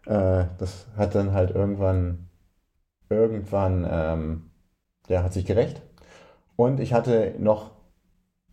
Äh, 0.06 0.44
das 0.58 0.86
hat 0.96 1.14
dann 1.14 1.32
halt 1.32 1.52
irgendwann, 1.54 2.28
irgendwann, 3.08 3.86
ähm, 3.88 4.50
ja, 5.08 5.22
hat 5.22 5.32
sich 5.32 5.46
gerecht. 5.46 5.80
Und 6.56 6.80
ich 6.80 6.92
hatte 6.92 7.34
noch 7.38 7.70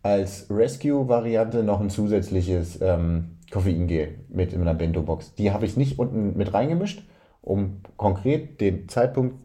als 0.03 0.47
Rescue-Variante 0.49 1.63
noch 1.63 1.79
ein 1.79 1.89
zusätzliches 1.89 2.79
ähm, 2.81 3.37
Koffeingel 3.49 4.25
mit 4.29 4.53
in 4.53 4.61
einer 4.61 4.73
Bento-Box. 4.73 5.35
Die 5.35 5.51
habe 5.51 5.65
ich 5.65 5.77
nicht 5.77 5.97
unten 5.97 6.37
mit 6.37 6.53
reingemischt, 6.53 7.07
um 7.41 7.81
konkret 7.97 8.61
den 8.61 8.89
Zeitpunkt 8.89 9.41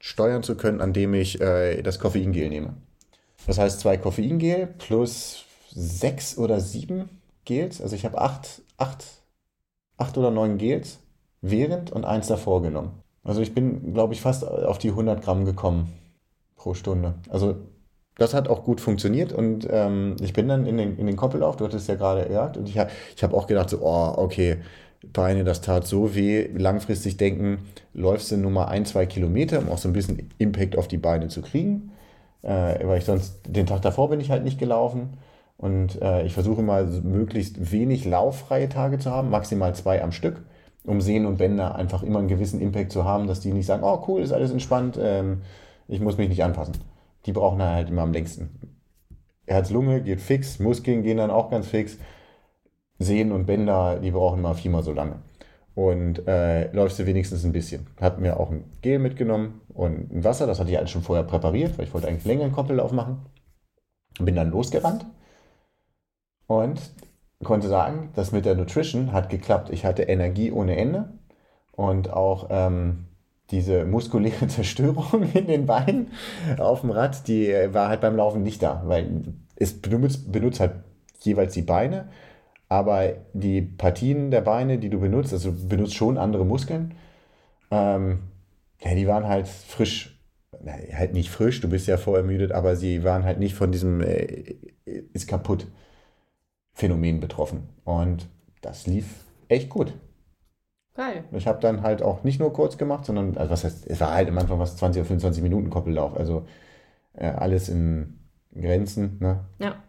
steuern 0.00 0.42
zu 0.42 0.56
können, 0.56 0.80
an 0.80 0.92
dem 0.92 1.14
ich 1.14 1.40
äh, 1.40 1.82
das 1.82 2.00
Koffeingel 2.00 2.48
nehme. 2.48 2.74
Das 3.46 3.58
heißt 3.58 3.80
zwei 3.80 3.96
Koffeingel 3.96 4.66
plus 4.78 5.44
sechs 5.70 6.36
oder 6.36 6.60
sieben 6.60 7.08
Gels. 7.44 7.80
Also 7.80 7.94
ich 7.94 8.04
habe 8.04 8.20
acht, 8.20 8.62
acht, 8.76 9.04
acht 9.96 10.18
oder 10.18 10.30
neun 10.30 10.58
Gels 10.58 10.98
während 11.40 11.92
und 11.92 12.04
eins 12.04 12.26
davor 12.26 12.62
genommen. 12.62 13.02
Also 13.22 13.42
ich 13.42 13.54
bin, 13.54 13.92
glaube 13.92 14.14
ich, 14.14 14.20
fast 14.20 14.44
auf 14.44 14.78
die 14.78 14.88
100 14.88 15.22
Gramm 15.22 15.44
gekommen 15.44 15.92
pro 16.56 16.74
Stunde. 16.74 17.14
Also 17.28 17.56
das 18.16 18.34
hat 18.34 18.48
auch 18.48 18.64
gut 18.64 18.80
funktioniert 18.80 19.32
und 19.32 19.66
ähm, 19.70 20.16
ich 20.20 20.32
bin 20.32 20.48
dann 20.48 20.66
in 20.66 20.76
den, 20.76 20.98
in 20.98 21.06
den 21.06 21.16
Koppellauf, 21.16 21.56
du 21.56 21.64
hattest 21.64 21.88
ja 21.88 21.94
gerade 21.94 22.26
gesagt, 22.26 22.56
und 22.58 22.68
ich 22.68 22.76
habe 22.78 22.90
ich 23.16 23.22
hab 23.22 23.32
auch 23.32 23.46
gedacht, 23.46 23.70
so, 23.70 23.78
oh, 23.80 24.14
okay, 24.16 24.58
Beine, 25.02 25.44
das 25.44 25.60
tat 25.62 25.86
so 25.86 26.14
weh, 26.14 26.48
langfristig 26.56 27.16
denken, 27.16 27.58
läufst 27.94 28.30
du 28.30 28.36
nur 28.36 28.50
mal 28.50 28.66
ein, 28.66 28.84
zwei 28.84 29.06
Kilometer, 29.06 29.58
um 29.60 29.68
auch 29.70 29.78
so 29.78 29.88
ein 29.88 29.92
bisschen 29.94 30.30
Impact 30.38 30.76
auf 30.76 30.88
die 30.88 30.98
Beine 30.98 31.28
zu 31.28 31.42
kriegen, 31.42 31.92
äh, 32.42 32.86
weil 32.86 32.98
ich 32.98 33.04
sonst, 33.06 33.40
den 33.46 33.66
Tag 33.66 33.82
davor 33.82 34.10
bin 34.10 34.20
ich 34.20 34.30
halt 34.30 34.44
nicht 34.44 34.58
gelaufen 34.58 35.10
Und 35.56 36.00
äh, 36.02 36.24
ich 36.26 36.34
versuche 36.34 36.62
mal 36.62 36.86
möglichst 36.86 37.72
wenig 37.72 38.04
lauffreie 38.06 38.68
Tage 38.68 38.98
zu 38.98 39.10
haben, 39.10 39.30
maximal 39.30 39.74
zwei 39.74 40.02
am 40.02 40.12
Stück, 40.12 40.42
um 40.84 41.00
Sehnen 41.02 41.26
und 41.26 41.38
Bänder 41.38 41.74
einfach 41.76 42.02
immer 42.02 42.18
einen 42.20 42.28
gewissen 42.28 42.60
Impact 42.60 42.92
zu 42.92 43.04
haben, 43.04 43.26
dass 43.26 43.40
die 43.40 43.52
nicht 43.52 43.66
sagen, 43.66 43.84
oh 43.84 44.04
cool, 44.08 44.22
ist 44.22 44.32
alles 44.32 44.50
entspannt, 44.52 44.98
ähm, 45.00 45.42
ich 45.88 46.00
muss 46.00 46.16
mich 46.18 46.28
nicht 46.30 46.44
anpassen. 46.44 46.76
Die 47.26 47.32
brauchen 47.32 47.62
halt 47.62 47.90
immer 47.90 48.02
am 48.02 48.12
längsten. 48.12 48.50
Herz-Lunge 49.46 50.02
geht 50.02 50.20
fix, 50.20 50.58
Muskeln 50.60 51.02
gehen 51.02 51.16
dann 51.18 51.30
auch 51.30 51.50
ganz 51.50 51.66
fix. 51.68 51.98
Sehnen 53.00 53.32
und 53.32 53.46
Bänder, 53.46 53.98
die 53.98 54.10
brauchen 54.10 54.40
immer 54.40 54.54
viermal 54.54 54.82
so 54.82 54.92
lange. 54.92 55.16
Und 55.74 56.28
äh, 56.28 56.70
läufst 56.72 56.98
du 56.98 57.06
wenigstens 57.06 57.44
ein 57.44 57.52
bisschen. 57.52 57.86
Hab 58.00 58.20
mir 58.20 58.38
auch 58.38 58.50
ein 58.50 58.64
Gel 58.82 58.98
mitgenommen 58.98 59.62
und 59.72 60.12
ein 60.12 60.22
Wasser, 60.22 60.46
das 60.46 60.60
hatte 60.60 60.70
ich 60.70 60.78
alles 60.78 60.90
schon 60.90 61.02
vorher 61.02 61.24
präpariert, 61.24 61.78
weil 61.78 61.86
ich 61.86 61.94
wollte 61.94 62.06
eigentlich 62.06 62.26
länger 62.26 62.44
einen 62.44 62.52
Koppellauf 62.52 62.92
machen. 62.92 63.24
Bin 64.18 64.36
dann 64.36 64.50
losgerannt 64.50 65.06
und 66.46 66.80
konnte 67.42 67.68
sagen, 67.68 68.10
das 68.14 68.32
mit 68.32 68.44
der 68.44 68.54
Nutrition 68.54 69.12
hat 69.12 69.30
geklappt. 69.30 69.70
Ich 69.70 69.86
hatte 69.86 70.02
Energie 70.02 70.52
ohne 70.52 70.76
Ende 70.76 71.14
und 71.72 72.12
auch 72.12 72.48
ähm, 72.50 73.06
diese 73.50 73.86
muskuläre 73.86 74.46
Zerstörung 74.48 75.22
in 75.32 75.46
den 75.46 75.64
Beinen 75.64 76.10
auf 76.58 76.82
dem 76.82 76.90
Rad, 76.90 77.26
die 77.28 77.54
war 77.72 77.88
halt 77.88 78.02
beim 78.02 78.16
Laufen 78.16 78.42
nicht 78.42 78.62
da, 78.62 78.82
weil 78.84 79.22
es 79.56 79.80
benutzt, 79.80 80.30
benutzt 80.30 80.60
halt 80.60 80.72
jeweils 81.20 81.54
die 81.54 81.62
Beine, 81.62 82.08
aber 82.70 83.16
die 83.34 83.60
Partien 83.60 84.30
der 84.30 84.40
Beine, 84.42 84.78
die 84.78 84.88
du 84.88 85.00
benutzt, 85.00 85.32
also 85.32 85.50
du 85.50 85.68
benutzt 85.68 85.94
schon 85.94 86.16
andere 86.16 86.46
Muskeln, 86.46 86.94
ähm, 87.70 88.20
ja, 88.80 88.94
die 88.94 89.08
waren 89.08 89.26
halt 89.26 89.48
frisch, 89.48 90.18
na, 90.62 90.72
halt 90.94 91.12
nicht 91.12 91.30
frisch, 91.30 91.60
du 91.60 91.68
bist 91.68 91.88
ja 91.88 91.96
vorermüdet, 91.98 92.52
aber 92.52 92.76
sie 92.76 93.04
waren 93.04 93.24
halt 93.24 93.40
nicht 93.40 93.54
von 93.54 93.72
diesem 93.72 94.00
äh, 94.00 94.54
ist 95.12 95.28
kaputt 95.28 95.66
Phänomen 96.72 97.20
betroffen. 97.20 97.68
Und 97.84 98.28
das 98.62 98.86
lief 98.86 99.24
echt 99.48 99.68
gut. 99.68 99.92
Geil. 100.94 101.24
Ich 101.32 101.48
habe 101.48 101.60
dann 101.60 101.82
halt 101.82 102.02
auch 102.02 102.22
nicht 102.22 102.38
nur 102.38 102.52
kurz 102.52 102.78
gemacht, 102.78 103.04
sondern, 103.04 103.36
also 103.36 103.50
was 103.50 103.64
heißt, 103.64 103.86
es 103.88 104.00
war 104.00 104.12
halt 104.12 104.28
am 104.28 104.38
Anfang 104.38 104.60
was 104.60 104.76
20 104.76 105.00
oder 105.00 105.08
25 105.08 105.42
Minuten 105.42 105.70
Koppellauf. 105.70 106.16
Also 106.16 106.46
äh, 107.14 107.26
alles 107.26 107.68
in 107.68 108.20
Grenzen. 108.54 109.18
Ne? 109.18 109.44
Ja. 109.58 109.82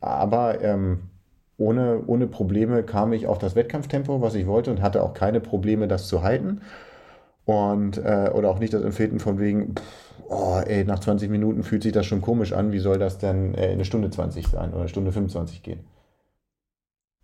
Aber 0.00 0.62
ähm, 0.62 1.10
ohne, 1.58 2.02
ohne 2.06 2.26
Probleme 2.26 2.82
kam 2.84 3.12
ich 3.12 3.26
auf 3.26 3.38
das 3.38 3.56
Wettkampftempo, 3.56 4.20
was 4.22 4.34
ich 4.34 4.46
wollte 4.46 4.70
und 4.70 4.80
hatte 4.80 5.02
auch 5.02 5.12
keine 5.14 5.40
Probleme, 5.40 5.88
das 5.88 6.08
zu 6.08 6.22
halten. 6.22 6.62
Und, 7.44 7.98
äh, 7.98 8.30
oder 8.34 8.50
auch 8.50 8.58
nicht 8.60 8.74
das 8.74 8.82
Empfinden 8.84 9.20
von 9.20 9.38
wegen, 9.40 9.74
pff, 9.74 10.14
oh, 10.28 10.60
ey, 10.66 10.84
nach 10.84 11.00
20 11.00 11.30
Minuten 11.30 11.64
fühlt 11.64 11.82
sich 11.82 11.92
das 11.92 12.06
schon 12.06 12.22
komisch 12.22 12.52
an, 12.52 12.72
wie 12.72 12.78
soll 12.78 12.98
das 12.98 13.18
denn 13.18 13.54
äh, 13.54 13.68
eine 13.68 13.84
Stunde 13.84 14.10
20 14.10 14.46
sein 14.48 14.70
oder 14.70 14.80
eine 14.80 14.88
Stunde 14.88 15.12
25 15.12 15.62
gehen? 15.62 15.80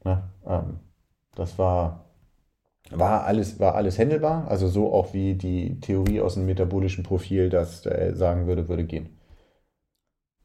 Ne? 0.05 0.23
Ähm, 0.47 0.81
das 1.37 1.59
war, 1.59 2.07
war, 2.91 3.25
alles, 3.25 3.61
war 3.61 3.75
alles 3.77 3.99
händelbar, 3.99 4.49
also 4.49 4.69
so 4.69 4.93
auch 4.93 5.15
wie 5.15 5.35
die 5.35 5.81
Theorie 5.81 6.21
aus 6.21 6.35
dem 6.35 6.47
metabolischen 6.47 7.05
Profil 7.05 7.51
das 7.51 7.87
äh, 7.87 8.15
sagen 8.15 8.47
würde, 8.47 8.69
würde 8.69 8.85
gehen. 8.85 9.19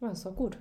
Ja, 0.01 0.11
ist 0.11 0.25
doch 0.25 0.35
gut. 0.35 0.57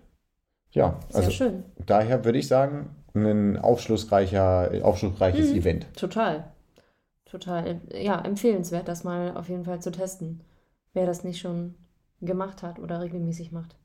Ja, 0.70 1.00
Sehr 1.08 1.16
also 1.18 1.30
schön. 1.30 1.64
daher 1.86 2.24
würde 2.24 2.38
ich 2.38 2.48
sagen, 2.48 2.90
ein 3.14 3.56
aufschlussreicher, 3.56 4.70
aufschlussreiches 4.82 5.50
Mhm. 5.50 5.56
Event. 5.58 5.86
Total. 5.96 6.44
Total. 7.24 7.80
Ja, 7.92 8.20
empfehlenswert, 8.22 8.88
das 8.88 9.04
mal 9.04 9.36
auf 9.36 9.48
jeden 9.48 9.64
Fall 9.64 9.80
zu 9.80 9.90
testen. 9.90 10.40
Wer 10.94 11.06
das 11.06 11.24
nicht 11.24 11.40
schon 11.40 11.74
gemacht 12.20 12.62
hat 12.62 12.78
oder 12.78 13.00
regelmäßig 13.00 13.52
macht. 13.52 13.76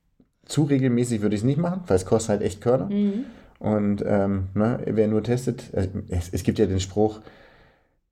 Zu 0.45 0.63
regelmäßig 0.63 1.21
würde 1.21 1.35
ich 1.35 1.41
es 1.41 1.45
nicht 1.45 1.57
machen, 1.59 1.81
weil 1.87 1.95
es 1.95 2.05
kostet 2.05 2.29
halt 2.29 2.41
echt 2.41 2.61
Körner. 2.61 2.85
Mhm. 2.89 3.25
Und 3.59 4.03
ähm, 4.05 4.49
ne, 4.55 4.79
wer 4.85 5.07
nur 5.07 5.23
testet, 5.23 5.63
es, 6.09 6.29
es 6.31 6.43
gibt 6.43 6.59
ja 6.59 6.65
den 6.65 6.79
Spruch, 6.79 7.21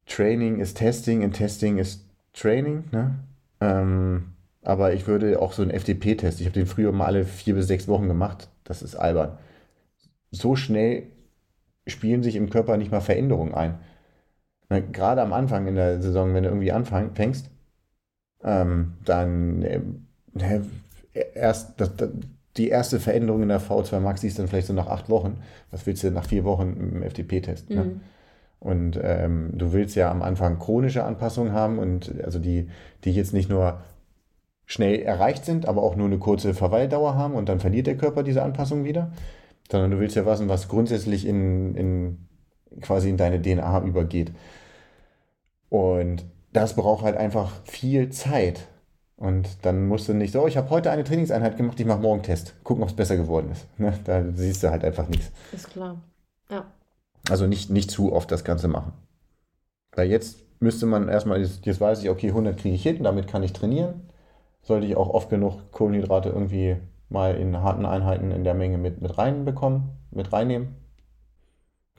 Training 0.05 0.59
ist 0.59 0.78
Testing 0.78 1.24
und 1.24 1.34
Testing 1.34 1.78
ist 1.78 2.05
Training. 2.34 2.86
Ne? 2.91 3.16
Ähm, 3.59 4.34
aber 4.64 4.93
ich 4.93 5.07
würde 5.07 5.41
auch 5.41 5.53
so 5.53 5.62
einen 5.62 5.72
FDP-Test, 5.72 6.39
ich 6.39 6.45
habe 6.47 6.53
den 6.53 6.68
früher 6.68 6.91
mal 6.91 7.05
alle 7.05 7.26
vier 7.26 7.55
bis 7.55 7.68
sechs 7.68 7.88
Wochen 7.88 8.07
gemacht, 8.07 8.47
das 8.64 8.82
ist 8.82 8.95
albern. 8.95 9.38
So 10.32 10.56
schnell 10.56 11.04
spielen 11.88 12.24
sich 12.24 12.36
im 12.36 12.50
Körper 12.50 12.78
nicht 12.78 12.92
mal 12.92 13.02
Veränderungen 13.02 13.54
ein. 13.54 13.80
Ne, 14.70 14.82
Gerade 14.82 15.22
am 15.22 15.34
Anfang 15.34 15.68
in 15.68 15.76
der 15.76 16.02
Saison, 16.02 16.34
wenn 16.34 16.44
du 16.44 16.50
irgendwie 16.50 16.72
anfängst, 16.72 17.50
ähm, 18.44 18.94
dann 19.04 19.60
ne, 19.60 20.66
erst 21.34 21.80
das, 21.80 21.96
das, 21.96 22.10
die 22.58 22.70
erste 22.70 23.00
Veränderung 23.00 23.44
in 23.44 23.50
der 23.50 23.62
V2 23.62 24.00
Max 24.00 24.22
siehst 24.22 24.38
du 24.38 24.42
dann 24.42 24.50
vielleicht 24.50 24.68
so 24.68 24.74
nach 24.74 24.88
acht 24.88 25.10
Wochen. 25.10 25.38
Was 25.72 25.86
willst 25.86 26.04
du 26.04 26.12
nach 26.12 26.26
vier 26.26 26.44
Wochen 26.44 26.76
im 26.80 27.04
FDP-Test? 27.04 27.70
Ne? 27.70 27.84
Mhm. 27.84 28.02
Und 28.60 29.00
ähm, 29.02 29.52
du 29.54 29.74
willst 29.74 29.96
ja 29.96 30.12
am 30.12 30.22
Anfang 30.22 30.60
chronische 30.60 31.04
Anpassungen 31.04 31.54
haben 31.54 31.80
und 31.80 32.14
also 32.24 32.40
die, 32.40 32.70
die 33.04 33.12
jetzt 33.12 33.34
nicht 33.34 33.50
nur 33.50 33.82
schnell 34.66 35.02
erreicht 35.02 35.46
sind, 35.46 35.68
aber 35.68 35.82
auch 35.82 35.96
nur 35.96 36.08
eine 36.08 36.20
kurze 36.20 36.54
Verweildauer 36.54 37.16
haben 37.16 37.34
und 37.34 37.50
dann 37.50 37.60
verliert 37.60 37.88
der 37.88 37.98
Körper 37.98 38.24
diese 38.24 38.44
Anpassung 38.44 38.84
wieder, 38.84 39.12
sondern 39.72 39.92
du 39.92 40.00
willst 40.00 40.16
ja 40.16 40.26
was, 40.26 40.48
was 40.48 40.68
grundsätzlich 40.68 41.26
in, 41.26 41.76
in 41.76 42.28
quasi 42.82 43.10
in 43.10 43.18
deine 43.18 43.42
DNA 43.42 43.84
übergeht. 43.84 44.32
Und 45.70 46.26
das 46.52 46.76
braucht 46.76 47.04
halt 47.04 47.16
einfach 47.16 47.52
viel 47.64 48.10
Zeit. 48.10 48.68
Und 49.16 49.48
dann 49.62 49.88
musst 49.88 50.10
du 50.10 50.14
nicht 50.14 50.34
so, 50.34 50.48
ich 50.48 50.58
habe 50.58 50.70
heute 50.72 50.92
eine 50.92 51.04
Trainingseinheit 51.04 51.56
gemacht, 51.56 51.80
ich 51.80 51.86
mache 51.86 52.02
morgen 52.02 52.24
Test. 52.24 52.56
Gucken, 52.64 52.84
ob 52.84 52.90
es 52.90 52.96
besser 52.96 53.16
geworden 53.16 53.52
ist. 53.52 53.68
Ne? 53.80 53.94
Da 54.04 54.24
siehst 54.34 54.64
du 54.64 54.72
halt 54.72 54.84
einfach 54.84 55.08
nichts. 55.08 55.32
Ist 55.52 55.70
klar. 55.70 56.02
Ja. 56.50 56.66
Also 57.30 57.48
nicht, 57.48 57.70
nicht 57.70 57.92
zu 57.92 58.12
oft 58.12 58.32
das 58.32 58.44
Ganze 58.44 58.68
machen. 58.68 58.94
Weil 59.96 60.10
jetzt 60.10 60.40
müsste 60.60 60.86
man 60.86 61.08
erstmal, 61.08 61.40
jetzt, 61.40 61.66
jetzt 61.66 61.80
weiß 61.80 62.02
ich, 62.02 62.10
okay, 62.10 62.30
100 62.30 62.58
kriege 62.58 62.76
ich 62.76 62.84
hin, 62.84 63.04
damit 63.04 63.28
kann 63.28 63.44
ich 63.44 63.54
trainieren. 63.54 64.10
Sollte 64.64 64.88
ich 64.88 64.98
auch 64.98 65.10
oft 65.10 65.30
genug 65.30 65.72
Kohlenhydrate 65.72 66.30
irgendwie 66.30 66.78
mal 67.12 67.36
in 67.36 67.57
harten 67.57 67.86
Einheiten 67.86 68.32
in 68.32 68.43
der 68.43 68.53
Menge 68.53 68.78
mit, 68.78 69.01
mit 69.01 69.18
reinbekommen, 69.18 69.89
mit 70.12 70.32
reinnehmen. 70.32 70.76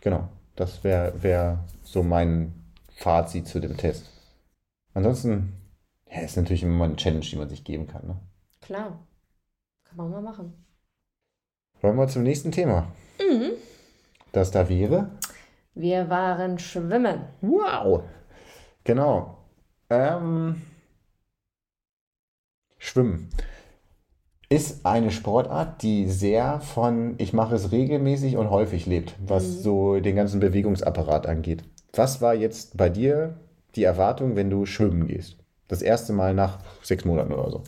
Genau, 0.00 0.28
das 0.56 0.82
wäre 0.82 1.22
wär 1.22 1.64
so 1.82 2.02
mein 2.02 2.52
Fazit 2.90 3.46
zu 3.46 3.60
dem 3.60 3.76
Test. 3.76 4.10
Ansonsten 4.94 5.52
ja, 6.10 6.20
ist 6.20 6.36
natürlich 6.36 6.62
immer 6.62 6.84
eine 6.84 6.96
Challenge, 6.96 7.24
die 7.24 7.36
man 7.36 7.48
sich 7.48 7.64
geben 7.64 7.86
kann. 7.86 8.06
Ne? 8.06 8.16
Klar. 8.60 8.98
Kann 9.84 9.96
man 9.96 10.10
mal 10.10 10.22
machen. 10.22 10.52
Wollen 11.80 11.96
wir 11.96 12.08
zum 12.08 12.22
nächsten 12.22 12.52
Thema. 12.52 12.92
Mhm. 13.18 13.52
Das 14.32 14.50
da 14.50 14.68
wäre. 14.68 15.10
Wir 15.74 16.08
waren 16.10 16.58
schwimmen. 16.58 17.24
Wow! 17.40 18.02
Genau. 18.84 19.38
Ähm, 19.90 20.62
Schwimmen 22.78 23.30
ist 24.52 24.84
eine 24.84 25.10
Sportart, 25.10 25.82
die 25.82 26.08
sehr 26.10 26.60
von 26.60 27.14
ich 27.18 27.32
mache 27.32 27.54
es 27.54 27.72
regelmäßig 27.72 28.36
und 28.36 28.50
häufig 28.50 28.86
lebt, 28.86 29.14
was 29.26 29.44
Mhm. 29.44 29.60
so 29.62 30.00
den 30.00 30.16
ganzen 30.16 30.40
Bewegungsapparat 30.40 31.26
angeht. 31.26 31.64
Was 31.94 32.20
war 32.20 32.34
jetzt 32.34 32.76
bei 32.76 32.88
dir 32.88 33.38
die 33.76 33.84
Erwartung, 33.84 34.36
wenn 34.36 34.50
du 34.50 34.66
schwimmen 34.66 35.06
gehst? 35.06 35.36
Das 35.68 35.80
erste 35.82 36.12
Mal 36.12 36.34
nach 36.34 36.58
sechs 36.82 37.04
Monaten 37.04 37.32
oder 37.32 37.50
so. 37.50 37.62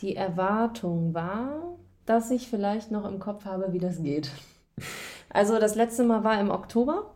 Die 0.00 0.14
Erwartung 0.16 1.14
war, 1.14 1.76
dass 2.06 2.30
ich 2.30 2.48
vielleicht 2.48 2.90
noch 2.90 3.04
im 3.08 3.18
Kopf 3.18 3.44
habe, 3.44 3.72
wie 3.72 3.78
das 3.78 4.02
geht. 4.02 4.30
Also 5.30 5.58
das 5.58 5.74
letzte 5.74 6.04
Mal 6.04 6.22
war 6.22 6.40
im 6.40 6.50
Oktober 6.50 7.12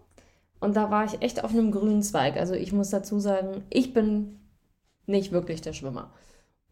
und 0.59 0.75
da 0.77 0.91
war 0.91 1.05
ich 1.05 1.23
echt 1.23 1.45
auf 1.45 1.53
einem 1.53 1.71
grünen 1.71 2.03
Zweig. 2.03 2.37
Also 2.37 2.55
ich 2.55 2.73
muss 2.73 2.91
dazu 2.91 3.21
sagen, 3.21 3.63
ich 3.71 3.95
bin 3.95 4.41
nicht 5.07 5.31
wirklich 5.31 5.61
der 5.61 5.73
Schwimmer. 5.73 6.11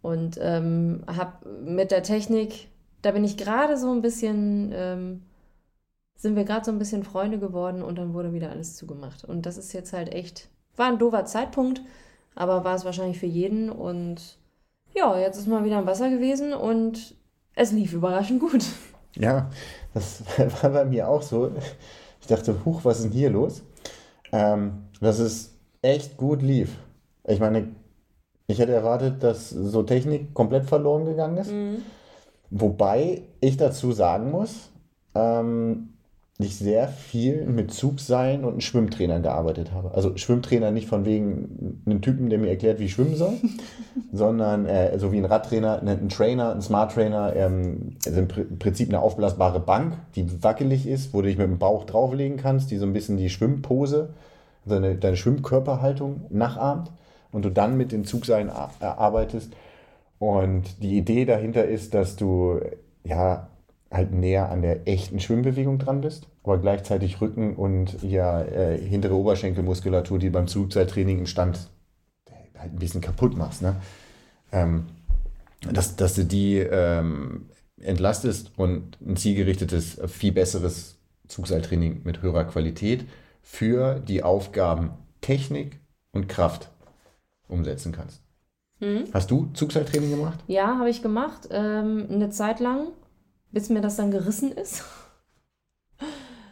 Und 0.06 0.38
ähm, 0.40 1.02
habe 1.08 1.48
mit 1.64 1.90
der 1.90 2.04
Technik, 2.04 2.68
da 3.02 3.10
bin 3.10 3.24
ich 3.24 3.36
gerade 3.36 3.76
so 3.76 3.90
ein 3.90 4.02
bisschen, 4.02 4.70
ähm, 4.72 5.22
sind 6.14 6.36
wir 6.36 6.44
gerade 6.44 6.64
so 6.64 6.70
ein 6.70 6.78
bisschen 6.78 7.02
Freunde 7.02 7.40
geworden 7.40 7.82
und 7.82 7.98
dann 7.98 8.14
wurde 8.14 8.32
wieder 8.32 8.50
alles 8.50 8.76
zugemacht. 8.76 9.24
Und 9.24 9.46
das 9.46 9.58
ist 9.58 9.72
jetzt 9.72 9.92
halt 9.92 10.14
echt, 10.14 10.48
war 10.76 10.86
ein 10.86 11.00
doofer 11.00 11.24
Zeitpunkt, 11.24 11.82
aber 12.36 12.62
war 12.62 12.76
es 12.76 12.84
wahrscheinlich 12.84 13.18
für 13.18 13.26
jeden 13.26 13.68
und 13.68 14.38
ja, 14.94 15.18
jetzt 15.18 15.38
ist 15.38 15.48
mal 15.48 15.64
wieder 15.64 15.80
im 15.80 15.86
Wasser 15.86 16.08
gewesen 16.08 16.52
und 16.52 17.16
es 17.56 17.72
lief 17.72 17.92
überraschend 17.92 18.38
gut. 18.38 18.64
Ja, 19.16 19.50
das 19.92 20.22
war 20.62 20.70
bei 20.70 20.84
mir 20.84 21.08
auch 21.08 21.22
so. 21.22 21.50
Ich 22.20 22.28
dachte, 22.28 22.64
huch, 22.64 22.84
was 22.84 22.98
ist 22.98 23.06
denn 23.06 23.12
hier 23.12 23.30
los? 23.30 23.64
Ähm, 24.30 24.84
dass 25.00 25.18
es 25.18 25.58
echt 25.82 26.16
gut 26.16 26.42
lief. 26.42 26.76
Ich 27.24 27.40
meine, 27.40 27.74
ich 28.46 28.58
hätte 28.58 28.72
erwartet, 28.72 29.22
dass 29.22 29.50
so 29.50 29.82
Technik 29.82 30.34
komplett 30.34 30.66
verloren 30.66 31.04
gegangen 31.04 31.36
ist. 31.36 31.52
Wobei 32.50 33.22
ich 33.40 33.56
dazu 33.56 33.92
sagen 33.92 34.30
muss, 34.30 34.70
ähm, 35.14 35.88
ich 36.38 36.56
sehr 36.56 36.88
viel 36.88 37.46
mit 37.46 37.72
Zugseilen 37.72 38.44
und 38.44 38.62
Schwimmtrainern 38.62 39.22
gearbeitet 39.22 39.72
habe. 39.72 39.94
Also 39.94 40.16
Schwimmtrainer 40.16 40.70
nicht 40.70 40.86
von 40.86 41.06
wegen 41.06 41.82
einem 41.86 42.02
Typen, 42.02 42.28
der 42.28 42.38
mir 42.38 42.50
erklärt, 42.50 42.78
wie 42.78 42.84
ich 42.84 42.92
schwimmen 42.92 43.16
soll, 43.16 43.32
sondern 44.12 44.66
äh, 44.66 44.98
so 44.98 45.12
wie 45.12 45.18
ein 45.18 45.24
Radtrainer, 45.24 45.82
ein 45.82 46.08
Trainer, 46.10 46.52
ein 46.52 46.60
Smart 46.60 46.92
Trainer, 46.92 47.34
ähm, 47.34 47.96
also 48.04 48.20
im 48.20 48.28
Prinzip 48.58 48.90
eine 48.90 49.00
aufblasbare 49.00 49.60
Bank, 49.60 49.94
die 50.14 50.42
wackelig 50.42 50.86
ist, 50.86 51.14
wo 51.14 51.22
du 51.22 51.28
dich 51.28 51.38
mit 51.38 51.46
dem 51.46 51.58
Bauch 51.58 51.84
drauflegen 51.84 52.36
kannst, 52.36 52.70
die 52.70 52.76
so 52.76 52.84
ein 52.84 52.92
bisschen 52.92 53.16
die 53.16 53.30
Schwimmpose, 53.30 54.10
deine, 54.66 54.96
deine 54.96 55.16
Schwimmkörperhaltung 55.16 56.26
nachahmt 56.28 56.90
und 57.36 57.44
du 57.44 57.50
dann 57.50 57.76
mit 57.76 57.92
den 57.92 58.06
Zugseilen 58.06 58.48
arbeitest. 58.48 59.52
Und 60.18 60.82
die 60.82 60.96
Idee 60.96 61.26
dahinter 61.26 61.66
ist, 61.66 61.92
dass 61.92 62.16
du 62.16 62.60
ja 63.04 63.48
halt 63.90 64.12
näher 64.12 64.50
an 64.50 64.62
der 64.62 64.88
echten 64.88 65.20
Schwimmbewegung 65.20 65.78
dran 65.78 66.00
bist, 66.00 66.28
aber 66.44 66.56
gleichzeitig 66.56 67.20
Rücken 67.20 67.54
und 67.54 68.02
ja 68.02 68.40
äh, 68.40 68.78
hintere 68.78 69.14
Oberschenkelmuskulatur, 69.14 70.18
die 70.18 70.30
beim 70.30 70.48
Zugseiltraining 70.48 71.18
im 71.18 71.26
Stand 71.26 71.68
äh, 72.24 72.58
halt 72.58 72.72
ein 72.72 72.78
bisschen 72.78 73.02
kaputt 73.02 73.36
machst. 73.36 73.60
Ne? 73.60 73.76
Ähm, 74.50 74.86
dass, 75.70 75.96
dass 75.96 76.14
du 76.14 76.24
die 76.24 76.56
ähm, 76.56 77.50
entlastest 77.82 78.52
und 78.56 78.98
ein 79.06 79.16
zielgerichtetes, 79.16 80.00
viel 80.06 80.32
besseres 80.32 80.96
Zugseiltraining 81.28 82.00
mit 82.02 82.22
höherer 82.22 82.44
Qualität 82.44 83.04
für 83.42 84.00
die 84.00 84.22
Aufgaben 84.22 84.92
Technik 85.20 85.80
und 86.12 86.28
Kraft 86.28 86.70
umsetzen 87.48 87.92
kannst. 87.92 88.22
Mhm. 88.80 89.04
Hast 89.12 89.30
du 89.30 89.46
Zugseiltraining 89.54 90.10
gemacht? 90.10 90.38
Ja, 90.46 90.78
habe 90.78 90.90
ich 90.90 91.02
gemacht. 91.02 91.48
Ähm, 91.50 92.06
eine 92.10 92.30
Zeit 92.30 92.60
lang 92.60 92.88
bis 93.56 93.70
mir 93.70 93.80
das 93.80 93.96
dann 93.96 94.10
gerissen 94.10 94.52
ist. 94.52 94.84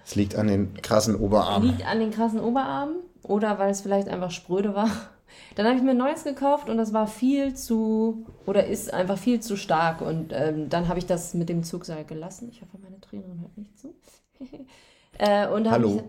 Es 0.07 0.15
liegt 0.15 0.37
an 0.37 0.47
den 0.47 0.75
krassen 0.81 1.17
Oberarmen. 1.17 1.69
Liegt 1.69 1.87
an 1.87 2.01
den 2.01 2.11
krassen 2.11 2.41
Oberarmen 2.41 2.97
oder 3.23 3.59
weil 3.59 3.71
es 3.71 3.83
vielleicht 3.83 4.09
einfach 4.09 4.31
spröde 4.31 4.75
war. 4.75 4.89
Dann 5.55 5.67
habe 5.67 5.77
ich 5.77 5.83
mir 5.83 5.91
ein 5.91 5.99
neues 5.99 6.25
gekauft 6.25 6.71
und 6.71 6.79
das 6.79 6.95
war 6.95 7.07
viel 7.07 7.55
zu 7.55 8.25
oder 8.47 8.67
ist 8.67 8.93
einfach 8.93 9.19
viel 9.19 9.41
zu 9.41 9.57
stark 9.57 10.01
und 10.01 10.33
ähm, 10.33 10.71
dann 10.71 10.89
habe 10.89 10.99
ich 10.99 11.05
das 11.05 11.35
mit 11.35 11.51
dem 11.51 11.63
Zugseil 11.63 12.05
gelassen. 12.05 12.49
Ich 12.51 12.63
hoffe, 12.63 12.79
meine 12.83 13.01
Trainerin 13.03 13.41
hört 13.41 13.59
nicht 13.59 13.79
zu. 13.79 13.95
äh, 15.19 15.47
und 15.49 15.71
Hallo. 15.71 16.05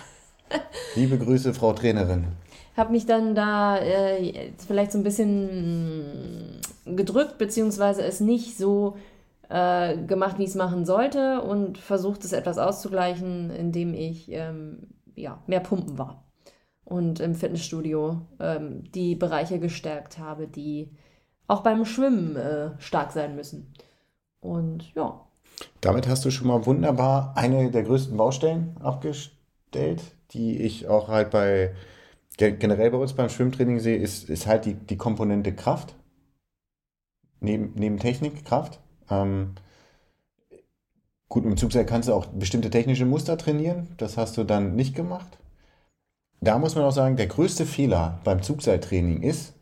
Liebe 0.94 1.18
Grüße, 1.18 1.52
Frau 1.52 1.74
Trainerin. 1.74 2.28
Habe 2.76 2.92
mich 2.92 3.06
dann 3.06 3.34
da 3.34 3.78
äh, 3.78 4.52
vielleicht 4.66 4.92
so 4.92 4.98
ein 4.98 5.04
bisschen 5.04 6.60
gedrückt, 6.84 7.38
beziehungsweise 7.38 8.02
es 8.02 8.20
nicht 8.20 8.58
so 8.58 8.96
äh, 9.48 9.96
gemacht, 9.96 10.38
wie 10.38 10.44
ich 10.44 10.50
es 10.50 10.56
machen 10.56 10.84
sollte 10.84 11.40
und 11.42 11.78
versucht 11.78 12.24
es 12.24 12.32
etwas 12.32 12.58
auszugleichen, 12.58 13.50
indem 13.50 13.94
ich 13.94 14.30
ähm, 14.30 14.88
ja, 15.14 15.42
mehr 15.46 15.60
pumpen 15.60 15.98
war 15.98 16.24
und 16.86 17.20
im 17.20 17.34
Fitnessstudio 17.34 18.22
ähm, 18.38 18.84
die 18.92 19.16
Bereiche 19.16 19.58
gestärkt 19.58 20.18
habe, 20.18 20.46
die 20.46 20.90
auch 21.48 21.62
beim 21.62 21.84
Schwimmen 21.84 22.36
äh, 22.36 22.70
stark 22.78 23.12
sein 23.12 23.34
müssen. 23.34 23.72
Und 24.40 24.94
ja. 24.94 25.20
Damit 25.80 26.08
hast 26.08 26.24
du 26.24 26.30
schon 26.30 26.46
mal 26.46 26.64
wunderbar 26.64 27.32
eine 27.36 27.70
der 27.70 27.82
größten 27.82 28.16
Baustellen 28.16 28.76
abgestellt, 28.80 30.02
die 30.30 30.62
ich 30.62 30.88
auch 30.88 31.08
halt 31.08 31.30
bei 31.30 31.74
generell 32.36 32.90
bei 32.90 32.98
uns 32.98 33.14
beim 33.14 33.28
Schwimmtraining 33.28 33.80
sehe, 33.80 33.96
ist, 33.96 34.28
ist 34.28 34.46
halt 34.46 34.64
die, 34.66 34.74
die 34.74 34.96
Komponente 34.96 35.54
Kraft. 35.54 35.94
Neben, 37.40 37.72
neben 37.74 37.98
Technik, 37.98 38.44
Kraft. 38.44 38.80
Ähm, 39.10 39.54
gut, 41.28 41.44
im 41.44 41.56
Zugseil 41.56 41.86
kannst 41.86 42.08
du 42.08 42.14
auch 42.14 42.26
bestimmte 42.26 42.70
technische 42.70 43.06
Muster 43.06 43.38
trainieren. 43.38 43.88
Das 43.96 44.16
hast 44.16 44.36
du 44.36 44.44
dann 44.44 44.74
nicht 44.74 44.94
gemacht. 44.94 45.38
Da 46.40 46.58
muss 46.58 46.74
man 46.74 46.84
auch 46.84 46.92
sagen, 46.92 47.16
der 47.16 47.26
größte 47.26 47.64
Fehler 47.64 48.20
beim 48.24 48.42
Zugseiltraining 48.42 49.22
ist, 49.22 49.54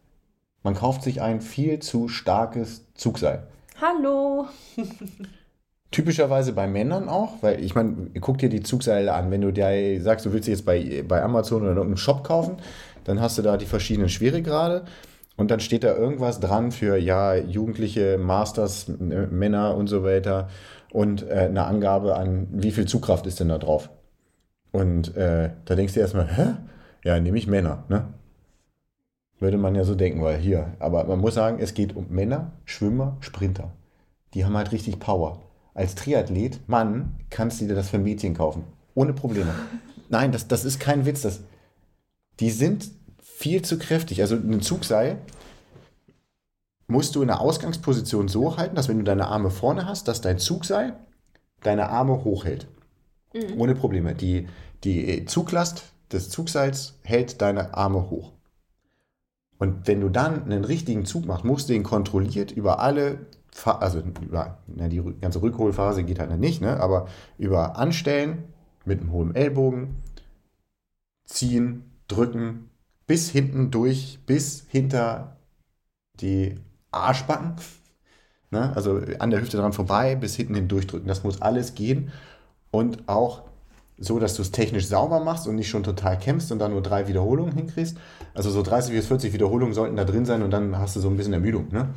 man 0.62 0.74
kauft 0.74 1.02
sich 1.02 1.20
ein 1.20 1.40
viel 1.40 1.78
zu 1.78 2.08
starkes 2.08 2.92
Zugseil. 2.94 3.46
Hallo! 3.80 4.48
Typischerweise 5.94 6.52
bei 6.54 6.66
Männern 6.66 7.08
auch, 7.08 7.34
weil 7.40 7.62
ich 7.62 7.76
meine, 7.76 8.10
guck 8.20 8.38
dir 8.38 8.48
die 8.48 8.64
Zugseile 8.64 9.14
an. 9.14 9.30
Wenn 9.30 9.42
du 9.42 9.52
dir 9.52 10.02
sagst, 10.02 10.26
du 10.26 10.32
willst 10.32 10.48
jetzt 10.48 10.66
bei, 10.66 11.04
bei 11.06 11.22
Amazon 11.22 11.62
oder 11.62 11.70
in 11.70 11.76
irgendeinem 11.76 11.98
Shop 11.98 12.24
kaufen, 12.24 12.56
dann 13.04 13.20
hast 13.20 13.38
du 13.38 13.42
da 13.42 13.56
die 13.56 13.64
verschiedenen 13.64 14.08
Schweregrade. 14.08 14.86
Und 15.36 15.52
dann 15.52 15.60
steht 15.60 15.84
da 15.84 15.94
irgendwas 15.94 16.40
dran 16.40 16.72
für, 16.72 16.96
ja, 16.96 17.36
Jugendliche, 17.36 18.18
Masters, 18.18 18.88
Männer 18.98 19.76
und 19.76 19.86
so 19.86 20.02
weiter. 20.02 20.48
Und 20.90 21.28
äh, 21.28 21.46
eine 21.48 21.64
Angabe 21.66 22.16
an, 22.16 22.48
wie 22.50 22.72
viel 22.72 22.86
Zugkraft 22.86 23.24
ist 23.26 23.38
denn 23.38 23.50
da 23.50 23.58
drauf. 23.58 23.88
Und 24.72 25.16
äh, 25.16 25.50
da 25.64 25.76
denkst 25.76 25.94
du 25.94 26.00
erstmal, 26.00 26.26
hä? 26.26 26.54
Ja, 27.04 27.20
nämlich 27.20 27.46
Männer, 27.46 27.84
ne? 27.88 28.08
Würde 29.38 29.58
man 29.58 29.76
ja 29.76 29.84
so 29.84 29.94
denken, 29.94 30.22
weil 30.22 30.38
hier. 30.38 30.72
Aber 30.80 31.04
man 31.04 31.20
muss 31.20 31.34
sagen, 31.34 31.58
es 31.60 31.72
geht 31.72 31.94
um 31.94 32.08
Männer, 32.08 32.50
Schwimmer, 32.64 33.16
Sprinter. 33.20 33.70
Die 34.34 34.44
haben 34.44 34.56
halt 34.56 34.72
richtig 34.72 34.98
Power. 34.98 35.38
Als 35.74 35.96
Triathlet, 35.96 36.68
Mann, 36.68 37.16
kannst 37.30 37.60
du 37.60 37.66
dir 37.66 37.74
das 37.74 37.90
für 37.90 37.98
Mädchen 37.98 38.34
kaufen. 38.34 38.64
Ohne 38.94 39.12
Probleme. 39.12 39.54
Nein, 40.08 40.32
das, 40.32 40.46
das 40.46 40.64
ist 40.64 40.78
kein 40.78 41.04
Witz. 41.04 41.22
Das, 41.22 41.40
die 42.40 42.50
sind 42.50 42.90
viel 43.20 43.62
zu 43.62 43.78
kräftig. 43.78 44.20
Also 44.20 44.36
ein 44.36 44.60
Zugseil 44.60 45.18
musst 46.86 47.16
du 47.16 47.22
in 47.22 47.28
der 47.28 47.40
Ausgangsposition 47.40 48.28
so 48.28 48.56
halten, 48.56 48.76
dass 48.76 48.88
wenn 48.88 48.98
du 48.98 49.04
deine 49.04 49.26
Arme 49.26 49.50
vorne 49.50 49.86
hast, 49.86 50.06
dass 50.06 50.20
dein 50.20 50.38
Zugseil 50.38 50.96
deine 51.62 51.88
Arme 51.88 52.24
hochhält. 52.24 52.68
Mhm. 53.34 53.60
Ohne 53.60 53.74
Probleme. 53.74 54.14
Die, 54.14 54.48
die 54.84 55.24
Zuglast 55.24 55.84
des 56.12 56.30
Zugseils 56.30 56.94
hält 57.02 57.42
deine 57.42 57.74
Arme 57.74 58.10
hoch. 58.10 58.32
Und 59.58 59.86
wenn 59.86 60.00
du 60.00 60.08
dann 60.08 60.44
einen 60.44 60.64
richtigen 60.64 61.04
Zug 61.06 61.26
machst, 61.26 61.44
musst 61.44 61.68
du 61.68 61.72
ihn 61.72 61.82
kontrolliert 61.84 62.52
über 62.52 62.80
alle, 62.80 63.26
also 63.64 64.00
über, 64.20 64.58
na, 64.66 64.88
die 64.88 65.02
ganze 65.20 65.40
Rückholphase 65.40 66.04
geht 66.04 66.18
halt 66.18 66.38
nicht, 66.38 66.60
ne? 66.60 66.80
aber 66.80 67.06
über 67.38 67.76
Anstellen 67.76 68.44
mit 68.84 69.00
einem 69.00 69.12
hohen 69.12 69.34
Ellbogen, 69.34 70.02
ziehen, 71.24 71.92
drücken, 72.08 72.70
bis 73.06 73.30
hinten 73.30 73.70
durch, 73.70 74.18
bis 74.26 74.64
hinter 74.68 75.36
die 76.20 76.56
Arschbacken. 76.90 77.54
Ne? 78.50 78.72
Also 78.74 79.00
an 79.18 79.30
der 79.30 79.40
Hüfte 79.40 79.56
dran 79.56 79.72
vorbei, 79.72 80.16
bis 80.16 80.36
hinten 80.36 80.54
hin 80.54 80.68
durchdrücken. 80.68 81.08
Das 81.08 81.24
muss 81.24 81.42
alles 81.42 81.74
gehen. 81.74 82.12
Und 82.70 83.08
auch 83.08 83.42
so, 83.98 84.18
dass 84.18 84.34
du 84.34 84.42
es 84.42 84.50
technisch 84.50 84.88
sauber 84.88 85.20
machst 85.20 85.46
und 85.46 85.54
nicht 85.54 85.68
schon 85.68 85.84
total 85.84 86.18
kämpfst 86.18 86.50
und 86.50 86.58
dann 86.58 86.72
nur 86.72 86.82
drei 86.82 87.06
Wiederholungen 87.06 87.54
hinkriegst. 87.54 87.96
Also 88.34 88.50
so 88.50 88.62
30 88.62 88.94
bis 88.94 89.06
40 89.06 89.32
Wiederholungen 89.32 89.74
sollten 89.74 89.96
da 89.96 90.04
drin 90.04 90.24
sein 90.24 90.42
und 90.42 90.50
dann 90.50 90.78
hast 90.78 90.96
du 90.96 91.00
so 91.00 91.08
ein 91.08 91.16
bisschen 91.16 91.32
Ermüdung. 91.32 91.68
Ne? 91.70 91.90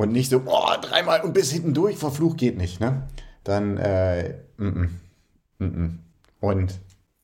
Und 0.00 0.12
nicht 0.12 0.30
so, 0.30 0.40
boah, 0.40 0.78
dreimal 0.80 1.20
und 1.20 1.34
bis 1.34 1.52
hinten 1.52 1.74
durch, 1.74 1.98
verflucht 1.98 2.38
geht 2.38 2.56
nicht. 2.56 2.80
Ne? 2.80 3.02
Dann, 3.44 3.76
äh, 3.76 4.30
m 4.56 4.88
-m, 5.58 5.62
m 5.62 5.98
und 6.40 6.80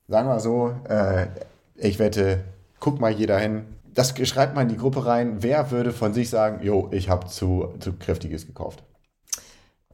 sagen 0.09 0.29
wir 0.29 0.41
so, 0.41 0.75
äh, 0.87 1.29
ich 1.77 1.99
wette, 1.99 2.45
guck 2.79 3.01
mal 3.01 3.11
jeder 3.11 3.39
hin. 3.39 3.65
Das 3.95 4.13
schreibt 4.29 4.55
mal 4.55 4.61
in 4.61 4.69
die 4.69 4.77
Gruppe 4.77 5.07
rein. 5.07 5.43
Wer 5.43 5.71
würde 5.71 5.91
von 5.91 6.13
sich 6.13 6.29
sagen, 6.29 6.63
jo, 6.63 6.91
ich 6.93 7.09
habe 7.09 7.27
zu, 7.29 7.73
zu 7.81 7.95
kräftiges 7.95 8.47
gekauft? 8.47 8.83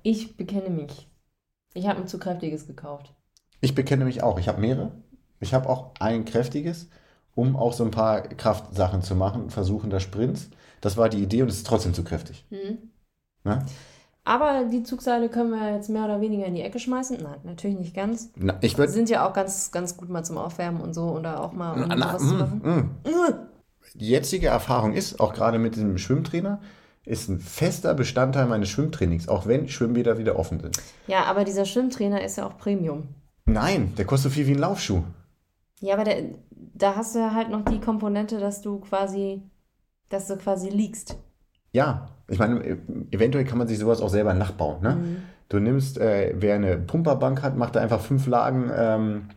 Ich 0.02 0.36
bekenne 0.36 0.70
mich. 0.70 1.08
Ich 1.74 1.86
habe 1.86 2.00
ein 2.00 2.08
zu 2.08 2.18
kräftiges 2.18 2.66
gekauft. 2.66 3.14
Ich 3.60 3.76
bekenne 3.76 4.04
mich 4.04 4.24
auch. 4.24 4.40
Ich 4.40 4.48
habe 4.48 4.60
mehrere. 4.60 4.90
Ich 5.38 5.54
habe 5.54 5.68
auch 5.68 5.92
ein 6.00 6.24
kräftiges, 6.24 6.88
um 7.36 7.54
auch 7.54 7.74
so 7.74 7.84
ein 7.84 7.92
paar 7.92 8.22
Kraftsachen 8.22 9.02
zu 9.02 9.14
machen, 9.14 9.50
versuchen 9.50 9.88
da 9.88 10.00
Sprints. 10.00 10.50
Das 10.82 10.98
war 10.98 11.08
die 11.08 11.22
Idee 11.22 11.40
und 11.42 11.48
es 11.48 11.56
ist 11.56 11.66
trotzdem 11.66 11.94
zu 11.94 12.04
kräftig. 12.04 12.44
Mhm. 12.50 12.90
Aber 14.24 14.64
die 14.70 14.82
Zugseile 14.82 15.28
können 15.28 15.50
wir 15.50 15.74
jetzt 15.74 15.88
mehr 15.88 16.04
oder 16.04 16.20
weniger 16.20 16.44
in 16.44 16.54
die 16.54 16.60
Ecke 16.60 16.78
schmeißen. 16.78 17.18
Nein, 17.22 17.40
natürlich 17.44 17.78
nicht 17.78 17.94
ganz. 17.94 18.30
Na, 18.36 18.58
ich 18.60 18.76
würd, 18.76 18.90
sind 18.90 19.08
ja 19.08 19.26
auch 19.26 19.32
ganz, 19.32 19.72
ganz 19.72 19.96
gut 19.96 20.10
mal 20.10 20.24
zum 20.24 20.38
Aufwärmen 20.38 20.80
und 20.80 20.92
so 20.92 21.04
oder 21.10 21.42
auch 21.42 21.52
mal 21.52 21.72
um 21.72 21.88
na, 21.88 21.94
na, 21.96 22.18
zu 22.18 22.34
mm, 22.34 22.38
machen. 22.38 22.60
Mm. 23.04 23.34
Die 23.94 24.08
jetzige 24.08 24.48
Erfahrung 24.48 24.92
ist, 24.92 25.18
auch 25.18 25.32
gerade 25.32 25.58
mit 25.58 25.76
dem 25.76 25.98
Schwimmtrainer, 25.98 26.60
ist 27.04 27.28
ein 27.28 27.40
fester 27.40 27.94
Bestandteil 27.94 28.46
meines 28.46 28.68
Schwimmtrainings, 28.68 29.28
auch 29.28 29.46
wenn 29.46 29.68
Schwimmbäder 29.68 30.18
wieder 30.18 30.38
offen 30.38 30.60
sind. 30.60 30.76
Ja, 31.08 31.24
aber 31.24 31.44
dieser 31.44 31.64
Schwimmtrainer 31.64 32.22
ist 32.22 32.36
ja 32.36 32.46
auch 32.46 32.58
Premium. 32.58 33.08
Nein, 33.44 33.94
der 33.96 34.04
kostet 34.04 34.30
so 34.30 34.34
viel 34.36 34.46
wie 34.46 34.52
ein 34.52 34.58
Laufschuh. 34.58 35.02
Ja, 35.80 35.94
aber 35.94 36.04
der, 36.04 36.22
da 36.50 36.94
hast 36.94 37.16
du 37.16 37.18
ja 37.18 37.34
halt 37.34 37.50
noch 37.50 37.64
die 37.64 37.80
Komponente, 37.80 38.38
dass 38.38 38.62
du 38.62 38.78
quasi, 38.78 39.42
dass 40.12 40.28
du 40.28 40.36
quasi 40.36 40.68
liegst. 40.68 41.16
Ja, 41.72 42.08
ich 42.28 42.38
meine, 42.38 42.78
eventuell 43.10 43.44
kann 43.44 43.58
man 43.58 43.66
sich 43.66 43.78
sowas 43.78 44.00
auch 44.00 44.10
selber 44.10 44.34
nachbauen. 44.34 44.82
Ne? 44.82 44.96
Mhm. 44.96 45.16
Du 45.48 45.58
nimmst, 45.58 45.98
äh, 45.98 46.34
wer 46.36 46.54
eine 46.54 46.76
Pumperbank 46.78 47.42
hat, 47.42 47.56
macht 47.56 47.76
da 47.76 47.80
einfach 47.80 48.00
fünf 48.00 48.26
Lagen 48.26 48.70
ähm, 48.74 49.28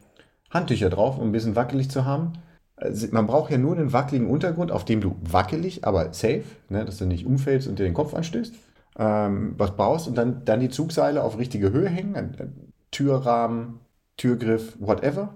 Handtücher 0.49 0.89
drauf, 0.89 1.17
um 1.17 1.29
ein 1.29 1.31
bisschen 1.31 1.55
wackelig 1.55 1.89
zu 1.89 2.05
haben. 2.05 2.33
Also 2.77 3.07
man 3.11 3.27
braucht 3.27 3.51
ja 3.51 3.57
nur 3.57 3.75
einen 3.75 3.93
wackeligen 3.93 4.29
Untergrund, 4.29 4.71
auf 4.71 4.85
dem 4.85 4.99
du 4.99 5.15
wackelig, 5.21 5.85
aber 5.85 6.13
safe, 6.13 6.43
ne, 6.69 6.83
dass 6.83 6.97
du 6.97 7.05
nicht 7.05 7.25
umfällst 7.25 7.67
und 7.67 7.79
dir 7.79 7.83
den 7.83 7.93
Kopf 7.93 8.13
anstößt, 8.13 8.53
ähm, 8.97 9.55
was 9.57 9.75
baust 9.75 10.07
und 10.07 10.17
dann, 10.17 10.43
dann 10.45 10.59
die 10.59 10.69
Zugseile 10.69 11.23
auf 11.23 11.37
richtige 11.37 11.71
Höhe 11.71 11.89
hängen, 11.89 12.69
Türrahmen, 12.91 13.79
Türgriff, 14.17 14.77
whatever, 14.79 15.33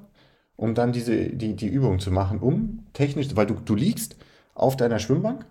um 0.58 0.76
dann 0.76 0.92
diese, 0.92 1.30
die, 1.30 1.56
die 1.56 1.68
Übung 1.68 2.00
zu 2.00 2.12
machen, 2.12 2.40
um 2.40 2.86
technisch, 2.94 3.28
weil 3.36 3.46
du, 3.46 3.56
du 3.64 3.76
liegst 3.76 4.18
auf 4.60 4.78
deiner 4.78 5.00
Schwimmbank 5.00 5.46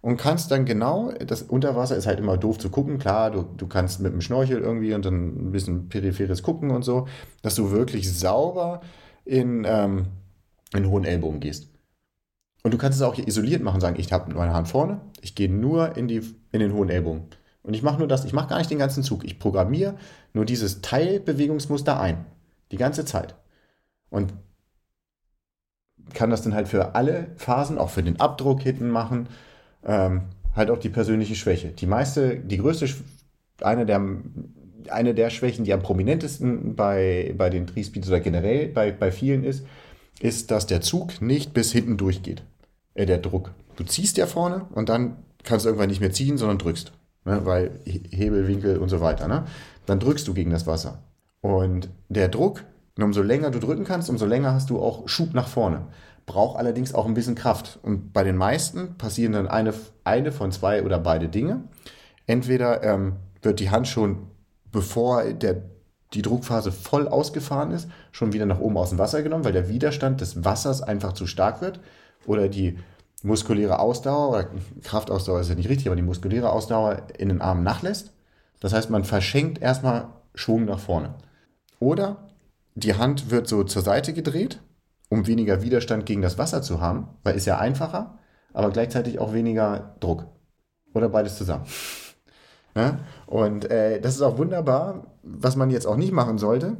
und 0.00 0.16
kannst 0.16 0.50
dann 0.50 0.64
genau, 0.64 1.12
das 1.12 1.42
Unterwasser 1.42 1.96
ist 1.96 2.06
halt 2.06 2.18
immer 2.18 2.36
doof 2.36 2.58
zu 2.58 2.70
gucken, 2.70 2.98
klar, 2.98 3.30
du, 3.30 3.42
du 3.42 3.66
kannst 3.66 4.00
mit 4.00 4.12
dem 4.12 4.20
Schnorchel 4.20 4.60
irgendwie 4.60 4.92
und 4.94 5.04
dann 5.04 5.48
ein 5.48 5.52
bisschen 5.52 5.88
peripheres 5.88 6.42
gucken 6.42 6.70
und 6.70 6.82
so, 6.82 7.06
dass 7.42 7.54
du 7.54 7.70
wirklich 7.70 8.12
sauber 8.12 8.82
in, 9.24 9.64
ähm, 9.66 10.06
in 10.74 10.88
hohen 10.90 11.04
Ellbogen 11.04 11.40
gehst. 11.40 11.68
Und 12.62 12.72
du 12.72 12.78
kannst 12.78 12.98
es 12.98 13.02
auch 13.02 13.16
isoliert 13.16 13.62
machen, 13.62 13.80
sagen, 13.80 13.98
ich 13.98 14.12
habe 14.12 14.34
meine 14.34 14.54
Hand 14.54 14.68
vorne, 14.68 15.00
ich 15.20 15.34
gehe 15.34 15.50
nur 15.50 15.96
in, 15.96 16.08
die, 16.08 16.22
in 16.52 16.60
den 16.60 16.72
hohen 16.72 16.88
Ellbogen. 16.90 17.24
Und 17.62 17.72
ich 17.72 17.82
mache 17.82 17.98
nur 17.98 18.08
das, 18.08 18.26
ich 18.26 18.34
mache 18.34 18.48
gar 18.48 18.58
nicht 18.58 18.70
den 18.70 18.78
ganzen 18.78 19.02
Zug. 19.02 19.24
Ich 19.24 19.38
programmiere 19.38 19.96
nur 20.34 20.44
dieses 20.44 20.82
Teilbewegungsmuster 20.82 21.98
ein. 21.98 22.26
Die 22.72 22.76
ganze 22.76 23.06
Zeit. 23.06 23.36
Und 24.10 24.34
kann 26.12 26.30
das 26.30 26.42
dann 26.42 26.54
halt 26.54 26.68
für 26.68 26.94
alle 26.94 27.28
Phasen, 27.36 27.78
auch 27.78 27.90
für 27.90 28.02
den 28.02 28.20
Abdruck 28.20 28.62
hinten 28.62 28.90
machen, 28.90 29.28
ähm, 29.84 30.22
halt 30.54 30.70
auch 30.70 30.78
die 30.78 30.88
persönliche 30.88 31.34
Schwäche. 31.34 31.68
Die 31.68 31.86
meiste, 31.86 32.36
die 32.36 32.58
größte, 32.58 32.88
eine 33.60 33.86
der, 33.86 34.02
eine 34.88 35.14
der 35.14 35.30
Schwächen, 35.30 35.64
die 35.64 35.72
am 35.72 35.82
prominentesten 35.82 36.76
bei, 36.76 37.34
bei 37.36 37.50
den 37.50 37.66
Triespeeds 37.66 38.08
oder 38.08 38.20
generell 38.20 38.68
bei, 38.68 38.92
bei 38.92 39.10
vielen 39.10 39.44
ist, 39.44 39.64
ist, 40.20 40.50
dass 40.50 40.66
der 40.66 40.80
Zug 40.80 41.20
nicht 41.20 41.54
bis 41.54 41.72
hinten 41.72 41.96
durchgeht. 41.96 42.42
Äh, 42.94 43.06
der 43.06 43.18
Druck. 43.18 43.52
Du 43.76 43.84
ziehst 43.84 44.16
ja 44.16 44.26
vorne 44.26 44.66
und 44.72 44.88
dann 44.88 45.16
kannst 45.42 45.64
du 45.64 45.68
irgendwann 45.68 45.88
nicht 45.88 46.00
mehr 46.00 46.12
ziehen, 46.12 46.38
sondern 46.38 46.58
drückst. 46.58 46.92
Ne? 47.24 47.40
Weil 47.44 47.80
Hebelwinkel 47.84 48.78
und 48.78 48.88
so 48.88 49.00
weiter. 49.00 49.28
Ne? 49.28 49.44
Dann 49.86 50.00
drückst 50.00 50.26
du 50.26 50.34
gegen 50.34 50.50
das 50.50 50.66
Wasser. 50.66 51.02
Und 51.40 51.90
der 52.08 52.28
Druck, 52.28 52.64
umso 53.02 53.22
länger 53.22 53.50
du 53.50 53.58
drücken 53.58 53.84
kannst, 53.84 54.08
umso 54.08 54.26
länger 54.26 54.52
hast 54.52 54.70
du 54.70 54.80
auch 54.80 55.08
Schub 55.08 55.34
nach 55.34 55.48
vorne. 55.48 55.86
Braucht 56.26 56.58
allerdings 56.58 56.94
auch 56.94 57.06
ein 57.06 57.14
bisschen 57.14 57.34
Kraft. 57.34 57.78
Und 57.82 58.12
bei 58.12 58.22
den 58.24 58.36
meisten 58.36 58.96
passieren 58.96 59.32
dann 59.32 59.48
eine, 59.48 59.74
eine 60.04 60.32
von 60.32 60.52
zwei 60.52 60.82
oder 60.82 60.98
beide 60.98 61.28
Dinge. 61.28 61.64
Entweder 62.26 62.82
ähm, 62.82 63.16
wird 63.42 63.60
die 63.60 63.70
Hand 63.70 63.88
schon, 63.88 64.28
bevor 64.70 65.24
der, 65.24 65.62
die 66.14 66.22
Druckphase 66.22 66.72
voll 66.72 67.08
ausgefahren 67.08 67.72
ist, 67.72 67.88
schon 68.12 68.32
wieder 68.32 68.46
nach 68.46 68.60
oben 68.60 68.76
aus 68.76 68.90
dem 68.90 68.98
Wasser 68.98 69.22
genommen, 69.22 69.44
weil 69.44 69.52
der 69.52 69.68
Widerstand 69.68 70.20
des 70.20 70.44
Wassers 70.44 70.80
einfach 70.80 71.12
zu 71.12 71.26
stark 71.26 71.60
wird. 71.60 71.80
Oder 72.26 72.48
die 72.48 72.78
muskuläre 73.22 73.80
Ausdauer, 73.80 74.30
oder 74.30 74.48
Kraftausdauer 74.82 75.40
ist 75.40 75.48
ja 75.48 75.54
nicht 75.56 75.68
richtig, 75.68 75.88
aber 75.88 75.96
die 75.96 76.02
muskuläre 76.02 76.50
Ausdauer 76.50 77.02
in 77.18 77.28
den 77.28 77.42
Armen 77.42 77.64
nachlässt. 77.64 78.12
Das 78.60 78.72
heißt, 78.72 78.88
man 78.88 79.04
verschenkt 79.04 79.60
erstmal 79.60 80.08
Schwung 80.34 80.64
nach 80.64 80.78
vorne. 80.78 81.14
Oder 81.80 82.28
die 82.74 82.94
Hand 82.94 83.30
wird 83.30 83.48
so 83.48 83.64
zur 83.64 83.82
Seite 83.82 84.12
gedreht, 84.12 84.60
um 85.08 85.26
weniger 85.26 85.62
Widerstand 85.62 86.06
gegen 86.06 86.22
das 86.22 86.38
Wasser 86.38 86.62
zu 86.62 86.80
haben, 86.80 87.08
weil 87.22 87.36
ist 87.36 87.46
ja 87.46 87.58
einfacher, 87.58 88.18
aber 88.52 88.70
gleichzeitig 88.70 89.18
auch 89.18 89.32
weniger 89.32 89.96
Druck. 90.00 90.26
Oder 90.92 91.08
beides 91.08 91.36
zusammen. 91.36 91.64
Ja? 92.76 92.98
Und 93.26 93.70
äh, 93.70 94.00
das 94.00 94.16
ist 94.16 94.22
auch 94.22 94.36
wunderbar, 94.36 95.06
was 95.22 95.54
man 95.54 95.70
jetzt 95.70 95.86
auch 95.86 95.94
nicht 95.94 96.10
machen 96.10 96.38
sollte, 96.38 96.76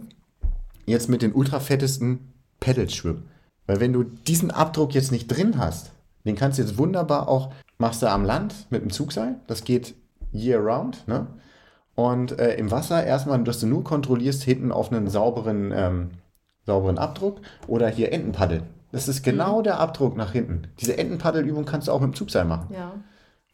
jetzt 0.86 1.08
mit 1.08 1.22
den 1.22 1.32
ultrafettesten 1.32 2.32
Pedals 2.58 2.94
schwimmen. 2.94 3.28
Weil 3.68 3.78
wenn 3.78 3.92
du 3.92 4.02
diesen 4.02 4.50
Abdruck 4.50 4.92
jetzt 4.92 5.12
nicht 5.12 5.28
drin 5.28 5.56
hast, 5.56 5.92
den 6.24 6.34
kannst 6.34 6.58
du 6.58 6.62
jetzt 6.62 6.78
wunderbar 6.78 7.28
auch, 7.28 7.52
machst 7.78 8.02
du 8.02 8.10
am 8.10 8.24
Land 8.24 8.66
mit 8.70 8.82
dem 8.82 8.90
Zugseil, 8.90 9.36
das 9.46 9.62
geht 9.62 9.94
year 10.32 10.58
round, 10.58 11.06
ne? 11.06 11.28
Und 11.94 12.38
äh, 12.38 12.54
im 12.54 12.70
Wasser 12.70 13.04
erstmal, 13.04 13.42
dass 13.44 13.60
du 13.60 13.66
nur 13.66 13.84
kontrollierst 13.84 14.42
hinten 14.42 14.72
auf 14.72 14.90
einen 14.90 15.08
sauberen, 15.08 15.72
ähm, 15.74 16.10
sauberen 16.66 16.98
Abdruck 16.98 17.40
oder 17.68 17.88
hier 17.88 18.12
Entenpaddel. 18.12 18.62
Das 18.90 19.08
ist 19.08 19.22
genau 19.22 19.58
mhm. 19.58 19.64
der 19.64 19.80
Abdruck 19.80 20.16
nach 20.16 20.32
hinten. 20.32 20.68
Diese 20.80 20.96
Entenpaddelübung 20.96 21.64
kannst 21.64 21.88
du 21.88 21.92
auch 21.92 22.00
mit 22.00 22.12
dem 22.12 22.14
Zugseil 22.14 22.44
machen. 22.44 22.72
Ja. 22.72 22.92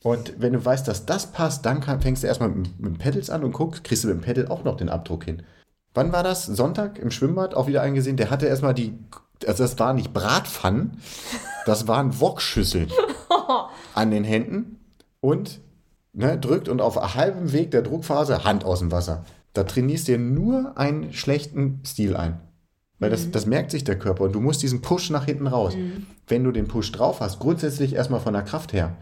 Und 0.03 0.35
wenn 0.39 0.55
du 0.55 0.65
weißt, 0.65 0.89
dass 0.89 1.05
das 1.05 1.27
passt, 1.27 1.67
dann 1.67 1.81
kann, 1.81 2.01
fängst 2.01 2.23
du 2.23 2.27
erstmal 2.27 2.49
mit, 2.49 2.81
mit 2.81 2.95
dem 2.95 2.99
Pedals 2.99 3.29
an 3.29 3.45
und 3.45 3.53
guckst, 3.53 3.85
kriegst 3.85 4.05
du 4.05 4.09
mit 4.09 4.17
dem 4.17 4.23
Pedal 4.23 4.49
auch 4.49 4.65
noch 4.65 4.77
den 4.77 4.89
Abdruck 4.89 5.25
hin. 5.25 5.43
Wann 5.93 6.13
war 6.13 6.23
das? 6.23 6.47
Sonntag 6.47 6.99
im 6.99 7.11
Schwimmbad 7.11 7.55
auch 7.55 7.67
wieder 7.67 7.83
eingesehen. 7.83 8.17
Der 8.17 8.31
hatte 8.31 8.47
erstmal 8.47 8.75
die, 8.75 8.99
also 9.47 9.63
das 9.63 9.79
war 9.79 9.93
nicht 9.93 10.15
Bratpfannen, 10.15 10.99
das 11.67 11.89
waren 11.89 12.21
Wokschüsseln 12.21 12.91
an 13.95 14.11
den 14.11 14.25
Händen 14.25 14.79
und 15.21 15.61
ne, 16.13 16.39
drückt 16.39 16.69
und 16.69 16.81
auf 16.81 16.97
halbem 17.15 17.53
Weg 17.53 17.71
der 17.71 17.83
Druckphase 17.83 18.45
Hand 18.45 18.65
aus 18.65 18.81
dem 18.81 18.93
Wasser. 18.93 19.25
Da 19.53 19.65
trainierst 19.65 20.09
du 20.09 20.13
dir 20.13 20.19
nur 20.19 20.79
einen 20.79 21.13
schlechten 21.13 21.81
Stil 21.85 22.17
ein. 22.17 22.41
Weil 22.99 23.11
mhm. 23.11 23.13
das, 23.13 23.31
das 23.31 23.47
merkt 23.47 23.71
sich 23.71 23.85
der 23.85 23.99
Körper 23.99 24.25
und 24.25 24.33
du 24.33 24.41
musst 24.41 24.63
diesen 24.63 24.83
Push 24.83 25.11
nach 25.11 25.25
hinten 25.25 25.47
raus. 25.47 25.75
Mhm. 25.75 26.07
Wenn 26.29 26.45
du 26.45 26.53
den 26.53 26.69
Push 26.69 26.93
drauf 26.93 27.21
hast, 27.21 27.41
grundsätzlich 27.41 27.95
erstmal 27.95 28.21
von 28.21 28.35
der 28.35 28.43
Kraft 28.43 28.73
her 28.73 28.97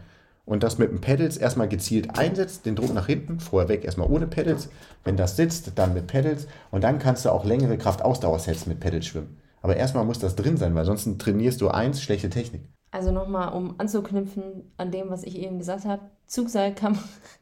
und 0.45 0.63
das 0.63 0.79
mit 0.79 0.89
dem 0.89 0.99
Pedals 0.99 1.37
erstmal 1.37 1.69
gezielt 1.69 2.17
einsetzt, 2.17 2.65
den 2.65 2.75
Druck 2.75 2.93
nach 2.93 3.05
hinten, 3.05 3.39
vorher 3.39 3.69
weg 3.69 3.85
erstmal 3.85 4.09
ohne 4.09 4.25
Pedals. 4.25 4.69
Wenn 5.03 5.15
das 5.15 5.35
sitzt, 5.35 5.73
dann 5.75 5.93
mit 5.93 6.07
Pedals 6.07 6.47
und 6.71 6.83
dann 6.83 6.97
kannst 6.97 7.25
du 7.25 7.29
auch 7.29 7.45
längere 7.45 7.77
Kraftausdauersets 7.77 8.65
mit 8.65 8.79
Pedals 8.79 9.05
schwimmen. 9.05 9.37
Aber 9.61 9.75
erstmal 9.75 10.05
muss 10.05 10.17
das 10.17 10.35
drin 10.35 10.57
sein, 10.57 10.73
weil 10.73 10.85
sonst 10.85 11.07
trainierst 11.19 11.61
du 11.61 11.67
eins, 11.67 12.01
schlechte 12.01 12.29
Technik. 12.29 12.63
Also 12.91 13.11
nochmal, 13.11 13.53
um 13.53 13.75
anzuknüpfen 13.77 14.71
an 14.77 14.91
dem, 14.91 15.09
was 15.09 15.23
ich 15.23 15.37
eben 15.37 15.59
gesagt 15.59 15.85
habe, 15.85 16.01
Zugseil 16.25 16.73
kann, 16.73 16.97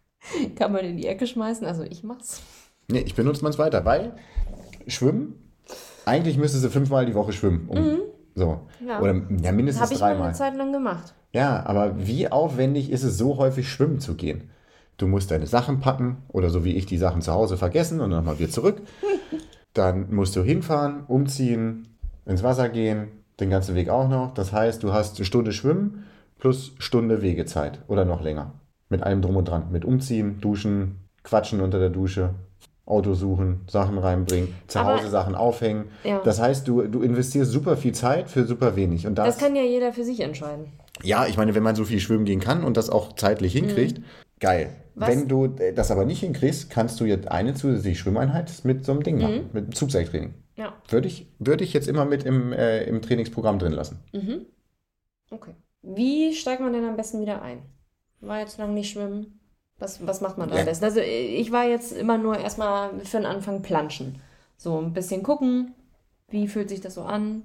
kann 0.55 0.71
man 0.71 0.83
in 0.83 0.97
die 0.97 1.07
Ecke 1.07 1.27
schmeißen, 1.27 1.65
also 1.65 1.83
ich 1.83 2.03
mach's. 2.03 2.41
Nee, 2.89 2.99
ich 2.99 3.15
benutze 3.15 3.43
man 3.43 3.51
es 3.51 3.59
weiter, 3.59 3.85
weil 3.85 4.15
Schwimmen, 4.87 5.51
eigentlich 6.05 6.37
müsste 6.37 6.57
sie 6.57 6.69
fünfmal 6.69 7.05
die 7.05 7.15
Woche 7.15 7.33
schwimmen. 7.33 7.67
Um, 7.67 7.77
mhm. 7.77 7.99
So. 8.35 8.67
Ja. 8.85 9.01
Oder 9.01 9.21
ja, 9.41 9.51
mindestens 9.51 9.83
Habe 9.83 9.93
ich 9.93 9.99
dreimal. 9.99 10.19
mal 10.19 10.25
eine 10.25 10.35
Zeit 10.35 10.55
lang 10.55 10.71
gemacht. 10.71 11.13
Ja, 11.33 11.65
aber 11.65 12.05
wie 12.07 12.29
aufwendig 12.29 12.91
ist 12.91 13.03
es 13.03 13.17
so 13.17 13.37
häufig 13.37 13.69
schwimmen 13.69 13.99
zu 13.99 14.15
gehen? 14.15 14.49
Du 14.97 15.07
musst 15.07 15.31
deine 15.31 15.47
Sachen 15.47 15.79
packen 15.79 16.23
oder 16.29 16.49
so 16.49 16.63
wie 16.63 16.75
ich 16.75 16.85
die 16.85 16.97
Sachen 16.97 17.21
zu 17.21 17.33
Hause 17.33 17.57
vergessen 17.57 17.99
und 17.99 18.11
dann 18.11 18.19
nochmal 18.19 18.39
wieder 18.39 18.49
zurück. 18.49 18.81
dann 19.73 20.13
musst 20.13 20.35
du 20.35 20.43
hinfahren, 20.43 21.03
umziehen, 21.07 21.87
ins 22.25 22.43
Wasser 22.43 22.69
gehen, 22.69 23.09
den 23.39 23.49
ganzen 23.49 23.75
Weg 23.75 23.89
auch 23.89 24.07
noch. 24.07 24.33
Das 24.33 24.51
heißt, 24.51 24.81
du 24.83 24.93
hast 24.93 25.17
eine 25.17 25.25
Stunde 25.25 25.51
Schwimmen 25.51 26.05
plus 26.39 26.73
Stunde 26.79 27.21
Wegezeit 27.21 27.79
oder 27.87 28.05
noch 28.05 28.21
länger. 28.21 28.53
Mit 28.89 29.03
allem 29.03 29.21
drum 29.21 29.35
und 29.35 29.49
dran. 29.49 29.71
Mit 29.71 29.85
Umziehen, 29.85 30.39
Duschen, 30.39 31.07
Quatschen 31.23 31.61
unter 31.61 31.79
der 31.79 31.89
Dusche, 31.89 32.35
Auto 32.85 33.13
suchen, 33.15 33.61
Sachen 33.67 33.97
reinbringen, 33.97 34.55
zu 34.67 34.79
Aber, 34.79 34.95
Hause 34.95 35.09
Sachen 35.09 35.35
aufhängen. 35.35 35.85
Ja. 36.05 36.21
Das 36.23 36.39
heißt, 36.39 36.67
du, 36.67 36.83
du 36.83 37.01
investierst 37.01 37.51
super 37.51 37.75
viel 37.75 37.93
Zeit 37.93 38.29
für 38.29 38.45
super 38.45 38.75
wenig. 38.77 39.05
Und 39.05 39.15
das, 39.15 39.35
das 39.35 39.37
kann 39.37 39.55
ja 39.55 39.63
jeder 39.63 39.91
für 39.91 40.05
sich 40.05 40.21
entscheiden. 40.21 40.71
Ja, 41.03 41.27
ich 41.27 41.37
meine, 41.37 41.53
wenn 41.53 41.63
man 41.63 41.75
so 41.75 41.83
viel 41.83 41.99
schwimmen 41.99 42.25
gehen 42.25 42.39
kann 42.39 42.63
und 42.63 42.77
das 42.77 42.89
auch 42.89 43.13
zeitlich 43.15 43.53
mhm. 43.55 43.59
hinkriegt, 43.67 43.99
mhm. 43.99 44.03
geil. 44.39 44.69
Was? 44.95 45.09
Wenn 45.09 45.27
du 45.27 45.47
das 45.75 45.91
aber 45.91 46.05
nicht 46.05 46.21
hinkriegst, 46.21 46.69
kannst 46.69 46.99
du 46.99 47.05
jetzt 47.05 47.29
eine 47.29 47.53
zusätzliche 47.53 47.97
Schwimmeinheit 47.97 48.51
mit 48.63 48.83
so 48.85 48.93
einem 48.93 49.03
Ding 49.03 49.19
machen, 49.19 49.35
mhm. 49.35 49.49
mit 49.53 49.63
einem 49.65 49.75
Zugseiltraining. 49.75 50.33
Ja. 50.57 50.73
Würde 50.89 51.07
ich, 51.07 51.27
würde 51.39 51.63
ich 51.63 51.71
jetzt 51.73 51.87
immer 51.87 52.03
mit 52.05 52.23
im, 52.23 52.51
äh, 52.51 52.83
im 52.83 53.01
Trainingsprogramm 53.01 53.59
drin 53.59 53.73
lassen. 53.73 53.99
Mhm. 54.11 54.45
Okay. 55.29 55.53
Wie 55.83 56.33
steigt 56.33 56.61
man 56.61 56.73
denn 56.73 56.83
am 56.83 56.97
besten 56.97 57.21
wieder 57.21 57.41
ein? 57.41 57.61
War 58.19 58.39
jetzt 58.39 58.57
lang 58.57 58.73
nicht 58.73 58.89
schwimmen. 58.91 59.39
Was, 59.79 60.05
was 60.05 60.21
macht 60.21 60.39
man 60.39 60.49
da 60.49 60.55
ja. 60.55 60.61
am 60.61 60.65
besten? 60.65 60.85
Also 60.85 60.99
ich 60.99 61.51
war 61.51 61.65
jetzt 61.65 61.91
immer 61.91 62.17
nur 62.17 62.37
erstmal 62.37 62.99
für 63.01 63.17
den 63.17 63.27
Anfang 63.27 63.61
planschen. 63.61 64.19
So 64.57 64.79
ein 64.79 64.93
bisschen 64.93 65.21
gucken, 65.21 65.75
wie 66.29 66.47
fühlt 66.47 66.69
sich 66.69 66.81
das 66.81 66.95
so 66.95 67.03
an. 67.03 67.43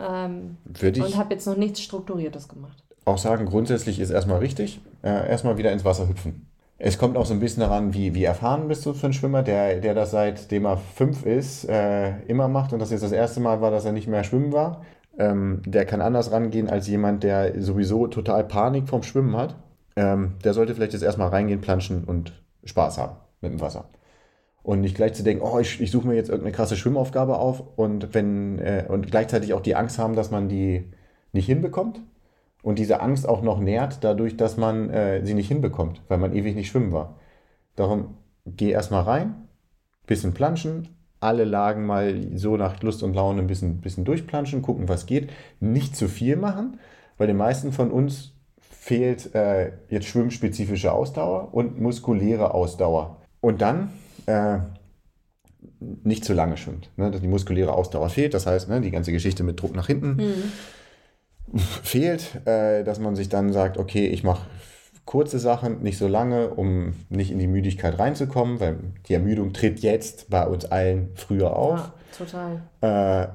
Ähm, 0.00 0.56
Würde 0.64 0.98
ich 0.98 1.06
und 1.06 1.16
habe 1.16 1.34
jetzt 1.34 1.46
noch 1.46 1.56
nichts 1.56 1.80
Strukturiertes 1.80 2.48
gemacht. 2.48 2.82
Auch 3.04 3.18
sagen, 3.18 3.46
grundsätzlich 3.46 4.00
ist 4.00 4.10
erstmal 4.10 4.40
richtig. 4.40 4.80
Äh, 5.02 5.28
erstmal 5.30 5.56
wieder 5.56 5.70
ins 5.70 5.84
Wasser 5.84 6.08
hüpfen. 6.08 6.48
Es 6.84 6.98
kommt 6.98 7.16
auch 7.16 7.26
so 7.26 7.32
ein 7.32 7.38
bisschen 7.38 7.60
daran, 7.60 7.94
wie, 7.94 8.12
wie 8.12 8.24
erfahren 8.24 8.66
bist 8.66 8.84
du 8.84 8.92
für 8.92 9.06
einen 9.06 9.12
Schwimmer, 9.12 9.44
der, 9.44 9.78
der 9.78 9.94
das 9.94 10.10
seitdem 10.10 10.64
er 10.64 10.78
fünf 10.78 11.24
ist, 11.24 11.64
äh, 11.68 12.18
immer 12.22 12.48
macht 12.48 12.72
und 12.72 12.80
das 12.80 12.90
jetzt 12.90 13.04
das 13.04 13.12
erste 13.12 13.38
Mal 13.38 13.60
war, 13.60 13.70
dass 13.70 13.84
er 13.84 13.92
nicht 13.92 14.08
mehr 14.08 14.24
schwimmen 14.24 14.52
war. 14.52 14.84
Ähm, 15.16 15.62
der 15.64 15.84
kann 15.86 16.00
anders 16.00 16.32
rangehen 16.32 16.68
als 16.68 16.88
jemand, 16.88 17.22
der 17.22 17.62
sowieso 17.62 18.08
total 18.08 18.42
Panik 18.42 18.88
vom 18.88 19.04
Schwimmen 19.04 19.36
hat. 19.36 19.54
Ähm, 19.94 20.32
der 20.42 20.54
sollte 20.54 20.74
vielleicht 20.74 20.92
jetzt 20.92 21.04
erstmal 21.04 21.28
reingehen, 21.28 21.60
planschen 21.60 22.02
und 22.02 22.32
Spaß 22.64 22.98
haben 22.98 23.14
mit 23.42 23.52
dem 23.52 23.60
Wasser. 23.60 23.84
Und 24.64 24.80
nicht 24.80 24.96
gleich 24.96 25.12
zu 25.12 25.22
denken, 25.22 25.44
oh, 25.44 25.60
ich, 25.60 25.80
ich 25.80 25.92
suche 25.92 26.08
mir 26.08 26.16
jetzt 26.16 26.30
irgendeine 26.30 26.56
krasse 26.56 26.76
Schwimmaufgabe 26.76 27.38
auf 27.38 27.62
und 27.76 28.12
wenn 28.12 28.58
äh, 28.58 28.86
und 28.88 29.08
gleichzeitig 29.08 29.54
auch 29.54 29.60
die 29.60 29.76
Angst 29.76 30.00
haben, 30.00 30.16
dass 30.16 30.32
man 30.32 30.48
die 30.48 30.90
nicht 31.32 31.46
hinbekommt 31.46 32.00
und 32.62 32.78
diese 32.78 33.00
Angst 33.00 33.28
auch 33.28 33.42
noch 33.42 33.58
nährt, 33.58 34.02
dadurch, 34.02 34.36
dass 34.36 34.56
man 34.56 34.88
äh, 34.90 35.24
sie 35.24 35.34
nicht 35.34 35.48
hinbekommt, 35.48 36.00
weil 36.08 36.18
man 36.18 36.34
ewig 36.34 36.54
nicht 36.54 36.68
schwimmen 36.70 36.92
war. 36.92 37.16
Darum 37.76 38.16
geh 38.46 38.70
erstmal 38.70 39.02
rein, 39.02 39.34
bisschen 40.06 40.32
planschen, 40.32 40.88
alle 41.20 41.44
Lagen 41.44 41.86
mal 41.86 42.36
so 42.36 42.56
nach 42.56 42.82
Lust 42.82 43.02
und 43.02 43.14
Laune 43.14 43.40
ein 43.40 43.46
bisschen, 43.46 43.80
bisschen 43.80 44.04
durchplanschen, 44.04 44.62
gucken, 44.62 44.88
was 44.88 45.06
geht. 45.06 45.30
Nicht 45.60 45.96
zu 45.96 46.08
viel 46.08 46.36
machen, 46.36 46.78
weil 47.16 47.28
den 47.28 47.36
meisten 47.36 47.72
von 47.72 47.90
uns 47.90 48.32
fehlt 48.58 49.34
äh, 49.34 49.72
jetzt 49.88 50.06
schwimmspezifische 50.06 50.92
Ausdauer 50.92 51.54
und 51.54 51.80
muskuläre 51.80 52.54
Ausdauer. 52.54 53.18
Und 53.40 53.60
dann 53.62 53.92
äh, 54.26 54.58
nicht 55.78 56.24
zu 56.24 56.32
lange 56.32 56.56
schwimmt. 56.56 56.90
Ne? 56.96 57.10
Die 57.12 57.28
muskuläre 57.28 57.72
Ausdauer 57.72 58.08
fehlt, 58.08 58.34
das 58.34 58.46
heißt, 58.46 58.68
ne, 58.68 58.80
die 58.80 58.90
ganze 58.90 59.12
Geschichte 59.12 59.44
mit 59.44 59.60
Druck 59.60 59.74
nach 59.74 59.86
hinten 59.86 60.16
Mhm. 60.16 60.52
Fehlt, 61.56 62.46
äh, 62.46 62.84
dass 62.84 62.98
man 62.98 63.16
sich 63.16 63.28
dann 63.28 63.52
sagt, 63.52 63.78
okay, 63.78 64.06
ich 64.06 64.22
mache 64.24 64.46
kurze 65.04 65.38
Sachen, 65.38 65.82
nicht 65.82 65.98
so 65.98 66.06
lange, 66.08 66.50
um 66.50 66.94
nicht 67.08 67.30
in 67.30 67.38
die 67.38 67.46
Müdigkeit 67.48 67.98
reinzukommen, 67.98 68.60
weil 68.60 68.76
die 69.08 69.14
Ermüdung 69.14 69.52
tritt 69.52 69.80
jetzt 69.80 70.30
bei 70.30 70.46
uns 70.46 70.64
allen 70.66 71.10
früher 71.14 71.56
auf. 71.56 71.78
Ja, 71.80 71.94
total. 72.16 72.62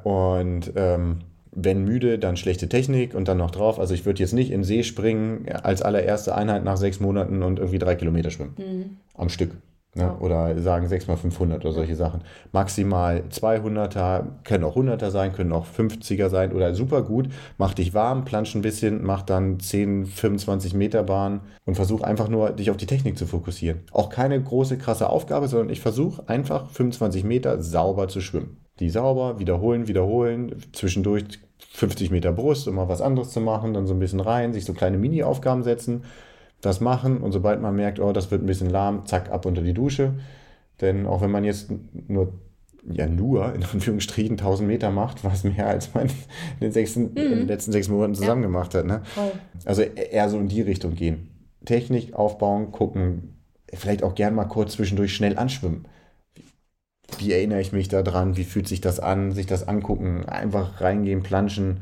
Äh, 0.03 0.07
und 0.07 0.71
ähm, 0.75 1.19
wenn 1.51 1.83
müde, 1.83 2.19
dann 2.19 2.37
schlechte 2.37 2.69
Technik 2.69 3.15
und 3.15 3.27
dann 3.27 3.37
noch 3.37 3.51
drauf. 3.51 3.79
Also 3.79 3.93
ich 3.93 4.05
würde 4.05 4.19
jetzt 4.21 4.33
nicht 4.33 4.51
in 4.51 4.63
See 4.63 4.83
springen 4.83 5.45
als 5.63 5.81
allererste 5.81 6.35
Einheit 6.35 6.63
nach 6.63 6.77
sechs 6.77 6.99
Monaten 6.99 7.41
und 7.43 7.57
irgendwie 7.59 7.79
drei 7.79 7.95
Kilometer 7.95 8.29
schwimmen 8.29 8.55
Mhm. 8.57 8.97
am 9.15 9.29
Stück. 9.29 9.51
Ne? 9.95 10.15
Oder 10.19 10.59
sagen 10.61 10.87
6 10.87 11.07
mal 11.07 11.17
500 11.17 11.65
oder 11.65 11.73
solche 11.73 11.95
Sachen. 11.95 12.21
Maximal 12.51 13.23
200er, 13.31 14.25
können 14.43 14.63
auch 14.63 14.75
100er 14.75 15.09
sein, 15.09 15.33
können 15.33 15.51
auch 15.51 15.65
50er 15.65 16.29
sein 16.29 16.53
oder 16.53 16.75
super 16.75 17.01
gut. 17.01 17.29
Mach 17.57 17.73
dich 17.73 17.93
warm, 17.93 18.23
plansch 18.23 18.53
ein 18.53 18.61
bisschen, 18.61 19.03
mach 19.03 19.23
dann 19.23 19.59
10, 19.59 20.05
25 20.05 20.75
Meter 20.75 21.03
Bahn 21.03 21.41
und 21.65 21.75
versuch 21.75 22.01
einfach 22.01 22.29
nur, 22.29 22.51
dich 22.51 22.69
auf 22.69 22.77
die 22.77 22.85
Technik 22.85 23.17
zu 23.17 23.25
fokussieren. 23.25 23.79
Auch 23.91 24.09
keine 24.09 24.41
große, 24.41 24.77
krasse 24.77 25.09
Aufgabe, 25.09 25.47
sondern 25.47 25.69
ich 25.69 25.81
versuche 25.81 26.27
einfach 26.29 26.69
25 26.69 27.23
Meter 27.23 27.61
sauber 27.61 28.07
zu 28.07 28.21
schwimmen. 28.21 28.57
Die 28.79 28.91
sauber, 28.91 29.39
wiederholen, 29.39 29.87
wiederholen, 29.87 30.55
zwischendurch 30.73 31.23
50 31.73 32.11
Meter 32.11 32.31
Brust, 32.31 32.67
um 32.67 32.75
mal 32.75 32.87
was 32.87 33.01
anderes 33.01 33.31
zu 33.31 33.41
machen, 33.41 33.73
dann 33.73 33.87
so 33.87 33.95
ein 33.95 33.99
bisschen 33.99 34.19
rein, 34.19 34.53
sich 34.53 34.65
so 34.65 34.73
kleine 34.73 34.99
Mini-Aufgaben 34.99 35.63
setzen 35.63 36.03
das 36.61 36.81
machen 36.81 37.17
und 37.17 37.31
sobald 37.31 37.61
man 37.61 37.75
merkt, 37.75 37.99
oh, 37.99 38.11
das 38.11 38.31
wird 38.31 38.43
ein 38.43 38.47
bisschen 38.47 38.69
lahm, 38.69 39.05
zack, 39.05 39.31
ab 39.31 39.45
unter 39.45 39.61
die 39.61 39.73
Dusche. 39.73 40.15
Denn 40.81 41.05
auch 41.05 41.21
wenn 41.21 41.31
man 41.31 41.43
jetzt 41.43 41.71
nur, 42.07 42.33
ja 42.83 43.07
nur, 43.07 43.53
in 43.53 43.63
Anführungsstrichen 43.63 44.37
1000 44.37 44.67
Meter 44.67 44.91
macht, 44.91 45.23
was 45.23 45.43
mehr 45.43 45.67
als 45.67 45.93
man 45.93 46.07
in 46.07 46.13
den, 46.61 46.71
sechs, 46.71 46.95
in 46.95 47.13
den 47.13 47.47
letzten 47.47 47.71
sechs 47.71 47.89
Monaten 47.89 48.15
zusammen 48.15 48.41
gemacht 48.41 48.73
hat. 48.75 48.85
Ne? 48.85 49.01
Voll. 49.03 49.31
Also 49.65 49.81
eher 49.81 50.29
so 50.29 50.39
in 50.39 50.47
die 50.47 50.61
Richtung 50.61 50.95
gehen. 50.95 51.29
Technik 51.65 52.13
aufbauen, 52.13 52.71
gucken, 52.71 53.35
vielleicht 53.73 54.03
auch 54.03 54.15
gern 54.15 54.35
mal 54.35 54.45
kurz 54.45 54.73
zwischendurch 54.73 55.13
schnell 55.13 55.37
anschwimmen. 55.37 55.85
Wie, 56.33 56.43
wie 57.19 57.33
erinnere 57.33 57.61
ich 57.61 57.71
mich 57.71 57.87
daran? 57.87 58.37
Wie 58.37 58.45
fühlt 58.45 58.67
sich 58.67 58.81
das 58.81 58.99
an? 58.99 59.31
Sich 59.31 59.45
das 59.45 59.67
angucken, 59.67 60.25
einfach 60.25 60.81
reingehen, 60.81 61.23
planschen. 61.23 61.81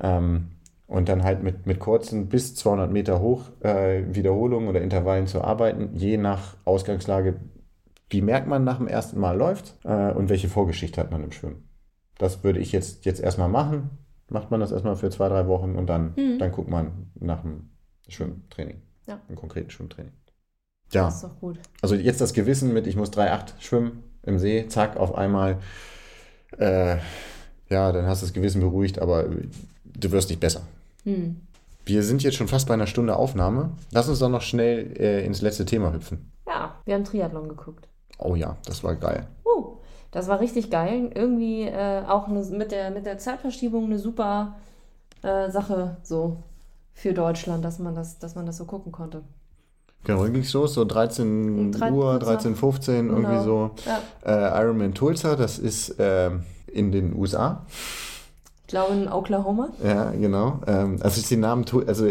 Ähm, 0.00 0.48
und 0.86 1.08
dann 1.08 1.24
halt 1.24 1.42
mit, 1.42 1.66
mit 1.66 1.78
kurzen 1.80 2.28
bis 2.28 2.54
200 2.56 2.90
Meter 2.92 3.20
hoch 3.20 3.42
äh, 3.60 4.04
Wiederholungen 4.14 4.68
oder 4.68 4.80
Intervallen 4.80 5.26
zu 5.26 5.42
arbeiten, 5.42 5.90
je 5.94 6.16
nach 6.16 6.56
Ausgangslage, 6.64 7.40
wie 8.08 8.22
merkt 8.22 8.46
man 8.46 8.62
nach 8.64 8.78
dem 8.78 8.86
ersten 8.86 9.18
Mal 9.18 9.36
läuft 9.36 9.74
äh, 9.84 10.12
und 10.12 10.28
welche 10.28 10.48
Vorgeschichte 10.48 11.00
hat 11.00 11.10
man 11.10 11.24
im 11.24 11.32
Schwimmen. 11.32 11.68
Das 12.18 12.44
würde 12.44 12.60
ich 12.60 12.72
jetzt, 12.72 13.04
jetzt 13.04 13.20
erstmal 13.20 13.48
machen. 13.48 13.90
Macht 14.30 14.50
man 14.50 14.60
das 14.60 14.72
erstmal 14.72 14.96
für 14.96 15.10
zwei, 15.10 15.28
drei 15.28 15.46
Wochen 15.48 15.76
und 15.76 15.86
dann, 15.88 16.14
Mhm. 16.16 16.38
dann 16.38 16.52
guckt 16.52 16.70
man 16.70 17.10
nach 17.18 17.42
dem 17.42 17.70
Schwimmtraining. 18.08 18.80
Ja. 19.06 19.20
Im 19.28 19.36
konkreten 19.36 19.70
Schwimmtraining. 19.70 20.12
Ja, 20.92 21.06
Das 21.06 21.16
ist 21.16 21.24
doch 21.24 21.38
gut. 21.40 21.58
also 21.82 21.94
jetzt 21.96 22.20
das 22.20 22.32
Gewissen 22.32 22.72
mit, 22.72 22.86
ich 22.86 22.96
muss 22.96 23.10
3,8 23.12 23.54
schwimmen 23.60 24.04
im 24.22 24.38
See, 24.38 24.66
zack, 24.68 24.96
auf 24.96 25.14
einmal. 25.16 25.58
Äh, 26.58 26.96
ja, 27.68 27.90
dann 27.92 28.06
hast 28.06 28.22
du 28.22 28.26
das 28.26 28.32
Gewissen 28.32 28.60
beruhigt, 28.60 29.00
aber 29.00 29.24
du 29.84 30.10
wirst 30.12 30.30
nicht 30.30 30.40
besser. 30.40 30.62
Hm. 31.06 31.36
Wir 31.84 32.02
sind 32.02 32.22
jetzt 32.24 32.36
schon 32.36 32.48
fast 32.48 32.66
bei 32.66 32.74
einer 32.74 32.88
Stunde 32.88 33.16
Aufnahme. 33.16 33.70
Lass 33.92 34.08
uns 34.08 34.18
doch 34.18 34.28
noch 34.28 34.42
schnell 34.42 34.92
äh, 34.98 35.24
ins 35.24 35.40
letzte 35.40 35.64
Thema 35.64 35.92
hüpfen. 35.92 36.32
Ja, 36.46 36.74
wir 36.84 36.94
haben 36.94 37.04
Triathlon 37.04 37.48
geguckt. 37.48 37.88
Oh 38.18 38.34
ja, 38.34 38.56
das 38.66 38.82
war 38.82 38.96
geil. 38.96 39.26
Uh, 39.44 39.76
das 40.10 40.26
war 40.26 40.40
richtig 40.40 40.70
geil. 40.70 41.10
Irgendwie 41.14 41.62
äh, 41.62 42.02
auch 42.08 42.26
eine, 42.26 42.40
mit, 42.44 42.72
der, 42.72 42.90
mit 42.90 43.06
der 43.06 43.18
Zeitverschiebung 43.18 43.84
eine 43.84 43.98
super 44.00 44.56
äh, 45.22 45.48
Sache 45.50 45.98
so 46.02 46.38
für 46.92 47.12
Deutschland, 47.12 47.64
dass 47.64 47.78
man 47.78 47.94
das, 47.94 48.18
dass 48.18 48.34
man 48.34 48.46
das 48.46 48.56
so 48.56 48.64
gucken 48.64 48.90
konnte. 48.90 49.22
Genau, 50.02 50.20
wann 50.20 50.32
ging's 50.32 50.52
los? 50.54 50.74
So 50.74 50.84
13 50.84 51.58
Um 51.58 51.72
drei- 51.72 51.92
Uhr, 51.92 52.12
kurz 52.12 52.22
nach- 52.26 52.28
13, 52.34 52.56
15, 52.56 53.08
irgendwie 53.10 53.22
Genau. 53.22 53.42
so. 53.44 53.70
Ja, 53.84 54.00
Äh, 54.58 54.62
Ironman 54.62 54.94
Tulsa, 54.94 55.36
das 55.36 55.58
ist 55.58 55.94
ähm, 55.98 56.42
in 56.66 56.90
den 56.90 57.14
USA. 57.14 57.64
Ich 58.66 58.70
glaube 58.70 58.94
in 58.94 59.08
Oklahoma. 59.08 59.68
Ja, 59.84 60.10
genau. 60.10 60.58
Ähm, 60.66 60.98
also 61.00 61.20
ich 61.20 61.28
den 61.28 61.38
Namen, 61.38 61.64
also 61.86 62.08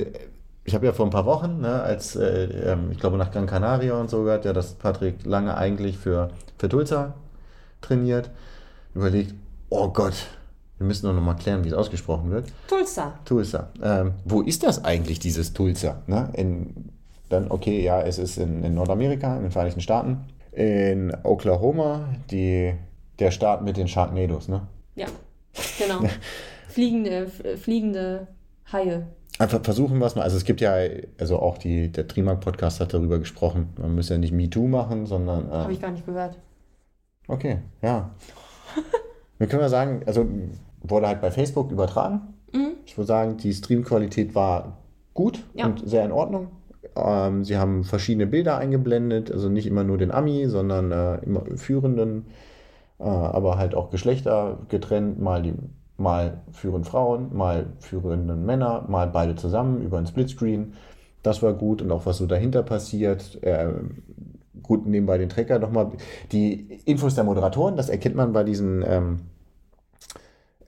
ich 0.64 0.74
habe 0.74 0.86
ja 0.86 0.94
vor 0.94 1.06
ein 1.06 1.10
paar 1.10 1.26
Wochen, 1.26 1.60
ne, 1.60 1.84
als 1.84 2.16
äh, 2.16 2.72
ähm, 2.72 2.92
ich 2.92 2.98
glaube 2.98 3.18
nach 3.18 3.30
Gran 3.30 3.46
Canaria 3.46 4.00
und 4.00 4.10
so 4.10 4.24
gehört, 4.24 4.46
ja, 4.46 4.54
dass 4.54 4.76
Patrick 4.76 5.26
lange 5.26 5.58
eigentlich 5.58 5.98
für, 5.98 6.30
für 6.58 6.70
Tulsa 6.70 7.14
trainiert, 7.82 8.32
überlegt, 8.94 9.36
oh 9.70 9.90
Gott, 9.90 10.14
wir 10.78 10.88
müssen 10.88 11.06
doch 11.06 11.14
noch 11.14 11.22
mal 11.22 11.36
klären, 11.36 11.66
wie 11.66 11.68
es 11.68 11.74
ausgesprochen 11.74 12.32
wird. 12.32 12.48
Tulsa. 12.70 13.20
Tulsa. 13.26 13.68
Ähm, 13.84 14.14
wo 14.24 14.42
ist 14.42 14.64
das 14.64 14.86
eigentlich, 14.86 15.20
dieses 15.20 15.52
Tulsa? 15.52 16.04
Ne? 16.08 16.30
In, 16.34 16.90
dann, 17.28 17.52
okay, 17.52 17.84
ja, 17.84 18.02
es 18.02 18.18
ist 18.18 18.38
in, 18.38 18.64
in 18.64 18.76
Nordamerika, 18.76 19.36
in 19.36 19.44
den 19.44 19.52
Vereinigten 19.52 19.82
Staaten. 19.82 20.26
In 20.54 21.14
Oklahoma, 21.24 22.08
die, 22.32 22.76
der 23.20 23.32
Staat 23.32 23.62
mit 23.62 23.76
den 23.76 23.90
Sharknados, 23.90 24.48
ne? 24.48 24.62
Ja, 24.96 25.08
genau. 25.78 26.02
fliegende, 26.68 27.28
fliegende 27.28 28.28
Haie. 28.72 29.08
Einfach 29.38 29.62
versuchen 29.64 30.00
wir 30.00 30.06
es 30.06 30.16
mal. 30.16 30.22
Also 30.24 30.38
es 30.38 30.46
gibt 30.46 30.62
ja, 30.62 30.76
also 31.20 31.40
auch 31.40 31.58
die, 31.58 31.92
der 31.92 32.08
Trimark-Podcast 32.08 32.80
hat 32.80 32.94
darüber 32.94 33.20
gesprochen. 33.20 33.70
Man 33.78 33.94
muss 33.96 34.10
ja 34.10 34.18
nicht 34.18 34.32
MeToo 34.32 34.68
machen, 34.68 35.06
sondern. 35.06 35.52
Habe 35.52 35.72
Äh, 35.72 35.76
ich 35.76 35.82
gar 35.82 35.92
nicht 35.92 36.06
gehört. 36.06 36.38
okay, 37.28 37.60
ja. 37.82 38.12
Wir 39.38 39.48
können 39.48 39.62
ja 39.62 39.70
sagen, 39.70 40.04
also 40.06 40.26
wurde 40.82 41.08
halt 41.08 41.20
bei 41.20 41.32
Facebook 41.32 41.70
übertragen. 41.72 42.34
Mhm. 42.54 42.76
Ich 42.86 42.98
würde 42.98 43.08
sagen, 43.08 43.38
die 43.38 43.54
Streamqualität 43.54 44.34
war 44.36 44.78
gut 45.14 45.44
Ja. 45.54 45.66
und 45.66 45.88
sehr 45.88 46.06
in 46.06 46.14
Ordnung. 46.14 46.48
Ähm, 46.96 47.44
sie 47.44 47.58
haben 47.58 47.84
verschiedene 47.84 48.28
Bilder 48.28 48.58
eingeblendet, 48.58 49.30
also 49.32 49.50
nicht 49.50 49.68
immer 49.68 49.84
nur 49.84 49.98
den 49.98 50.12
Ami, 50.12 50.46
sondern 50.48 50.92
äh, 50.94 51.16
immer 51.26 51.44
führenden, 51.58 52.28
aber 53.04 53.58
halt 53.58 53.76
auch 53.76 53.90
Geschlechter 53.90 54.60
getrennt, 54.70 55.20
mal 55.20 55.42
die 55.42 55.54
mal 55.98 56.42
führen 56.52 56.84
Frauen, 56.84 57.36
mal 57.36 57.68
führenden 57.80 58.46
Männer, 58.46 58.86
mal 58.88 59.08
beide 59.08 59.36
zusammen 59.36 59.82
über 59.82 59.98
ein 59.98 60.08
Splitscreen. 60.08 60.74
Das 61.24 61.42
war 61.42 61.54
gut 61.54 61.82
und 61.82 61.92
auch 61.92 62.06
was 62.06 62.18
so 62.18 62.26
dahinter 62.26 62.64
passiert. 62.64 63.42
Äh, 63.44 63.72
gut 64.62 64.86
nebenbei 64.86 65.18
den 65.18 65.30
Trecker 65.30 65.60
nochmal. 65.60 65.92
Die 66.32 66.82
Infos 66.86 67.16
der 67.16 67.24
Moderatoren, 67.24 67.78
das 67.78 67.90
erkennt 67.90 68.16
man 68.16 68.34
bei 68.34 68.44
diesen 68.44 68.84
ähm, 68.86 69.22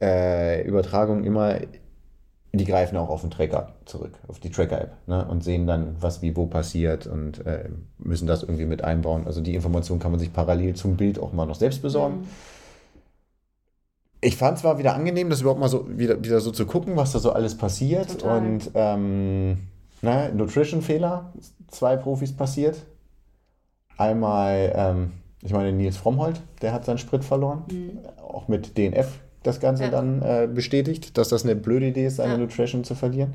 äh, 0.01 0.65
Übertragungen 0.65 1.23
immer, 1.23 1.57
die 2.57 2.65
greifen 2.65 2.97
auch 2.97 3.09
auf 3.09 3.21
den 3.21 3.31
Tracker 3.31 3.73
zurück, 3.85 4.13
auf 4.27 4.39
die 4.39 4.49
Tracker-App 4.49 4.91
ne, 5.07 5.25
und 5.25 5.43
sehen 5.43 5.67
dann, 5.67 5.95
was 5.99 6.21
wie 6.21 6.35
wo 6.35 6.45
passiert 6.45 7.07
und 7.07 7.45
äh, 7.45 7.69
müssen 7.97 8.27
das 8.27 8.43
irgendwie 8.43 8.65
mit 8.65 8.83
einbauen. 8.83 9.25
Also 9.25 9.41
die 9.41 9.55
Information 9.55 9.99
kann 9.99 10.11
man 10.11 10.19
sich 10.19 10.31
parallel 10.31 10.75
zum 10.75 10.97
Bild 10.97 11.19
auch 11.19 11.33
mal 11.33 11.45
noch 11.45 11.55
selbst 11.55 11.81
besorgen. 11.81 12.19
Mhm. 12.21 12.27
Ich 14.19 14.35
fand 14.35 14.57
es 14.57 14.63
war 14.63 14.79
wieder 14.79 14.95
angenehm, 14.95 15.29
das 15.29 15.41
überhaupt 15.41 15.59
mal 15.59 15.69
so 15.69 15.85
wieder, 15.89 16.23
wieder 16.23 16.39
so 16.39 16.51
zu 16.51 16.65
gucken, 16.65 16.95
was 16.95 17.11
da 17.11 17.19
so 17.19 17.31
alles 17.31 17.55
passiert. 17.55 18.19
Total. 18.19 18.39
Und 18.39 18.71
ähm, 18.73 19.57
na, 20.01 20.29
Nutrition-Fehler, 20.29 21.33
zwei 21.67 21.97
Profis 21.97 22.35
passiert. 22.35 22.83
Einmal, 23.97 24.73
ähm, 24.75 25.11
ich 25.41 25.53
meine, 25.53 25.71
Nils 25.71 25.97
Frommholt, 25.97 26.41
der 26.61 26.73
hat 26.73 26.85
seinen 26.85 26.97
Sprit 26.97 27.23
verloren. 27.23 27.63
Mhm. 27.71 27.99
Auch 28.27 28.47
mit 28.47 28.77
DNF 28.77 29.07
das 29.47 29.59
Ganze 29.59 29.85
Ja. 29.85 29.89
dann 29.89 30.21
äh, 30.21 30.47
bestätigt, 30.53 31.17
dass 31.17 31.29
das 31.29 31.43
eine 31.43 31.55
blöde 31.55 31.87
Idee 31.87 32.05
ist, 32.07 32.17
seine 32.17 32.33
Ja. 32.33 32.37
Nutrition 32.37 32.83
zu 32.83 32.93
verlieren. 32.95 33.33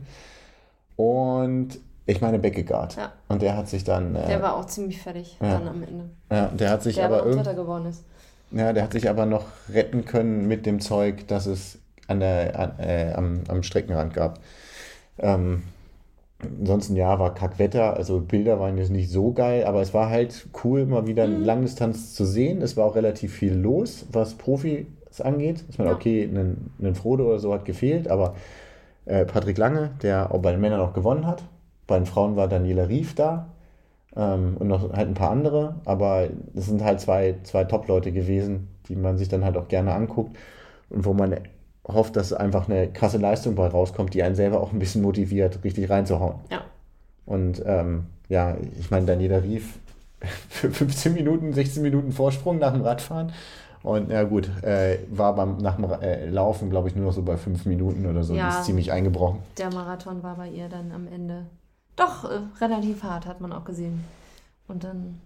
Und 0.96 1.78
ich 2.06 2.20
meine 2.20 2.38
Beckegaard. 2.38 2.96
Ja. 2.96 3.12
Und 3.28 3.42
der 3.42 3.56
hat 3.56 3.68
sich 3.68 3.84
dann, 3.84 4.14
äh, 4.16 4.26
Der 4.26 4.42
war 4.42 4.56
auch 4.56 4.66
ziemlich 4.66 5.00
fertig 5.00 5.36
Ja. 5.40 5.58
dann 5.58 5.68
am 5.68 5.82
Ende. 5.82 6.04
ja, 6.30 6.46
der 6.48 6.70
hat 6.70 6.82
sich 6.82 6.96
Der 6.96 7.06
aber 7.06 7.22
Dritter 7.22 7.54
geworden 7.54 7.86
ist. 7.86 8.04
ja, 8.50 8.72
der 8.72 8.82
hat 8.84 8.92
sich 8.92 9.08
aber 9.08 9.26
noch 9.26 9.44
retten 9.72 10.04
können 10.04 10.46
mit 10.48 10.66
dem 10.66 10.80
Zeug, 10.80 11.26
das 11.28 11.46
es 11.46 11.78
an 12.08 12.20
der, 12.20 12.58
an, 12.58 12.72
äh, 12.78 13.12
am, 13.14 13.42
am 13.48 13.62
Streckenrand 13.62 14.12
gab. 14.14 14.40
Ähm, 15.18 15.62
ansonsten 16.60 16.96
ja, 16.96 17.18
war 17.20 17.34
Kackwetter, 17.34 17.94
also 17.96 18.18
Bilder 18.20 18.58
waren 18.58 18.76
jetzt 18.76 18.90
nicht 18.90 19.10
so 19.10 19.32
geil, 19.32 19.64
aber 19.64 19.80
es 19.80 19.94
war 19.94 20.10
halt 20.10 20.48
cool, 20.64 20.84
mal 20.86 21.06
wieder 21.06 21.26
Mhm. 21.28 21.44
Langdistanz 21.44 22.14
zu 22.14 22.24
sehen. 22.24 22.60
Es 22.62 22.76
war 22.76 22.86
auch 22.86 22.96
relativ 22.96 23.32
viel 23.34 23.54
los, 23.54 24.06
was 24.10 24.34
Profis 25.12 25.20
angeht. 25.20 25.64
Ich 25.68 25.78
meine, 25.78 25.90
Ja. 25.90 25.96
okay, 25.96 26.24
ein, 26.24 26.70
ein 26.80 26.94
Frodo 26.94 27.26
oder 27.28 27.38
so 27.38 27.52
hat 27.52 27.64
gefehlt, 27.64 28.08
aber 28.08 28.34
äh, 29.04 29.24
Patrick 29.24 29.58
Lange, 29.58 29.90
der 30.02 30.32
auch 30.32 30.40
bei 30.40 30.52
den 30.52 30.60
Männern 30.60 30.80
auch 30.80 30.92
gewonnen 30.94 31.26
hat. 31.26 31.42
Bei 31.86 31.98
den 31.98 32.06
Frauen 32.06 32.36
war 32.36 32.48
Daniela 32.48 32.88
Rief 32.88 33.14
da 33.14 33.46
ähm, 34.16 34.56
und 34.58 34.68
noch 34.68 34.92
halt 34.92 35.08
ein 35.08 35.14
paar 35.14 35.30
andere, 35.30 35.76
aber 35.84 36.28
es 36.54 36.66
sind 36.66 36.82
halt 36.82 37.00
zwei, 37.00 37.36
zwei 37.42 37.64
Top-Leute 37.64 38.12
gewesen, 38.12 38.68
die 38.88 38.96
man 38.96 39.18
sich 39.18 39.28
dann 39.28 39.44
halt 39.44 39.56
auch 39.56 39.68
gerne 39.68 39.92
anguckt 39.92 40.36
und 40.90 41.04
wo 41.04 41.12
man 41.12 41.36
hofft, 41.86 42.16
dass 42.16 42.32
einfach 42.32 42.68
eine 42.68 42.88
krasse 42.92 43.18
Leistung 43.18 43.56
bei 43.56 43.66
rauskommt, 43.66 44.14
die 44.14 44.22
einen 44.22 44.36
selber 44.36 44.60
auch 44.60 44.72
ein 44.72 44.78
bisschen 44.78 45.02
motiviert, 45.02 45.64
richtig 45.64 45.90
reinzuhauen. 45.90 46.36
Ja. 46.50 46.62
Und 47.26 47.62
ähm, 47.66 48.06
ja, 48.28 48.56
ich 48.78 48.90
meine, 48.90 49.06
Daniela 49.06 49.42
Rief 49.42 49.78
für 50.48 50.70
15 50.70 51.12
Minuten, 51.12 51.52
16 51.52 51.82
Minuten 51.82 52.12
Vorsprung 52.12 52.58
nach 52.58 52.72
dem 52.72 52.82
Radfahren. 52.82 53.32
Und 53.82 54.10
ja 54.10 54.22
gut, 54.22 54.48
äh, 54.62 54.98
war 55.10 55.34
beim, 55.34 55.56
nach 55.58 55.76
dem 55.76 55.84
äh, 56.00 56.26
Laufen, 56.30 56.70
glaube 56.70 56.88
ich, 56.88 56.94
nur 56.94 57.06
noch 57.06 57.12
so 57.12 57.22
bei 57.22 57.36
5 57.36 57.64
Minuten 57.66 58.06
oder 58.06 58.22
so. 58.22 58.34
Ja. 58.34 58.48
Ist 58.48 58.64
ziemlich 58.66 58.92
eingebrochen. 58.92 59.40
Der 59.58 59.72
Marathon 59.72 60.22
war 60.22 60.36
bei 60.36 60.48
ihr 60.48 60.68
dann 60.68 60.92
am 60.92 61.08
Ende 61.08 61.46
doch 61.96 62.24
äh, 62.30 62.40
relativ 62.60 63.02
hart, 63.02 63.26
hat 63.26 63.40
man 63.40 63.52
auch 63.52 63.64
gesehen. 63.64 64.04
Und 64.68 64.84
dann, 64.84 65.20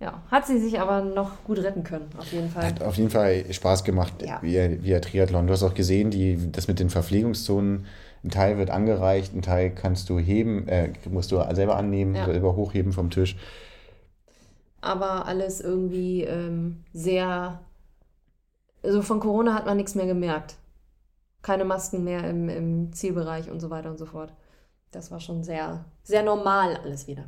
ja, 0.00 0.20
hat 0.30 0.46
sie 0.46 0.58
sich 0.58 0.80
aber 0.80 1.00
noch 1.02 1.44
gut 1.44 1.58
retten 1.62 1.84
können, 1.84 2.08
auf 2.18 2.32
jeden 2.32 2.50
Fall. 2.50 2.64
Hat 2.66 2.82
auf 2.82 2.96
jeden 2.96 3.10
Fall 3.10 3.44
Spaß 3.52 3.84
gemacht, 3.84 4.14
Ja. 4.20 4.42
via, 4.42 4.82
via 4.82 4.98
Triathlon. 5.00 5.46
Du 5.46 5.52
hast 5.52 5.62
auch 5.62 5.74
gesehen, 5.74 6.10
die, 6.10 6.50
das 6.50 6.66
mit 6.66 6.80
den 6.80 6.90
Verpflegungszonen, 6.90 7.86
ein 8.24 8.30
Teil 8.30 8.58
wird 8.58 8.70
angereicht, 8.70 9.32
ein 9.34 9.42
Teil 9.42 9.70
kannst 9.70 10.10
du 10.10 10.18
heben, 10.18 10.66
äh, 10.66 10.92
musst 11.08 11.30
du 11.30 11.40
selber 11.54 11.76
annehmen, 11.76 12.16
Ja. 12.16 12.24
selber 12.26 12.56
hochheben 12.56 12.92
vom 12.92 13.10
Tisch. 13.10 13.36
Aber 14.80 15.26
alles 15.26 15.60
irgendwie 15.60 16.22
ähm, 16.24 16.82
sehr. 16.92 17.60
Also 18.86 19.02
von 19.02 19.20
Corona 19.20 19.54
hat 19.54 19.66
man 19.66 19.76
nichts 19.76 19.94
mehr 19.94 20.06
gemerkt. 20.06 20.54
Keine 21.42 21.64
Masken 21.64 22.04
mehr 22.04 22.28
im, 22.28 22.48
im 22.48 22.92
Zielbereich 22.92 23.50
und 23.50 23.60
so 23.60 23.68
weiter 23.70 23.90
und 23.90 23.98
so 23.98 24.06
fort. 24.06 24.32
Das 24.92 25.10
war 25.10 25.20
schon 25.20 25.42
sehr, 25.44 25.84
sehr 26.04 26.22
normal 26.22 26.76
alles 26.82 27.06
wieder. 27.06 27.24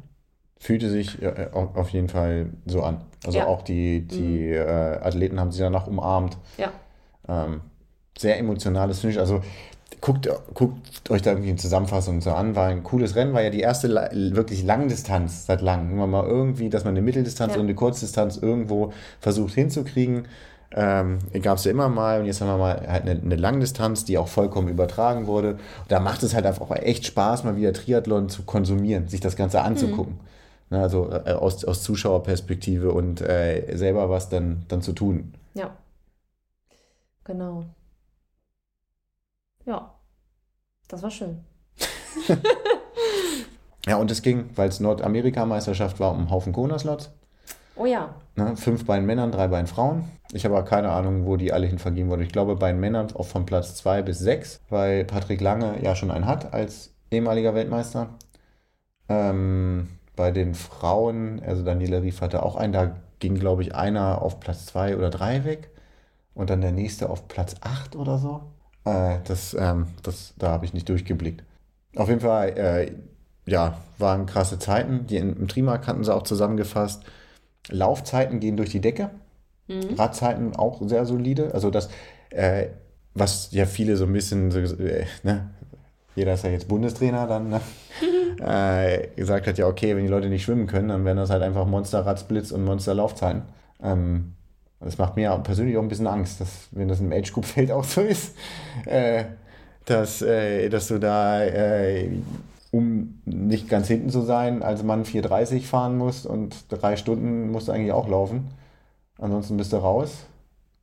Fühlte 0.61 0.89
sich 0.89 1.21
äh, 1.23 1.49
auf 1.53 1.91
jeden 1.91 2.09
Fall 2.09 2.51
so 2.67 2.83
an. 2.83 3.03
Also 3.27 3.39
Ja. 3.39 3.45
Mhm. 3.45 3.51
auch 3.51 3.63
die, 3.63 4.01
die 4.07 4.51
äh, 4.53 4.61
Athleten 5.01 5.39
haben 5.39 5.53
sich 5.53 5.61
danach 5.61 5.87
umarmt. 5.87 6.37
Ja. 6.57 6.73
Ähm, 7.29 7.61
sehr 8.17 8.39
emotionales 8.39 9.01
Finish. 9.01 9.19
Also 9.19 9.41
guckt, 10.01 10.29
guckt 10.55 11.11
euch 11.11 11.23
da 11.23 11.31
irgendwie 11.31 11.51
eine 11.51 11.59
Zusammenfassung 11.59 12.21
so 12.21 12.33
an. 12.33 12.57
War 12.57 12.69
ein 12.69 12.83
cooles 12.83 13.15
Rennen, 13.15 13.35
war 13.35 13.43
ja 13.43 13.51
die 13.51 13.61
erste 13.61 13.87
la- 13.87 14.11
wirklich 14.13 14.65
Langdistanz 14.65 15.47
seit 15.47 15.61
langem. 15.61 15.93
Immer 15.93 16.07
mal 16.09 16.27
irgendwie, 16.27 16.71
dass 16.71 16.85
man 16.85 16.95
eine 16.95 17.03
Mitteldistanz 17.03 17.55
Ja. 17.55 17.61
und 17.61 17.67
eine 17.67 17.75
Kurzdistanz 17.77 18.37
irgendwo 18.37 18.93
versucht 19.21 19.55
hinzukriegen. 19.55 20.27
Ähm, 20.73 21.19
Gab 21.43 21.59
es 21.59 21.65
ja 21.65 21.71
immer 21.71 21.89
mal 21.89 22.21
und 22.21 22.27
jetzt 22.27 22.41
haben 22.41 22.49
wir 22.49 22.59
mal 22.59 22.87
halt 22.87 23.03
eine, 23.03 23.21
eine 23.21 23.37
Langdistanz, 23.37 24.05
die 24.05 24.19
auch 24.19 24.29
vollkommen 24.29 24.69
übertragen 24.69 25.27
wurde. 25.27 25.53
Und 25.53 25.61
da 25.89 26.01
macht 26.01 26.23
es 26.23 26.35
halt 26.35 26.47
einfach 26.47 26.63
auch 26.63 26.77
echt 26.77 27.07
Spaß, 27.07 27.45
mal 27.45 27.57
wieder 27.57 27.73
Triathlon 27.73 28.29
zu 28.29 28.43
konsumieren, 28.43 29.09
sich 29.09 29.21
das 29.21 29.37
Ganze 29.37 29.63
anzugucken. 29.63 30.21
Ne, 30.71 30.83
also 30.83 31.11
äh, 31.11 31.33
aus, 31.33 31.65
aus 31.65 31.83
Zuschauerperspektive 31.83 32.93
und 32.93 33.23
äh, 33.23 33.75
selber 33.77 34.11
was 34.11 34.29
dann, 34.29 34.67
dann 34.69 34.83
zu 34.83 34.93
tun. 34.93 35.33
Ja. 35.55 35.75
Genau. 37.25 37.65
Ja. 39.65 39.95
Das 40.89 41.03
war 41.03 41.11
schön. 41.11 41.41
Ja, 43.89 43.97
und 43.97 44.11
es 44.11 44.21
ging, 44.21 44.51
weil 44.55 44.69
es 44.69 44.81
Nordamerika-Meisterschaft 44.81 45.99
war, 45.99 46.13
um 46.13 46.19
einen 46.19 46.31
Haufen 46.31 46.53
Kona-Slots. 46.53 47.11
Oh 47.75 47.87
ja. 47.87 48.15
Ne? 48.39 48.57
Fünf 48.57 48.87
bei 48.87 48.97
den 48.97 49.05
Männern, 49.07 49.33
drei 49.33 49.49
bei 49.49 49.57
den 49.57 49.67
Frauen. 49.67 50.05
Ich 50.33 50.45
habe 50.45 50.57
aber 50.57 50.65
keine 50.65 50.91
Ahnung, 50.91 51.27
wo 51.27 51.37
die 51.37 51.53
alle 51.53 51.67
hin 51.67 51.81
vergeben 51.81 52.09
wurden. 52.09 52.23
Ich 52.23 52.31
glaube, 52.31 52.55
bei 52.55 52.71
den 52.71 52.79
Männern 52.79 53.09
auch 53.15 53.27
von 53.27 53.45
Platz 53.45 53.75
zwei 53.75 54.01
bis 54.01 54.21
sechs, 54.21 54.61
weil 54.71 55.05
Patrick 55.05 55.41
Lange 55.41 55.83
ja 55.83 55.97
schon 55.97 56.13
einen 56.13 56.27
hat 56.27 56.55
als 56.55 56.95
ehemaliger 57.11 57.55
Weltmeister. 57.55 58.11
Ähm, 59.09 59.89
bei 60.15 60.31
den 60.31 60.55
Frauen, 60.55 61.43
also 61.45 61.65
Daniela 61.65 62.01
Rief 62.01 62.21
hatte 62.21 62.45
auch 62.45 62.55
einen, 62.55 62.73
da 62.73 62.97
ging, 63.19 63.35
glaube 63.35 63.63
ich, 63.63 63.75
einer 63.75 64.23
auf 64.23 64.39
Platz 64.39 64.67
zwei 64.67 64.97
oder 64.97 65.11
drei 65.11 65.45
weg 65.45 65.71
und 66.35 66.49
dann 66.49 66.61
der 66.61 66.71
nächste 66.73 67.11
auf 67.11 67.27
Platz 67.27 67.57
acht 67.61 67.97
oder 67.97 68.19
so. 68.19 68.43
Äh, 68.85 69.17
das, 69.25 69.57
ähm, 69.59 69.89
das, 70.05 70.35
da 70.39 70.51
habe 70.51 70.65
ich 70.65 70.75
nicht 70.75 70.89
durchgeblickt. 70.89 71.43
Auf 71.97 72.09
jeden 72.09 72.21
Fall, 72.21 72.51
äh, 72.57 72.93
ja, 73.47 73.79
waren 73.99 74.27
krasse 74.27 74.61
Zeiten. 74.61 75.09
Die 75.09 75.17
im 75.17 75.49
Trimark 75.49 75.89
hatten 75.89 76.05
sie 76.05 76.15
auch 76.15 76.23
zusammengefasst. 76.23 77.03
Laufzeiten 77.71 78.41
gehen 78.41 78.57
durch 78.57 78.71
die 78.71 78.81
Decke. 78.81 79.11
Mhm. 79.69 79.95
Radzeiten 79.97 80.57
auch 80.57 80.81
sehr 80.87 81.05
solide. 81.05 81.53
Also 81.55 81.71
das, 81.71 81.89
äh, 82.31 82.69
was 83.15 83.51
ja 83.53 83.67
viele 83.67 83.97
so 83.97 84.05
ein 84.05 84.13
bisschen, 84.13 84.51
so, 84.51 84.59
äh, 84.59 85.05
ne, 85.23 85.51
jeder 86.15 86.35
ist 86.35 86.45
ja 86.45 86.51
jetzt 86.51 86.69
Bundestrainer 86.69 87.27
dann, 87.27 87.49
ne, 87.51 87.61
äh, 88.41 89.09
gesagt 89.17 89.47
hat, 89.47 89.59
ja 89.59 89.67
okay, 89.67 89.95
wenn 89.95 90.05
die 90.05 90.11
Leute 90.11 90.29
nicht 90.29 90.45
schwimmen 90.45 90.67
können, 90.67 90.89
dann 90.89 91.05
wären 91.05 91.17
das 91.17 91.31
halt 91.31 91.43
einfach 91.43 91.67
Monster-Radsplits 91.67 92.53
und 92.53 92.65
Monster-Laufzeiten. 92.65 93.43
Ähm, 93.83 94.35
das 94.81 94.97
macht 94.97 95.17
mir 95.17 95.31
persönlich 95.43 95.77
auch 95.77 95.83
ein 95.83 95.89
bisschen 95.89 96.07
Angst, 96.07 96.41
dass, 96.41 96.69
wenn 96.71 96.89
das 96.89 97.01
im 97.01 97.13
Age-Group-Feld 97.13 97.73
auch 97.73 97.85
so 97.85 98.01
ist, 98.01 98.37
äh, 98.87 99.25
dass, 99.85 100.23
äh, 100.23 100.69
dass 100.69 100.89
du 100.89 100.99
da, 100.99 101.45
äh, 101.45 102.09
um 102.71 103.21
nicht 103.25 103.69
ganz 103.69 103.89
hinten 103.89 104.11
zu 104.11 104.21
sein, 104.23 104.63
als 104.63 104.83
Mann 104.83 105.05
4,30 105.05 105.63
fahren 105.63 105.97
musst 105.97 106.27
und 106.27 106.67
drei 106.71 106.97
Stunden 106.97 107.51
musst 107.51 107.69
du 107.69 107.73
eigentlich 107.73 107.93
auch 107.93 108.09
laufen. 108.09 108.49
Ansonsten 109.19 109.57
bist 109.57 109.73
du 109.73 109.77
raus. 109.79 110.27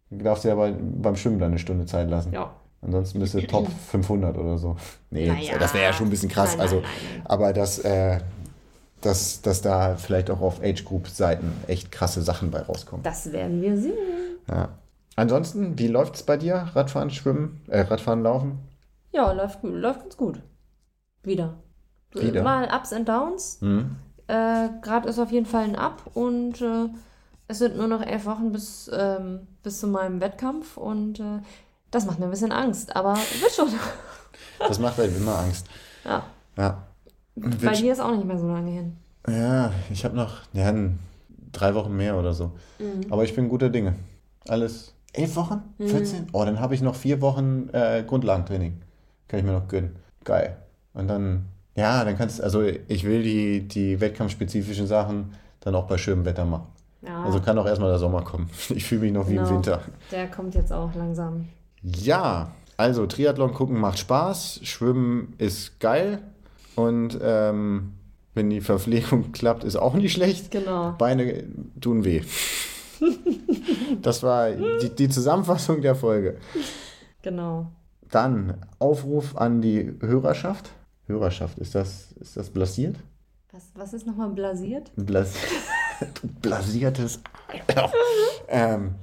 Du 0.09 0.23
darfst 0.23 0.43
dir 0.43 0.51
aber 0.51 0.71
beim 0.71 1.15
Schwimmen 1.15 1.39
dann 1.39 1.51
eine 1.51 1.59
Stunde 1.59 1.85
Zeit 1.85 2.09
lassen. 2.09 2.31
Ja. 2.33 2.53
Ansonsten 2.81 3.19
bist 3.19 3.33
du 3.33 3.41
Top 3.47 3.67
500 3.89 4.37
oder 4.37 4.57
so. 4.57 4.75
Nee, 5.09 5.27
Naja. 5.27 5.57
das 5.57 5.73
wäre 5.73 5.85
ja 5.85 5.93
schon 5.93 6.07
ein 6.07 6.11
bisschen 6.11 6.29
krass. 6.29 6.49
Nein, 6.49 6.57
nein, 6.57 6.67
also, 6.67 6.75
nein. 6.81 7.21
aber 7.25 7.53
dass, 7.53 7.79
äh, 7.79 8.19
dass, 9.01 9.41
dass 9.41 9.61
da 9.61 9.95
vielleicht 9.95 10.29
auch 10.29 10.41
auf 10.41 10.61
Age-Group-Seiten 10.61 11.51
echt 11.67 11.91
krasse 11.91 12.21
Sachen 12.21 12.51
bei 12.51 12.61
rauskommen. 12.61 13.03
Das 13.03 13.31
werden 13.31 13.61
wir 13.61 13.77
sehen. 13.77 13.93
Ja. 14.47 14.69
Ansonsten, 15.15 15.79
wie 15.79 15.87
läuft 15.87 16.15
es 16.15 16.23
bei 16.23 16.37
dir? 16.37 16.67
Radfahren, 16.73 17.09
Schwimmen, 17.09 17.61
äh, 17.67 17.81
Radfahren, 17.81 18.21
Laufen? 18.21 18.59
Ja, 19.11 19.31
läuft, 19.31 19.63
läuft 19.63 20.01
ganz 20.01 20.17
gut. 20.17 20.41
Wieder. 21.23 21.55
Wieder? 22.15 22.43
Mal 22.43 22.69
Ups 22.73 22.93
and 22.93 23.07
Downs. 23.07 23.57
Hm? 23.61 23.95
Äh, 24.27 24.69
Gerade 24.81 25.09
ist 25.09 25.19
auf 25.19 25.31
jeden 25.31 25.45
Fall 25.45 25.63
ein 25.65 25.75
Up 25.75 26.01
und 26.13 26.61
äh, 26.61 26.87
es 27.47 27.59
sind 27.59 27.77
nur 27.77 27.87
noch 27.87 28.01
elf 28.01 28.25
Wochen 28.25 28.51
bis, 28.51 28.89
ähm, 28.93 29.47
bis 29.61 29.79
zu 29.79 29.87
meinem 29.87 30.19
Wettkampf 30.19 30.77
und 30.77 31.19
äh, 31.19 31.39
das 31.91 32.05
macht 32.05 32.19
mir 32.19 32.25
ein 32.25 32.31
bisschen 32.31 32.51
Angst, 32.51 32.95
aber 32.95 33.15
wird 33.15 33.51
schon. 33.51 33.69
Das 34.59 34.79
macht 34.79 34.97
halt 34.97 35.15
immer 35.15 35.39
Angst. 35.39 35.67
ja. 36.05 36.23
Ja. 36.57 36.83
Bei 37.35 37.73
dir 37.73 37.91
ist 37.91 37.99
auch 37.99 38.11
nicht 38.11 38.25
mehr 38.25 38.37
so 38.37 38.47
lange 38.47 38.71
hin. 38.71 38.97
Ja, 39.27 39.71
ich 39.91 40.05
habe 40.05 40.15
noch 40.15 40.41
ja, 40.53 40.73
drei 41.51 41.75
Wochen 41.75 41.95
mehr 41.95 42.17
oder 42.17 42.33
so. 42.33 42.51
Mhm. 42.79 43.11
Aber 43.11 43.23
ich 43.23 43.35
bin 43.35 43.49
guter 43.49 43.69
Dinge. 43.69 43.95
Alles. 44.47 44.93
Elf 45.13 45.35
Wochen? 45.35 45.61
14? 45.79 46.27
Oh, 46.33 46.43
dann 46.43 46.59
habe 46.59 46.75
ich 46.75 46.81
noch 46.81 46.95
vier 46.95 47.21
Wochen 47.21 47.69
äh, 47.71 48.03
Grundlagentraining. 48.05 48.81
Kann 49.27 49.39
ich 49.39 49.45
mir 49.45 49.53
noch 49.53 49.67
gönnen. 49.67 49.95
Geil. 50.23 50.57
Und 50.93 51.07
dann, 51.07 51.45
ja, 51.75 52.03
dann 52.05 52.17
kannst 52.17 52.41
also 52.41 52.61
ich 52.63 53.03
will 53.03 53.23
die, 53.23 53.67
die 53.67 53.99
wettkampfspezifischen 54.01 54.87
Sachen 54.87 55.33
dann 55.59 55.75
auch 55.75 55.87
bei 55.87 55.97
schönem 55.97 56.25
Wetter 56.25 56.45
machen. 56.45 56.67
Ja, 57.01 57.23
Also 57.23 57.39
kann 57.39 57.57
auch 57.59 57.67
erstmal 57.67 57.89
der 57.89 57.99
Sommer 57.99 58.21
kommen. 58.23 58.49
Ich 58.69 58.85
fühle 58.85 59.01
mich 59.01 59.11
noch 59.13 59.27
wie 59.27 59.35
im 59.35 59.43
Genau. 59.43 59.55
Winter. 59.55 59.81
der 60.11 60.27
kommt 60.27 60.55
jetzt 60.55 60.71
auch 60.73 60.93
langsam. 60.95 61.47
Ja, 61.83 62.51
also 62.77 63.05
Triathlon 63.05 63.53
gucken 63.53 63.79
macht 63.79 63.99
Spaß, 63.99 64.61
Schwimmen 64.63 65.33
ist 65.37 65.79
geil 65.79 66.19
und 66.75 67.17
ähm, 67.21 67.93
wenn 68.33 68.49
die 68.49 68.61
Verpflegung 68.61 69.31
klappt, 69.33 69.63
ist 69.63 69.75
auch 69.75 69.93
nicht 69.93 70.13
schlecht. 70.13 70.51
Genau. 70.51 70.93
Beine 70.97 71.43
tun 71.81 72.03
weh. 72.05 72.21
Das 74.01 74.23
war 74.23 74.51
die, 74.51 74.89
die 74.89 75.09
Zusammenfassung 75.09 75.81
der 75.81 75.95
Folge. 75.95 76.37
Genau. 77.21 77.67
Dann 78.09 78.55
Aufruf 78.79 79.35
an 79.35 79.61
die 79.61 79.91
Hörerschaft. 79.99 80.71
Hörerschaft, 81.07 81.59
ist 81.59 81.75
das, 81.75 82.11
ist 82.19 82.35
das 82.37 82.49
blasiert? 82.49 82.95
Was, 83.51 83.63
was 83.75 83.93
ist 83.93 84.05
nochmal 84.07 84.29
blasiert? 84.29 84.91
Blas 84.95 85.33
blasiertes. 86.41 87.21
ähm, 88.47 88.95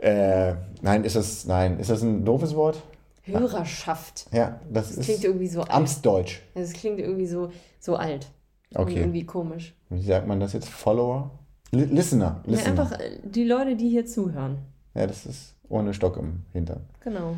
äh, 0.00 0.54
nein, 0.80 1.04
ist 1.04 1.16
das, 1.16 1.44
nein, 1.46 1.78
ist 1.78 1.90
das 1.90 2.02
ein 2.02 2.24
doofes 2.24 2.54
Wort? 2.54 2.82
Hörerschaft. 3.24 4.26
Ja, 4.32 4.60
das, 4.70 4.88
Das 4.88 4.98
ist 4.98 5.04
klingt 5.06 5.24
irgendwie 5.24 5.48
so 5.48 5.60
alt. 5.60 5.70
Amtsdeutsch. 5.70 6.40
Das 6.54 6.72
klingt 6.72 6.98
irgendwie 6.98 7.26
so, 7.26 7.50
so 7.78 7.96
alt. 7.96 8.26
Und 8.74 8.82
Okay. 8.84 9.00
irgendwie 9.00 9.26
komisch. 9.26 9.74
Wie 9.90 10.02
sagt 10.02 10.26
man 10.26 10.40
das 10.40 10.52
jetzt? 10.52 10.68
Follower? 10.68 11.30
Li 11.72 11.84
Listener. 11.84 12.40
Ja, 12.46 12.50
Listener. 12.52 12.80
einfach 12.82 12.98
äh, 12.98 13.18
die 13.24 13.44
Leute, 13.44 13.76
die 13.76 13.88
hier 13.90 14.06
zuhören. 14.06 14.58
Ja, 14.94 15.06
das 15.06 15.26
ist 15.26 15.54
ohne 15.68 15.92
Stock 15.94 16.16
im 16.16 16.42
Hintern. 16.52 16.80
Genau. 17.00 17.36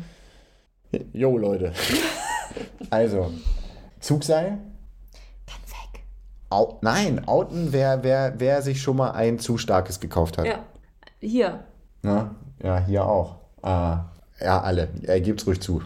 Jo, 1.11 1.37
Leute. 1.37 1.73
also, 2.89 3.31
Zugseil. 4.03 4.57
Dann 5.45 5.63
weg. 5.67 6.03
Au 6.49 6.77
Nein, 6.81 7.25
outen, 7.25 7.71
wer, 7.71 8.03
wer, 8.03 8.33
wer 8.37 8.61
sich 8.61 8.81
schon 8.81 8.97
mal 8.97 9.11
ein 9.11 9.39
zu 9.39 9.57
starkes 9.57 10.01
gekauft 10.01 10.37
hat. 10.37 10.45
Ja. 10.45 10.59
Hier. 11.19 11.63
Na? 12.01 12.35
ja 12.61 12.79
hier 12.79 13.07
auch. 13.07 13.37
Ah, 13.61 14.05
ja, 14.41 14.61
alle. 14.61 14.89
Ja, 15.01 15.17
gebt's 15.19 15.47
ruhig 15.47 15.61
zu. 15.61 15.81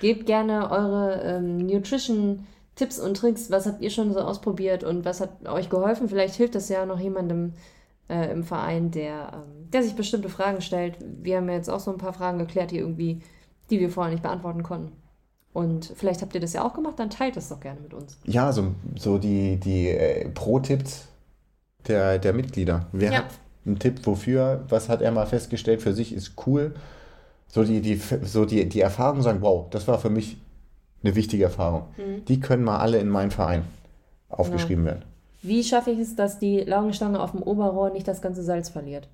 Gebt 0.00 0.26
gerne 0.26 0.72
eure 0.72 1.22
ähm, 1.22 1.58
Nutrition-Tipps 1.58 2.98
und 2.98 3.16
Tricks. 3.16 3.48
Was 3.50 3.66
habt 3.66 3.80
ihr 3.80 3.90
schon 3.90 4.12
so 4.12 4.20
ausprobiert 4.20 4.82
und 4.82 5.04
was 5.04 5.20
hat 5.20 5.46
euch 5.46 5.70
geholfen? 5.70 6.08
Vielleicht 6.08 6.34
hilft 6.34 6.56
das 6.56 6.68
ja 6.68 6.84
noch 6.84 6.98
jemandem 6.98 7.52
äh, 8.08 8.32
im 8.32 8.42
Verein, 8.42 8.90
der, 8.90 9.30
ähm, 9.34 9.70
der 9.70 9.84
sich 9.84 9.94
bestimmte 9.94 10.30
Fragen 10.30 10.62
stellt. 10.62 10.96
Wir 11.00 11.36
haben 11.36 11.48
ja 11.48 11.54
jetzt 11.54 11.70
auch 11.70 11.80
so 11.80 11.92
ein 11.92 11.98
paar 11.98 12.12
Fragen 12.12 12.38
geklärt, 12.38 12.72
die 12.72 12.78
irgendwie, 12.78 13.22
die 13.70 13.78
wir 13.78 13.88
vorher 13.88 14.12
nicht 14.12 14.24
beantworten 14.24 14.64
konnten. 14.64 14.99
Und 15.52 15.92
vielleicht 15.96 16.22
habt 16.22 16.34
ihr 16.34 16.40
das 16.40 16.52
ja 16.52 16.64
auch 16.64 16.74
gemacht, 16.74 16.98
dann 16.98 17.10
teilt 17.10 17.36
es 17.36 17.48
doch 17.48 17.60
gerne 17.60 17.80
mit 17.80 17.92
uns. 17.92 18.18
Ja, 18.24 18.52
so, 18.52 18.74
so 18.96 19.18
die, 19.18 19.56
die 19.56 19.88
äh, 19.88 20.28
Pro-Tipps 20.28 21.08
der, 21.88 22.18
der 22.18 22.32
Mitglieder. 22.32 22.86
Wer 22.92 23.12
Ja. 23.12 23.18
hat 23.18 23.26
einen 23.66 23.78
Tipp, 23.78 24.06
wofür? 24.06 24.64
Was 24.68 24.88
hat 24.88 25.02
er 25.02 25.10
mal 25.10 25.26
festgestellt 25.26 25.82
für 25.82 25.92
sich 25.92 26.12
ist 26.12 26.34
cool? 26.46 26.74
So 27.48 27.64
die, 27.64 27.80
die, 27.80 27.96
so 28.22 28.44
die, 28.44 28.68
die 28.68 28.80
Erfahrung 28.80 29.22
sagen, 29.22 29.42
wow, 29.42 29.68
das 29.70 29.88
war 29.88 29.98
für 29.98 30.10
mich 30.10 30.36
eine 31.02 31.16
wichtige 31.16 31.44
Erfahrung. 31.44 31.88
Mhm. 31.96 32.24
Die 32.26 32.38
können 32.38 32.62
mal 32.62 32.78
alle 32.78 32.98
in 32.98 33.08
meinen 33.08 33.32
Verein 33.32 33.64
aufgeschrieben 34.28 34.84
werden. 34.84 35.04
Wie 35.42 35.64
schaffe 35.64 35.90
ich 35.90 35.98
es, 35.98 36.14
dass 36.14 36.38
die 36.38 36.60
Laugenstange 36.60 37.18
auf 37.20 37.32
dem 37.32 37.42
Oberrohr 37.42 37.90
nicht 37.90 38.06
das 38.06 38.22
ganze 38.22 38.42
Salz 38.42 38.68
verliert? 38.68 39.08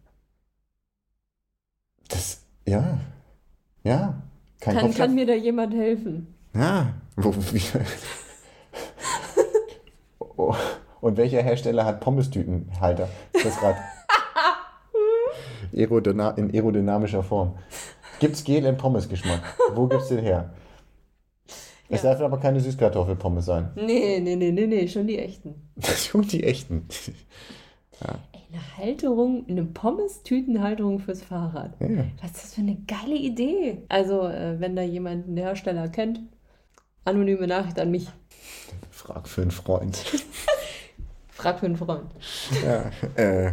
Das, 2.09 2.43
ja, 2.67 2.99
ja. 3.85 4.15
Kein 4.61 4.75
Kann, 4.77 4.87
Kopf 4.87 4.97
kann 4.97 5.15
mir 5.15 5.27
da 5.27 5.35
jemand 5.35 5.75
helfen? 5.75 6.35
Ja. 6.55 6.95
Oh, 10.39 10.55
und 11.01 11.17
welcher 11.17 11.43
Hersteller 11.43 11.87
hat 11.87 12.01
Pommestütenhalter? 12.01 13.09
Das 13.33 13.63
Rad. 13.63 13.77
Aerodyna 15.75 16.31
in 16.33 16.51
aerodynamischer 16.55 17.23
Form. 17.23 17.55
Gibt's 18.21 18.45
Gel 18.45 18.65
in 18.67 18.77
Pommesgeschmack? 18.77 19.41
Wo 19.75 19.87
gibt's 19.87 20.09
den 20.09 20.19
her? 20.19 20.53
Es 21.89 22.03
Ja. 22.03 22.11
darf 22.13 22.21
aber 22.21 22.39
keine 22.39 22.61
Süßkartoffelpommes 22.61 23.47
sein. 23.47 23.71
Nee, 23.77 24.21
nee, 24.21 24.37
nee, 24.37 24.51
nee, 24.53 24.67
nee, 24.67 24.89
schon 24.89 25.07
die 25.07 25.19
echten. 25.19 25.55
Sind 25.81 26.33
die 26.33 26.45
echten. 26.45 26.87
Ey, 28.01 28.36
eine 28.57 28.77
Halterung, 28.77 29.45
eine 29.49 29.65
Pommes-Tütenhalterung 29.65 30.99
fürs 30.99 31.23
Fahrrad. 31.23 31.73
Ja. 31.81 32.05
Was 32.23 32.31
ist 32.33 32.45
das 32.45 32.55
für 32.55 32.61
eine 32.63 32.77
geile 32.87 33.17
Idee? 33.17 33.83
Also, 33.89 34.27
äh, 34.27 34.59
wenn 34.61 34.77
da 34.77 34.83
jemand 34.83 35.27
einen 35.27 35.37
Hersteller 35.37 35.89
kennt, 35.89 36.21
anonyme 37.05 37.47
Nachricht 37.47 37.79
an 37.79 37.91
mich. 37.91 38.09
Frag 38.91 39.29
für 39.29 39.43
einen 39.43 39.51
Freund. 39.51 39.97
Frag 41.29 41.61
für 41.61 41.67
einen 41.67 41.77
Freund. 41.77 42.07
Ja, 42.65 42.91
äh, 43.23 43.53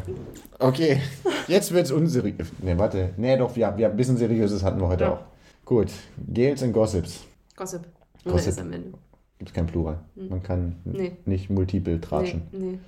okay, 0.60 1.02
jetzt 1.48 1.74
wird's 1.74 1.92
unseriös. 1.92 2.48
Ne, 2.62 2.78
warte. 2.80 3.10
Nee, 3.18 3.36
doch, 3.38 3.56
wir, 3.58 3.74
wir, 3.76 3.90
ein 3.90 3.98
bisschen 3.98 4.16
Seriöses 4.16 4.64
hatten 4.64 4.80
wir 4.80 4.88
heute 4.88 5.04
Ja. 5.04 5.14
auch. 5.14 5.20
Gut, 5.66 5.88
Gels 6.30 6.62
und 6.64 6.72
Gossips. 6.72 7.26
Gossip. 7.58 7.82
Gossip. 8.24 8.58
Ende. 8.58 8.94
Gibt 9.38 9.54
kein 9.54 9.66
Plural. 9.66 10.00
Man 10.16 10.42
kann 10.42 10.78
Hm. 10.86 10.92
Nee. 10.94 11.12
nicht 11.26 11.50
multiple 11.50 12.00
tratschen. 12.00 12.44
Nee, 12.54 12.60
nee. 12.60 12.80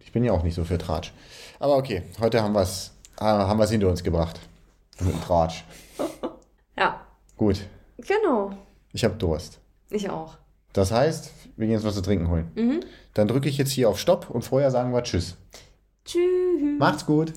Ich 0.00 0.12
bin 0.12 0.24
ja 0.24 0.32
auch 0.32 0.42
nicht 0.42 0.54
so 0.54 0.64
für 0.64 0.78
Tratsch. 0.78 1.12
Aber 1.58 1.76
okay, 1.76 2.02
heute 2.20 2.42
haben 2.42 2.54
wir 2.54 2.62
es 2.62 2.92
haben 3.18 3.58
wir's 3.58 3.70
hinter 3.70 3.88
uns 3.88 4.02
gebracht. 4.02 4.40
Mit 5.00 5.12
dem 5.12 5.20
Tratsch. 5.22 5.64
Ja, 6.76 7.00
Gut, 7.36 7.60
genau. 7.98 8.50
ich 8.92 9.04
habe 9.04 9.14
Durst. 9.14 9.60
Ich 9.90 10.10
auch. 10.10 10.38
Das 10.72 10.90
heißt, 10.90 11.30
wir 11.56 11.66
gehen 11.68 11.76
jetzt 11.76 11.84
was 11.84 11.94
zu 11.94 12.02
trinken 12.02 12.28
holen. 12.28 12.50
Mhm. 12.56 12.80
Dann 13.14 13.28
drücke 13.28 13.48
ich 13.48 13.56
jetzt 13.56 13.70
hier 13.70 13.88
auf 13.88 14.00
Stopp 14.00 14.28
und 14.28 14.42
vorher 14.42 14.72
sagen 14.72 14.92
wir 14.92 15.04
Tschüss. 15.04 15.36
Tschüss. 16.04 16.20
Macht's 16.80 17.06
gut. 17.06 17.32